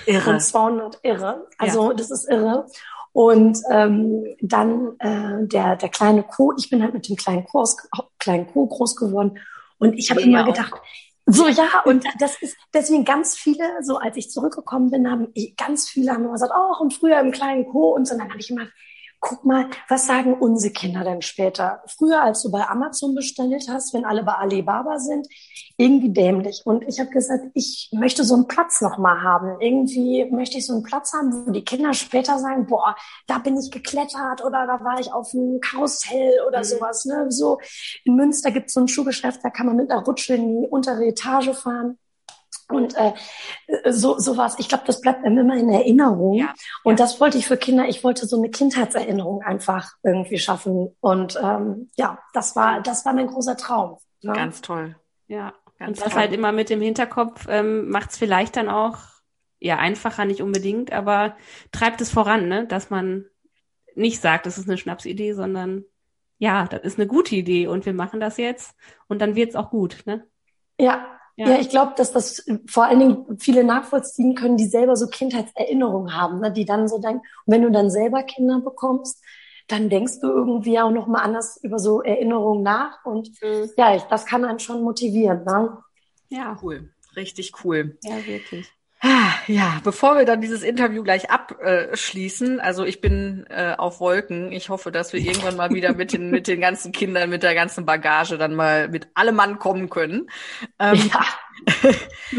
Irre. 0.07 0.31
Und 0.31 0.41
200 0.41 0.99
irre. 1.03 1.47
Also 1.59 1.91
ja. 1.91 1.95
das 1.95 2.11
ist 2.11 2.29
irre. 2.29 2.67
Und 3.13 3.59
ähm, 3.71 4.25
dann 4.41 4.99
äh, 4.99 5.47
der, 5.47 5.77
der 5.77 5.89
kleine 5.89 6.23
Co. 6.23 6.55
Ich 6.57 6.71
bin 6.71 6.83
halt 6.83 6.95
mit 6.95 7.09
dem 7.09 7.17
kleinen 7.17 7.45
Co. 7.45 7.61
Aus, 7.61 7.77
kleinen 8.19 8.47
Co. 8.47 8.67
groß 8.67 8.97
geworden. 8.97 9.39
Und 9.79 9.95
ich 9.95 10.11
habe 10.11 10.21
immer 10.21 10.45
gedacht, 10.45 10.75
so, 11.27 11.49
ja, 11.49 11.69
und 11.85 12.05
das 12.19 12.41
ist 12.41 12.57
deswegen 12.73 13.05
ganz 13.05 13.37
viele, 13.37 13.65
so 13.83 13.99
als 13.99 14.17
ich 14.17 14.31
zurückgekommen 14.31 14.91
bin, 14.91 15.11
haben 15.11 15.33
ganz 15.57 15.89
viele 15.89 16.13
haben 16.13 16.25
immer 16.25 16.33
gesagt, 16.33 16.53
oh, 16.55 16.83
und 16.83 16.95
früher 16.95 17.21
im 17.21 17.33
kleinen 17.33 17.67
Co. 17.67 17.95
und 17.95 18.07
so. 18.07 18.15
Und 18.15 18.21
dann 18.21 18.31
habe 18.31 18.41
ich 18.41 18.51
immer 18.51 18.67
guck 19.21 19.45
mal, 19.45 19.69
was 19.89 20.07
sagen 20.07 20.35
unsere 20.35 20.73
Kinder 20.73 21.05
denn 21.05 21.23
später? 21.23 21.83
Früher, 21.87 22.23
als 22.23 22.43
du 22.43 22.51
bei 22.51 22.67
Amazon 22.67 23.15
bestellt 23.15 23.67
hast, 23.69 23.93
wenn 23.93 24.05
alle 24.05 24.25
bei 24.25 24.33
Alibaba 24.33 24.99
sind, 24.99 25.29
irgendwie 25.77 26.11
dämlich. 26.11 26.63
Und 26.65 26.87
ich 26.89 26.99
habe 27.01 27.11
gesagt, 27.11 27.45
ich 27.55 27.91
möchte 27.93 28.25
so 28.25 28.35
einen 28.35 28.49
Platz 28.49 28.81
nochmal 28.81 29.23
haben. 29.23 29.61
Irgendwie 29.61 30.25
möchte 30.31 30.59
ich 30.59 30.67
so 30.67 30.73
einen 30.73 30.83
Platz 30.83 31.13
haben, 31.13 31.47
wo 31.47 31.51
die 31.51 31.65
Kinder 31.65 31.93
später 31.93 32.39
sagen, 32.39 32.67
boah, 32.67 32.97
da 33.27 33.39
bin 33.39 33.59
ich 33.59 33.71
geklettert 33.71 34.43
oder 34.45 34.67
da 34.67 34.83
war 34.83 34.99
ich 34.99 35.13
auf 35.13 35.33
einem 35.35 35.61
Karussell 35.61 36.41
oder 36.49 36.59
mhm. 36.59 36.65
sowas. 36.65 37.05
Ne? 37.05 37.27
So 37.31 37.59
in 38.05 38.17
Münster 38.17 38.51
gibt 38.51 38.69
es 38.69 38.75
so 38.75 38.81
ein 38.81 38.89
Schuhgeschäft, 38.89 39.41
da 39.45 39.51
kann 39.51 39.67
man 39.67 39.77
mit 39.77 39.91
einer 39.91 40.03
Rutsche 40.03 40.35
in 40.35 40.63
die 40.63 40.69
untere 40.69 41.07
Etage 41.07 41.51
fahren. 41.51 41.99
Und 42.71 42.97
äh, 42.97 43.13
so 43.91 44.19
sowas, 44.19 44.57
ich 44.59 44.69
glaube, 44.69 44.85
das 44.87 45.01
bleibt 45.01 45.25
einem 45.25 45.39
immer 45.39 45.57
in 45.57 45.69
Erinnerung. 45.69 46.35
Ja. 46.35 46.55
Und 46.85 46.99
ja. 46.99 47.05
das 47.05 47.21
wollte 47.21 47.39
ich 47.39 47.47
für 47.47 47.57
Kinder, 47.57 47.89
ich 47.89 48.05
wollte 48.05 48.27
so 48.27 48.37
eine 48.37 48.51
Kindheitserinnerung 48.51 49.43
einfach 49.43 49.93
irgendwie 50.03 50.39
schaffen. 50.39 50.97
Und 51.01 51.39
ähm, 51.43 51.91
ja, 51.97 52.19
das 52.33 52.57
war, 52.57 52.81
das 52.81 53.05
war 53.05 53.13
mein 53.13 53.27
großer 53.27 53.57
Traum. 53.57 53.99
Ne? 54.23 54.33
Ganz 54.33 54.61
toll. 54.61 54.97
Ja. 55.27 55.53
Ganz 55.79 55.99
und 55.99 56.07
das 56.07 56.13
toll. 56.13 56.23
halt 56.23 56.33
immer 56.33 56.53
mit 56.53 56.69
dem 56.69 56.83
Hinterkopf 56.83 57.47
ähm, 57.49 57.89
macht 57.89 58.11
es 58.11 58.19
vielleicht 58.19 58.57
dann 58.57 58.69
auch 58.69 58.99
ja 59.61 59.77
einfacher, 59.77 60.25
nicht 60.25 60.43
unbedingt, 60.43 60.93
aber 60.93 61.37
treibt 61.73 62.01
es 62.01 62.11
voran, 62.11 62.49
ne? 62.49 62.67
Dass 62.67 62.91
man 62.91 63.27
nicht 63.95 64.21
sagt, 64.21 64.47
das 64.47 64.59
ist 64.59 64.69
eine 64.69 64.79
Schnapsidee, 64.79 65.33
sondern 65.33 65.85
ja, 66.39 66.67
das 66.67 66.81
ist 66.83 66.99
eine 66.99 67.07
gute 67.07 67.35
Idee 67.35 67.67
und 67.67 67.85
wir 67.87 67.93
machen 67.93 68.21
das 68.21 68.39
jetzt 68.39 68.75
und 69.09 69.21
dann 69.21 69.37
wird's 69.37 69.57
auch 69.57 69.71
gut, 69.71 70.03
ne? 70.07 70.27
Ja, 70.79 71.20
ja, 71.41 71.53
ja 71.53 71.61
ich 71.61 71.71
glaube, 71.71 71.95
dass 71.97 72.13
das 72.13 72.45
vor 72.67 72.85
allen 72.85 72.99
Dingen 72.99 73.39
viele 73.39 73.65
nachvollziehen 73.65 74.35
können, 74.35 74.59
die 74.59 74.67
selber 74.67 74.95
so 74.97 75.07
Kindheitserinnerungen 75.07 76.15
haben, 76.15 76.41
ne? 76.41 76.53
die 76.53 76.67
dann 76.67 76.87
so 76.87 76.99
denken, 76.99 77.23
und 77.47 77.55
wenn 77.55 77.63
du 77.63 77.71
dann 77.71 77.91
selber 77.91 78.23
Kinder 78.23 78.61
bekommst, 78.61 79.25
dann 79.67 79.89
denkst 79.89 80.21
du 80.21 80.29
irgendwie 80.29 80.79
auch 80.79 80.91
noch 80.91 81.07
mal 81.07 81.23
anders 81.23 81.59
über 81.63 81.79
so 81.79 82.03
Erinnerungen 82.03 82.63
nach 82.63 83.05
und 83.07 83.31
mhm. 83.43 83.71
ja, 83.79 83.97
das 84.11 84.27
kann 84.27 84.45
einen 84.45 84.59
schon 84.59 84.83
motivieren. 84.83 85.45
Ne? 85.45 85.79
Ja, 86.29 86.59
cool, 86.63 86.93
richtig 87.17 87.53
cool. 87.65 87.97
Ja, 88.03 88.27
wirklich. 88.27 88.71
Ja, 89.47 89.81
bevor 89.85 90.17
wir 90.17 90.25
dann 90.25 90.41
dieses 90.41 90.63
Interview 90.63 91.03
gleich 91.03 91.31
abschließen, 91.31 92.61
also 92.61 92.85
ich 92.85 93.01
bin 93.01 93.47
äh, 93.49 93.75
auf 93.77 94.01
Wolken. 94.01 94.53
Ich 94.53 94.69
hoffe, 94.69 94.93
dass 94.93 95.13
wir 95.13 95.21
irgendwann 95.21 95.57
mal 95.57 95.71
wieder 95.71 95.95
mit 95.95 96.13
den 96.13 96.31
mit 96.31 96.47
den 96.47 96.61
ganzen 96.61 96.93
Kindern, 96.93 97.31
mit 97.31 97.43
der 97.43 97.55
ganzen 97.55 97.85
Bagage 97.85 98.39
dann 98.39 98.55
mal 98.55 98.89
mit 98.89 99.09
allem 99.15 99.37
Mann 99.37 99.59
kommen 99.59 99.91
können. 99.91 100.31
Ähm, 100.79 101.11
ja. 101.13 101.25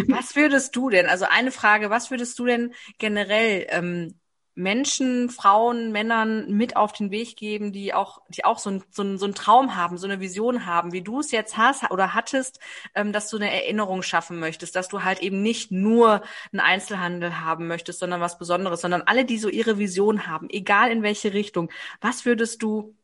was 0.07 0.35
würdest 0.35 0.75
du 0.75 0.89
denn? 0.89 1.07
Also 1.07 1.25
eine 1.29 1.51
Frage: 1.51 1.89
Was 1.89 2.11
würdest 2.11 2.39
du 2.39 2.45
denn 2.45 2.73
generell 2.97 3.67
ähm, 3.69 4.15
Menschen, 4.61 5.29
Frauen, 5.29 5.91
Männern 5.91 6.51
mit 6.51 6.75
auf 6.75 6.93
den 6.93 7.11
Weg 7.11 7.35
geben, 7.35 7.71
die 7.71 7.93
auch, 7.93 8.21
die 8.29 8.45
auch 8.45 8.59
so, 8.59 8.69
ein, 8.69 8.83
so, 8.91 9.03
ein, 9.03 9.17
so 9.17 9.25
einen 9.25 9.35
Traum 9.35 9.75
haben, 9.75 9.97
so 9.97 10.07
eine 10.07 10.19
Vision 10.19 10.65
haben, 10.65 10.91
wie 10.91 11.01
du 11.01 11.19
es 11.19 11.31
jetzt 11.31 11.57
hast 11.57 11.89
oder 11.91 12.13
hattest, 12.13 12.59
ähm, 12.95 13.11
dass 13.11 13.29
du 13.29 13.37
eine 13.37 13.51
Erinnerung 13.51 14.03
schaffen 14.03 14.39
möchtest, 14.39 14.75
dass 14.75 14.87
du 14.87 15.03
halt 15.03 15.19
eben 15.19 15.41
nicht 15.41 15.71
nur 15.71 16.21
einen 16.51 16.59
Einzelhandel 16.59 17.39
haben 17.39 17.67
möchtest, 17.67 17.99
sondern 17.99 18.21
was 18.21 18.37
Besonderes, 18.37 18.81
sondern 18.81 19.01
alle, 19.03 19.25
die 19.25 19.37
so 19.37 19.49
ihre 19.49 19.77
Vision 19.77 20.27
haben, 20.27 20.49
egal 20.49 20.91
in 20.91 21.03
welche 21.03 21.33
Richtung. 21.33 21.71
Was 21.99 22.25
würdest 22.25 22.61
du 22.61 22.95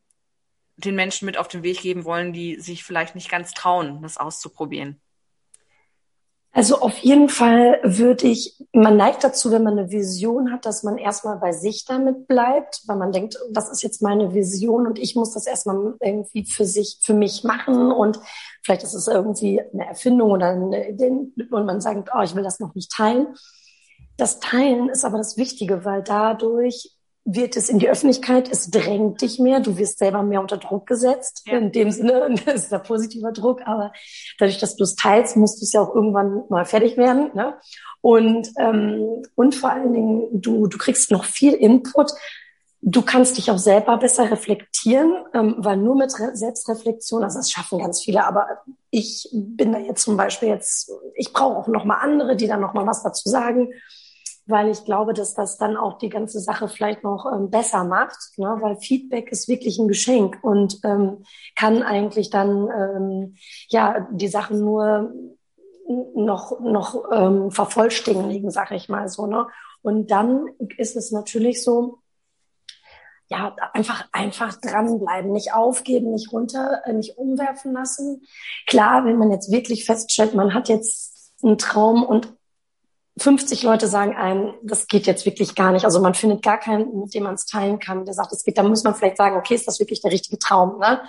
den 0.76 0.94
Menschen 0.94 1.26
mit 1.26 1.38
auf 1.38 1.48
den 1.48 1.62
Weg 1.62 1.80
geben 1.80 2.04
wollen, 2.04 2.32
die 2.32 2.60
sich 2.60 2.84
vielleicht 2.84 3.14
nicht 3.14 3.30
ganz 3.30 3.52
trauen, 3.52 4.00
das 4.02 4.16
auszuprobieren? 4.16 5.00
Also 6.52 6.80
auf 6.80 6.96
jeden 6.98 7.28
Fall 7.28 7.78
würde 7.84 8.26
ich, 8.26 8.56
man 8.72 8.96
neigt 8.96 9.22
dazu, 9.22 9.52
wenn 9.52 9.62
man 9.62 9.78
eine 9.78 9.90
Vision 9.90 10.50
hat, 10.50 10.64
dass 10.64 10.82
man 10.82 10.96
erstmal 10.96 11.36
bei 11.36 11.52
sich 11.52 11.84
damit 11.84 12.26
bleibt, 12.26 12.82
weil 12.86 12.96
man 12.96 13.12
denkt, 13.12 13.38
das 13.52 13.70
ist 13.70 13.82
jetzt 13.82 14.02
meine 14.02 14.34
Vision 14.34 14.86
und 14.86 14.98
ich 14.98 15.14
muss 15.14 15.34
das 15.34 15.46
erstmal 15.46 15.94
irgendwie 16.00 16.46
für 16.46 16.64
sich, 16.64 16.98
für 17.02 17.14
mich 17.14 17.44
machen 17.44 17.92
und 17.92 18.18
vielleicht 18.62 18.82
ist 18.82 18.94
es 18.94 19.08
irgendwie 19.08 19.60
eine 19.60 19.86
Erfindung 19.86 20.30
oder 20.30 20.48
eine, 20.48 20.96
und 21.50 21.66
man 21.66 21.80
sagt, 21.80 22.10
oh, 22.14 22.22
ich 22.22 22.34
will 22.34 22.42
das 22.42 22.60
noch 22.60 22.74
nicht 22.74 22.90
teilen. 22.90 23.28
Das 24.16 24.40
Teilen 24.40 24.88
ist 24.88 25.04
aber 25.04 25.18
das 25.18 25.36
Wichtige, 25.36 25.84
weil 25.84 26.02
dadurch 26.02 26.97
wird 27.30 27.56
es 27.56 27.68
in 27.68 27.78
die 27.78 27.90
Öffentlichkeit, 27.90 28.50
es 28.50 28.70
drängt 28.70 29.20
dich 29.20 29.38
mehr, 29.38 29.60
du 29.60 29.76
wirst 29.76 29.98
selber 29.98 30.22
mehr 30.22 30.40
unter 30.40 30.56
Druck 30.56 30.86
gesetzt. 30.86 31.42
Ja. 31.46 31.58
In 31.58 31.72
dem 31.72 31.90
Sinne, 31.90 32.34
das 32.46 32.64
ist 32.64 32.72
ja 32.72 32.78
positiver 32.78 33.32
Druck, 33.32 33.60
aber 33.66 33.92
dadurch, 34.38 34.58
dass 34.58 34.76
du 34.76 34.84
es 34.84 34.94
teilst, 34.94 35.36
musst 35.36 35.60
du 35.60 35.64
es 35.64 35.72
ja 35.74 35.82
auch 35.82 35.94
irgendwann 35.94 36.44
mal 36.48 36.64
fertig 36.64 36.96
werden. 36.96 37.30
Ne? 37.34 37.54
Und, 38.00 38.48
ähm, 38.58 39.22
und 39.34 39.54
vor 39.54 39.70
allen 39.70 39.92
Dingen, 39.92 40.40
du, 40.40 40.68
du 40.68 40.78
kriegst 40.78 41.10
noch 41.10 41.24
viel 41.24 41.52
Input. 41.52 42.12
Du 42.80 43.02
kannst 43.02 43.36
dich 43.36 43.50
auch 43.50 43.58
selber 43.58 43.98
besser 43.98 44.30
reflektieren, 44.30 45.12
ähm, 45.34 45.56
weil 45.58 45.76
nur 45.76 45.96
mit 45.96 46.18
Re 46.18 46.34
Selbstreflexion, 46.34 47.24
also 47.24 47.40
das 47.40 47.50
schaffen 47.50 47.80
ganz 47.80 48.00
viele, 48.00 48.24
aber 48.24 48.46
ich 48.90 49.28
bin 49.32 49.72
da 49.72 49.80
jetzt 49.80 50.02
zum 50.02 50.16
Beispiel 50.16 50.48
jetzt, 50.48 50.90
ich 51.14 51.32
brauche 51.32 51.56
auch 51.58 51.66
noch 51.66 51.84
mal 51.84 51.98
andere, 51.98 52.36
die 52.36 52.46
dann 52.46 52.60
noch 52.60 52.72
mal 52.72 52.86
was 52.86 53.02
dazu 53.02 53.28
sagen 53.28 53.70
weil 54.48 54.70
ich 54.70 54.84
glaube, 54.84 55.12
dass 55.12 55.34
das 55.34 55.58
dann 55.58 55.76
auch 55.76 55.98
die 55.98 56.08
ganze 56.08 56.40
Sache 56.40 56.68
vielleicht 56.68 57.04
noch 57.04 57.30
ähm, 57.30 57.50
besser 57.50 57.84
macht, 57.84 58.38
ne? 58.38 58.56
weil 58.60 58.76
Feedback 58.76 59.30
ist 59.30 59.46
wirklich 59.46 59.78
ein 59.78 59.88
Geschenk 59.88 60.38
und 60.42 60.80
ähm, 60.84 61.22
kann 61.54 61.82
eigentlich 61.82 62.30
dann 62.30 62.68
ähm, 62.68 63.34
ja 63.68 64.08
die 64.10 64.28
Sachen 64.28 64.60
nur 64.60 65.12
noch 66.14 66.60
noch 66.60 67.04
ähm, 67.12 67.50
vervollständigen, 67.50 68.50
sag 68.50 68.72
ich 68.72 68.88
mal 68.88 69.08
so. 69.08 69.26
Ne? 69.26 69.46
Und 69.82 70.10
dann 70.10 70.46
ist 70.76 70.96
es 70.96 71.12
natürlich 71.12 71.62
so, 71.62 71.98
ja, 73.28 73.54
einfach, 73.74 74.08
einfach 74.12 74.58
dranbleiben, 74.58 75.30
nicht 75.32 75.52
aufgeben, 75.52 76.12
nicht 76.12 76.32
runter, 76.32 76.82
äh, 76.84 76.94
nicht 76.94 77.18
umwerfen 77.18 77.74
lassen. 77.74 78.22
Klar, 78.66 79.04
wenn 79.04 79.18
man 79.18 79.30
jetzt 79.30 79.52
wirklich 79.52 79.84
feststellt, 79.84 80.34
man 80.34 80.54
hat 80.54 80.70
jetzt 80.70 81.34
einen 81.42 81.58
Traum 81.58 82.02
und 82.02 82.37
50 83.18 83.62
Leute 83.62 83.88
sagen 83.88 84.16
einem, 84.16 84.54
das 84.62 84.86
geht 84.86 85.06
jetzt 85.06 85.26
wirklich 85.26 85.54
gar 85.54 85.72
nicht. 85.72 85.84
Also 85.84 86.00
man 86.00 86.14
findet 86.14 86.42
gar 86.42 86.58
keinen, 86.58 87.00
mit 87.00 87.14
dem 87.14 87.24
man 87.24 87.34
es 87.34 87.46
teilen 87.46 87.78
kann, 87.78 88.04
der 88.04 88.14
sagt, 88.14 88.32
es 88.32 88.44
geht. 88.44 88.58
Da 88.58 88.62
muss 88.62 88.84
man 88.84 88.94
vielleicht 88.94 89.16
sagen, 89.16 89.36
okay, 89.36 89.54
ist 89.54 89.68
das 89.68 89.80
wirklich 89.80 90.00
der 90.00 90.12
richtige 90.12 90.38
Traum? 90.38 90.78
Ne? 90.78 91.00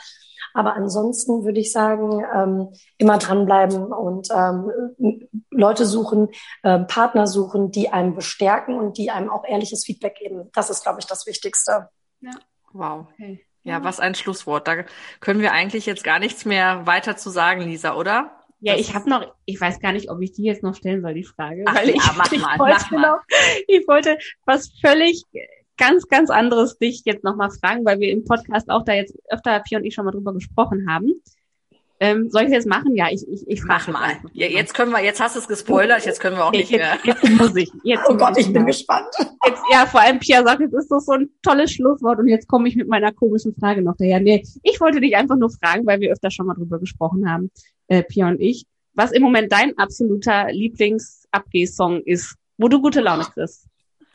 Aber 0.53 0.73
ansonsten 0.73 1.43
würde 1.43 1.59
ich 1.59 1.71
sagen, 1.71 2.23
ähm, 2.33 2.73
immer 2.97 3.17
dranbleiben 3.17 3.91
und 3.93 4.29
ähm, 4.31 5.29
Leute 5.51 5.85
suchen, 5.85 6.29
äh, 6.63 6.79
Partner 6.79 7.27
suchen, 7.27 7.71
die 7.71 7.89
einem 7.89 8.15
bestärken 8.15 8.77
und 8.77 8.97
die 8.97 9.11
einem 9.11 9.29
auch 9.29 9.45
ehrliches 9.45 9.85
Feedback 9.85 10.15
geben. 10.15 10.49
Das 10.53 10.69
ist, 10.69 10.83
glaube 10.83 10.99
ich, 10.99 11.05
das 11.05 11.25
Wichtigste. 11.27 11.89
Ja. 12.21 12.31
Wow. 12.73 13.07
Okay. 13.13 13.45
Ja, 13.63 13.83
was 13.83 13.99
ein 13.99 14.15
Schlusswort. 14.15 14.67
Da 14.67 14.83
können 15.19 15.41
wir 15.41 15.51
eigentlich 15.51 15.85
jetzt 15.85 16.03
gar 16.03 16.19
nichts 16.19 16.45
mehr 16.45 16.87
weiter 16.87 17.17
zu 17.17 17.29
sagen, 17.29 17.61
Lisa, 17.61 17.95
oder? 17.95 18.38
Ja, 18.61 18.73
das 18.73 18.81
ich 18.81 18.93
habe 18.93 19.09
noch, 19.09 19.33
ich 19.45 19.59
weiß 19.59 19.79
gar 19.79 19.93
nicht, 19.93 20.09
ob 20.09 20.21
ich 20.21 20.33
die 20.33 20.43
jetzt 20.43 20.63
noch 20.63 20.75
stellen 20.75 21.01
soll, 21.01 21.13
die 21.13 21.23
Frage. 21.23 21.63
Ach, 21.65 21.75
weil 21.75 21.89
ja, 21.89 21.95
ich, 21.95 22.17
mach 22.17 22.31
ich 22.31 22.41
mal, 22.41 22.59
wollte 22.59 22.75
mach 22.75 22.91
mal. 22.91 23.01
Noch, 23.01 23.19
ich 23.67 23.87
wollte 23.87 24.17
was 24.45 24.71
völlig 24.81 25.23
ganz, 25.77 26.07
ganz 26.07 26.29
anderes 26.29 26.77
dich 26.77 27.03
jetzt 27.05 27.23
nochmal 27.23 27.49
fragen, 27.51 27.85
weil 27.85 27.99
wir 27.99 28.11
im 28.11 28.25
Podcast 28.25 28.69
auch 28.69 28.83
da 28.83 28.93
jetzt 28.93 29.17
öfter 29.29 29.59
Pia 29.61 29.79
und 29.79 29.85
ich 29.85 29.93
schon 29.93 30.05
mal 30.05 30.11
drüber 30.11 30.33
gesprochen 30.33 30.87
haben. 30.89 31.13
Ähm, 32.01 32.29
soll 32.29 32.43
ich 32.43 32.53
das 32.53 32.65
machen? 32.65 32.95
Ja, 32.95 33.07
ich, 33.11 33.27
ich, 33.27 33.45
ich 33.45 33.61
frage 33.61 33.91
mal. 33.91 34.11
Ja, 34.31 34.47
jetzt 34.47 34.73
können 34.73 34.91
wir, 34.91 35.03
jetzt 35.03 35.19
hast 35.19 35.35
du 35.35 35.39
es 35.39 35.47
gespoilert, 35.49 36.05
jetzt 36.05 36.21
können 36.21 36.37
wir 36.37 36.45
auch 36.45 36.51
nicht 36.51 36.69
jetzt, 36.69 36.79
mehr. 36.79 36.97
Jetzt 37.03 37.29
muss 37.31 37.53
ich. 37.57 37.69
Jetzt 37.83 38.03
oh 38.07 38.15
Gott, 38.15 38.37
ich 38.37 38.53
bin 38.53 38.65
gespannt. 38.65 39.09
Jetzt, 39.45 39.61
ja, 39.69 39.85
vor 39.85 39.99
allem 39.99 40.19
Pia 40.19 40.41
sagt, 40.43 40.61
jetzt 40.61 40.73
ist 40.73 40.89
das 40.89 41.05
so 41.05 41.13
ein 41.13 41.29
tolles 41.41 41.73
Schlusswort 41.73 42.19
und 42.19 42.29
jetzt 42.29 42.47
komme 42.47 42.69
ich 42.69 42.77
mit 42.77 42.87
meiner 42.87 43.11
komischen 43.11 43.53
Frage 43.53 43.81
noch 43.81 43.95
daher. 43.97 44.21
Nee, 44.21 44.43
ich 44.63 44.79
wollte 44.79 45.01
dich 45.01 45.17
einfach 45.17 45.35
nur 45.35 45.49
fragen, 45.49 45.85
weil 45.85 45.99
wir 45.99 46.13
öfter 46.13 46.31
schon 46.31 46.45
mal 46.45 46.53
drüber 46.53 46.79
gesprochen 46.79 47.29
haben, 47.29 47.51
äh, 47.89 48.01
Pia 48.03 48.27
und 48.29 48.39
ich 48.39 48.65
was 48.99 49.11
im 49.11 49.23
Moment 49.23 49.51
dein 49.51 49.77
absoluter 49.77 50.51
Lieblingsabgehsong 50.51 52.01
ist, 52.01 52.35
wo 52.57 52.67
du 52.67 52.81
gute 52.81 52.99
Laune 52.99 53.23
kriegst. 53.23 53.65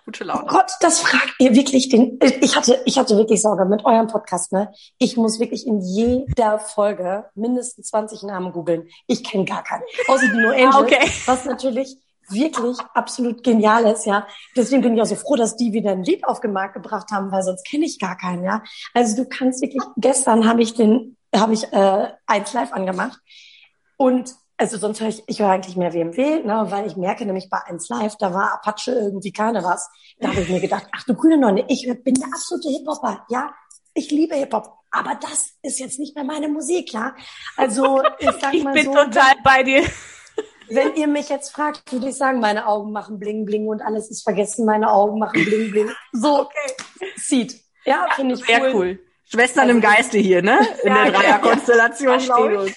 Gute 0.04 0.24
Laune. 0.24 0.44
Oh 0.44 0.46
Gott, 0.48 0.70
das 0.80 1.00
fragt 1.00 1.32
ihr 1.38 1.54
wirklich 1.54 1.88
den. 1.88 2.18
Ich 2.42 2.54
hatte, 2.54 2.82
ich 2.84 2.98
hatte 2.98 3.16
wirklich 3.16 3.40
Sorge 3.40 3.64
mit 3.64 3.86
eurem 3.86 4.06
Podcast, 4.06 4.52
ne? 4.52 4.70
Ich 4.98 5.16
muss 5.16 5.40
wirklich 5.40 5.66
in 5.66 5.80
jeder 5.80 6.58
Folge 6.58 7.24
mindestens 7.34 7.88
20 7.88 8.24
Namen 8.24 8.52
googeln. 8.52 8.86
Ich 9.06 9.24
kenne 9.24 9.46
gar 9.46 9.64
keinen. 9.64 9.82
Außer 10.06 10.26
die 10.28 10.36
No 10.36 10.50
Angels, 10.50 10.76
okay. 10.76 11.10
was 11.24 11.46
natürlich 11.46 11.96
wirklich 12.28 12.76
absolut 12.92 13.42
genial 13.42 13.86
ist, 13.86 14.04
ja. 14.04 14.26
Deswegen 14.54 14.82
bin 14.82 14.94
ich 14.94 15.00
auch 15.00 15.06
so 15.06 15.14
froh, 15.14 15.36
dass 15.36 15.56
die 15.56 15.72
wieder 15.72 15.92
ein 15.92 16.04
Lied 16.04 16.26
auf 16.26 16.40
den 16.40 16.52
Markt 16.52 16.74
gebracht 16.74 17.10
haben, 17.10 17.32
weil 17.32 17.42
sonst 17.42 17.66
kenne 17.66 17.86
ich 17.86 17.98
gar 17.98 18.18
keinen, 18.18 18.44
ja. 18.44 18.62
Also 18.92 19.16
du 19.16 19.26
kannst 19.26 19.62
wirklich, 19.62 19.82
gestern 19.96 20.46
habe 20.46 20.60
ich 20.62 20.74
den, 20.74 21.16
habe 21.34 21.54
ich 21.54 21.64
äh, 21.72 22.08
eins 22.26 22.52
live 22.52 22.72
angemacht 22.74 23.18
und 23.96 24.34
also 24.56 24.76
sonst 24.78 25.00
höre 25.00 25.08
ich, 25.08 25.22
ich 25.26 25.40
höre 25.40 25.50
eigentlich 25.50 25.76
mehr 25.76 25.92
WMW, 25.92 26.44
ne, 26.44 26.66
weil 26.68 26.86
ich 26.86 26.96
merke 26.96 27.26
nämlich 27.26 27.50
bei 27.50 27.58
1 27.66 27.88
Live, 27.88 28.16
da 28.18 28.32
war 28.32 28.54
Apache 28.54 28.92
irgendwie 28.92 29.32
keine 29.32 29.64
was. 29.64 29.90
Da 30.18 30.28
habe 30.28 30.40
ich 30.40 30.48
mir 30.48 30.60
gedacht, 30.60 30.86
ach 30.92 31.02
du 31.04 31.14
grüne 31.14 31.38
Nonne, 31.38 31.64
ich 31.68 31.86
bin 32.04 32.14
der 32.14 32.28
absolute 32.28 32.68
Hip-Hopper, 32.68 33.26
ja. 33.28 33.52
Ich 33.94 34.10
liebe 34.10 34.34
Hip-Hop, 34.36 34.72
aber 34.90 35.18
das 35.20 35.54
ist 35.62 35.78
jetzt 35.80 35.98
nicht 35.98 36.14
mehr 36.14 36.24
meine 36.24 36.48
Musik, 36.48 36.92
ja. 36.92 37.14
Also 37.56 38.02
ich 38.18 38.30
sag 38.40 38.54
mal 38.62 38.76
ich 38.76 38.84
so. 38.84 38.92
bin 38.92 38.94
total 38.94 39.34
bei 39.42 39.62
dir. 39.62 39.82
Wenn 40.68 40.94
ihr 40.94 41.08
mich 41.08 41.28
jetzt 41.28 41.52
fragt, 41.52 41.92
würde 41.92 42.08
ich 42.08 42.16
sagen, 42.16 42.40
meine 42.40 42.66
Augen 42.66 42.92
machen 42.92 43.18
bling 43.18 43.44
bling 43.44 43.66
und 43.66 43.82
alles 43.82 44.10
ist 44.10 44.22
vergessen, 44.22 44.64
meine 44.64 44.90
Augen 44.90 45.18
machen 45.18 45.44
bling 45.44 45.70
bling. 45.70 45.90
So, 46.12 46.42
okay. 46.42 46.72
Sieht. 47.16 47.60
Ja, 47.84 48.06
ja 48.06 48.14
finde 48.14 48.34
ich 48.34 48.44
sehr 48.44 48.62
cool. 48.62 48.74
cool. 48.74 49.00
Schwestern 49.26 49.68
im 49.68 49.80
Geiste 49.80 50.18
hier, 50.18 50.42
ne? 50.42 50.58
In 50.82 50.88
ja, 50.88 51.04
der 51.04 51.12
Dreierkonstellation, 51.12 52.18
ja, 52.20 52.24
glaube 52.24 52.66
ich. 52.66 52.76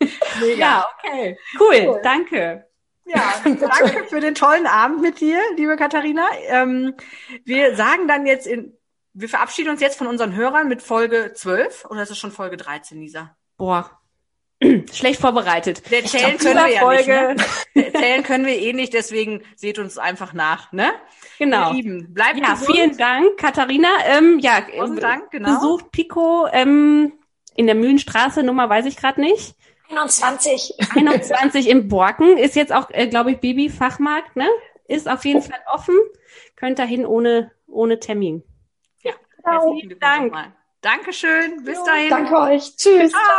Mega. 0.40 0.58
Ja, 0.58 0.88
okay. 0.98 1.38
Cool, 1.58 1.88
cool. 1.88 2.00
danke. 2.02 2.66
Ja, 3.06 3.34
danke 3.44 4.04
für 4.08 4.20
den 4.20 4.34
tollen 4.34 4.66
Abend 4.66 5.02
mit 5.02 5.20
dir, 5.20 5.38
liebe 5.56 5.76
Katharina. 5.76 6.26
Ähm, 6.48 6.94
wir 7.44 7.76
sagen 7.76 8.08
dann 8.08 8.26
jetzt 8.26 8.46
in, 8.46 8.76
wir 9.12 9.28
verabschieden 9.28 9.70
uns 9.70 9.80
jetzt 9.80 9.98
von 9.98 10.06
unseren 10.06 10.34
Hörern 10.34 10.68
mit 10.68 10.82
Folge 10.82 11.32
12 11.34 11.86
oder 11.90 12.02
ist 12.02 12.10
es 12.10 12.18
schon 12.18 12.32
Folge 12.32 12.56
13, 12.56 13.00
Lisa? 13.00 13.36
Boah. 13.56 13.90
Schlecht 14.92 15.20
vorbereitet. 15.20 15.90
Der 15.90 16.04
zählen 16.04 16.38
können 16.38 16.66
wir 16.66 16.78
Folge. 16.78 17.12
ja 17.12 17.34
nicht. 17.34 17.74
Ne? 17.74 17.92
Zählen 17.92 18.22
können 18.22 18.46
wir 18.46 18.58
eh 18.58 18.72
nicht, 18.72 18.94
deswegen 18.94 19.42
seht 19.56 19.78
uns 19.78 19.98
einfach 19.98 20.32
nach, 20.32 20.72
ne? 20.72 20.92
Genau. 21.38 21.70
Ihr 21.70 21.74
Lieben, 21.74 22.14
bleibt 22.14 22.38
ja, 22.38 22.52
gesund. 22.52 22.70
vielen 22.70 22.96
Dank, 22.96 23.36
Katharina. 23.36 23.88
Ähm, 24.06 24.38
ja, 24.38 24.62
Dank, 25.00 25.30
genau. 25.30 25.54
Besucht 25.54 25.90
Pico 25.90 26.46
ähm, 26.52 27.12
in 27.54 27.66
der 27.66 27.74
Mühlenstraße, 27.74 28.42
Nummer 28.42 28.68
weiß 28.68 28.86
ich 28.86 28.96
gerade 28.96 29.20
nicht. 29.20 29.54
21. 29.90 30.74
21 30.94 31.68
im 31.68 31.88
Borken 31.88 32.38
ist 32.38 32.56
jetzt 32.56 32.72
auch, 32.72 32.90
äh, 32.90 33.06
glaube 33.06 33.32
ich, 33.32 33.40
Babyfachmarkt, 33.40 34.36
ne? 34.36 34.48
Ist 34.86 35.08
auf 35.08 35.24
jeden 35.24 35.40
oh. 35.40 35.42
Fall 35.42 35.60
offen. 35.72 35.96
Könnt 36.56 36.78
dahin 36.78 37.06
ohne, 37.06 37.52
ohne 37.66 38.00
Termin. 38.00 38.42
Ja, 39.02 39.12
genau. 39.36 39.52
herzlichen 39.52 39.98
Dank. 40.00 40.34
Dankeschön. 40.80 41.64
Bis 41.64 41.78
jo, 41.78 41.84
dahin. 41.84 42.10
Danke 42.10 42.36
euch. 42.36 42.76
Tschüss. 42.76 43.10
Ciao. 43.10 43.32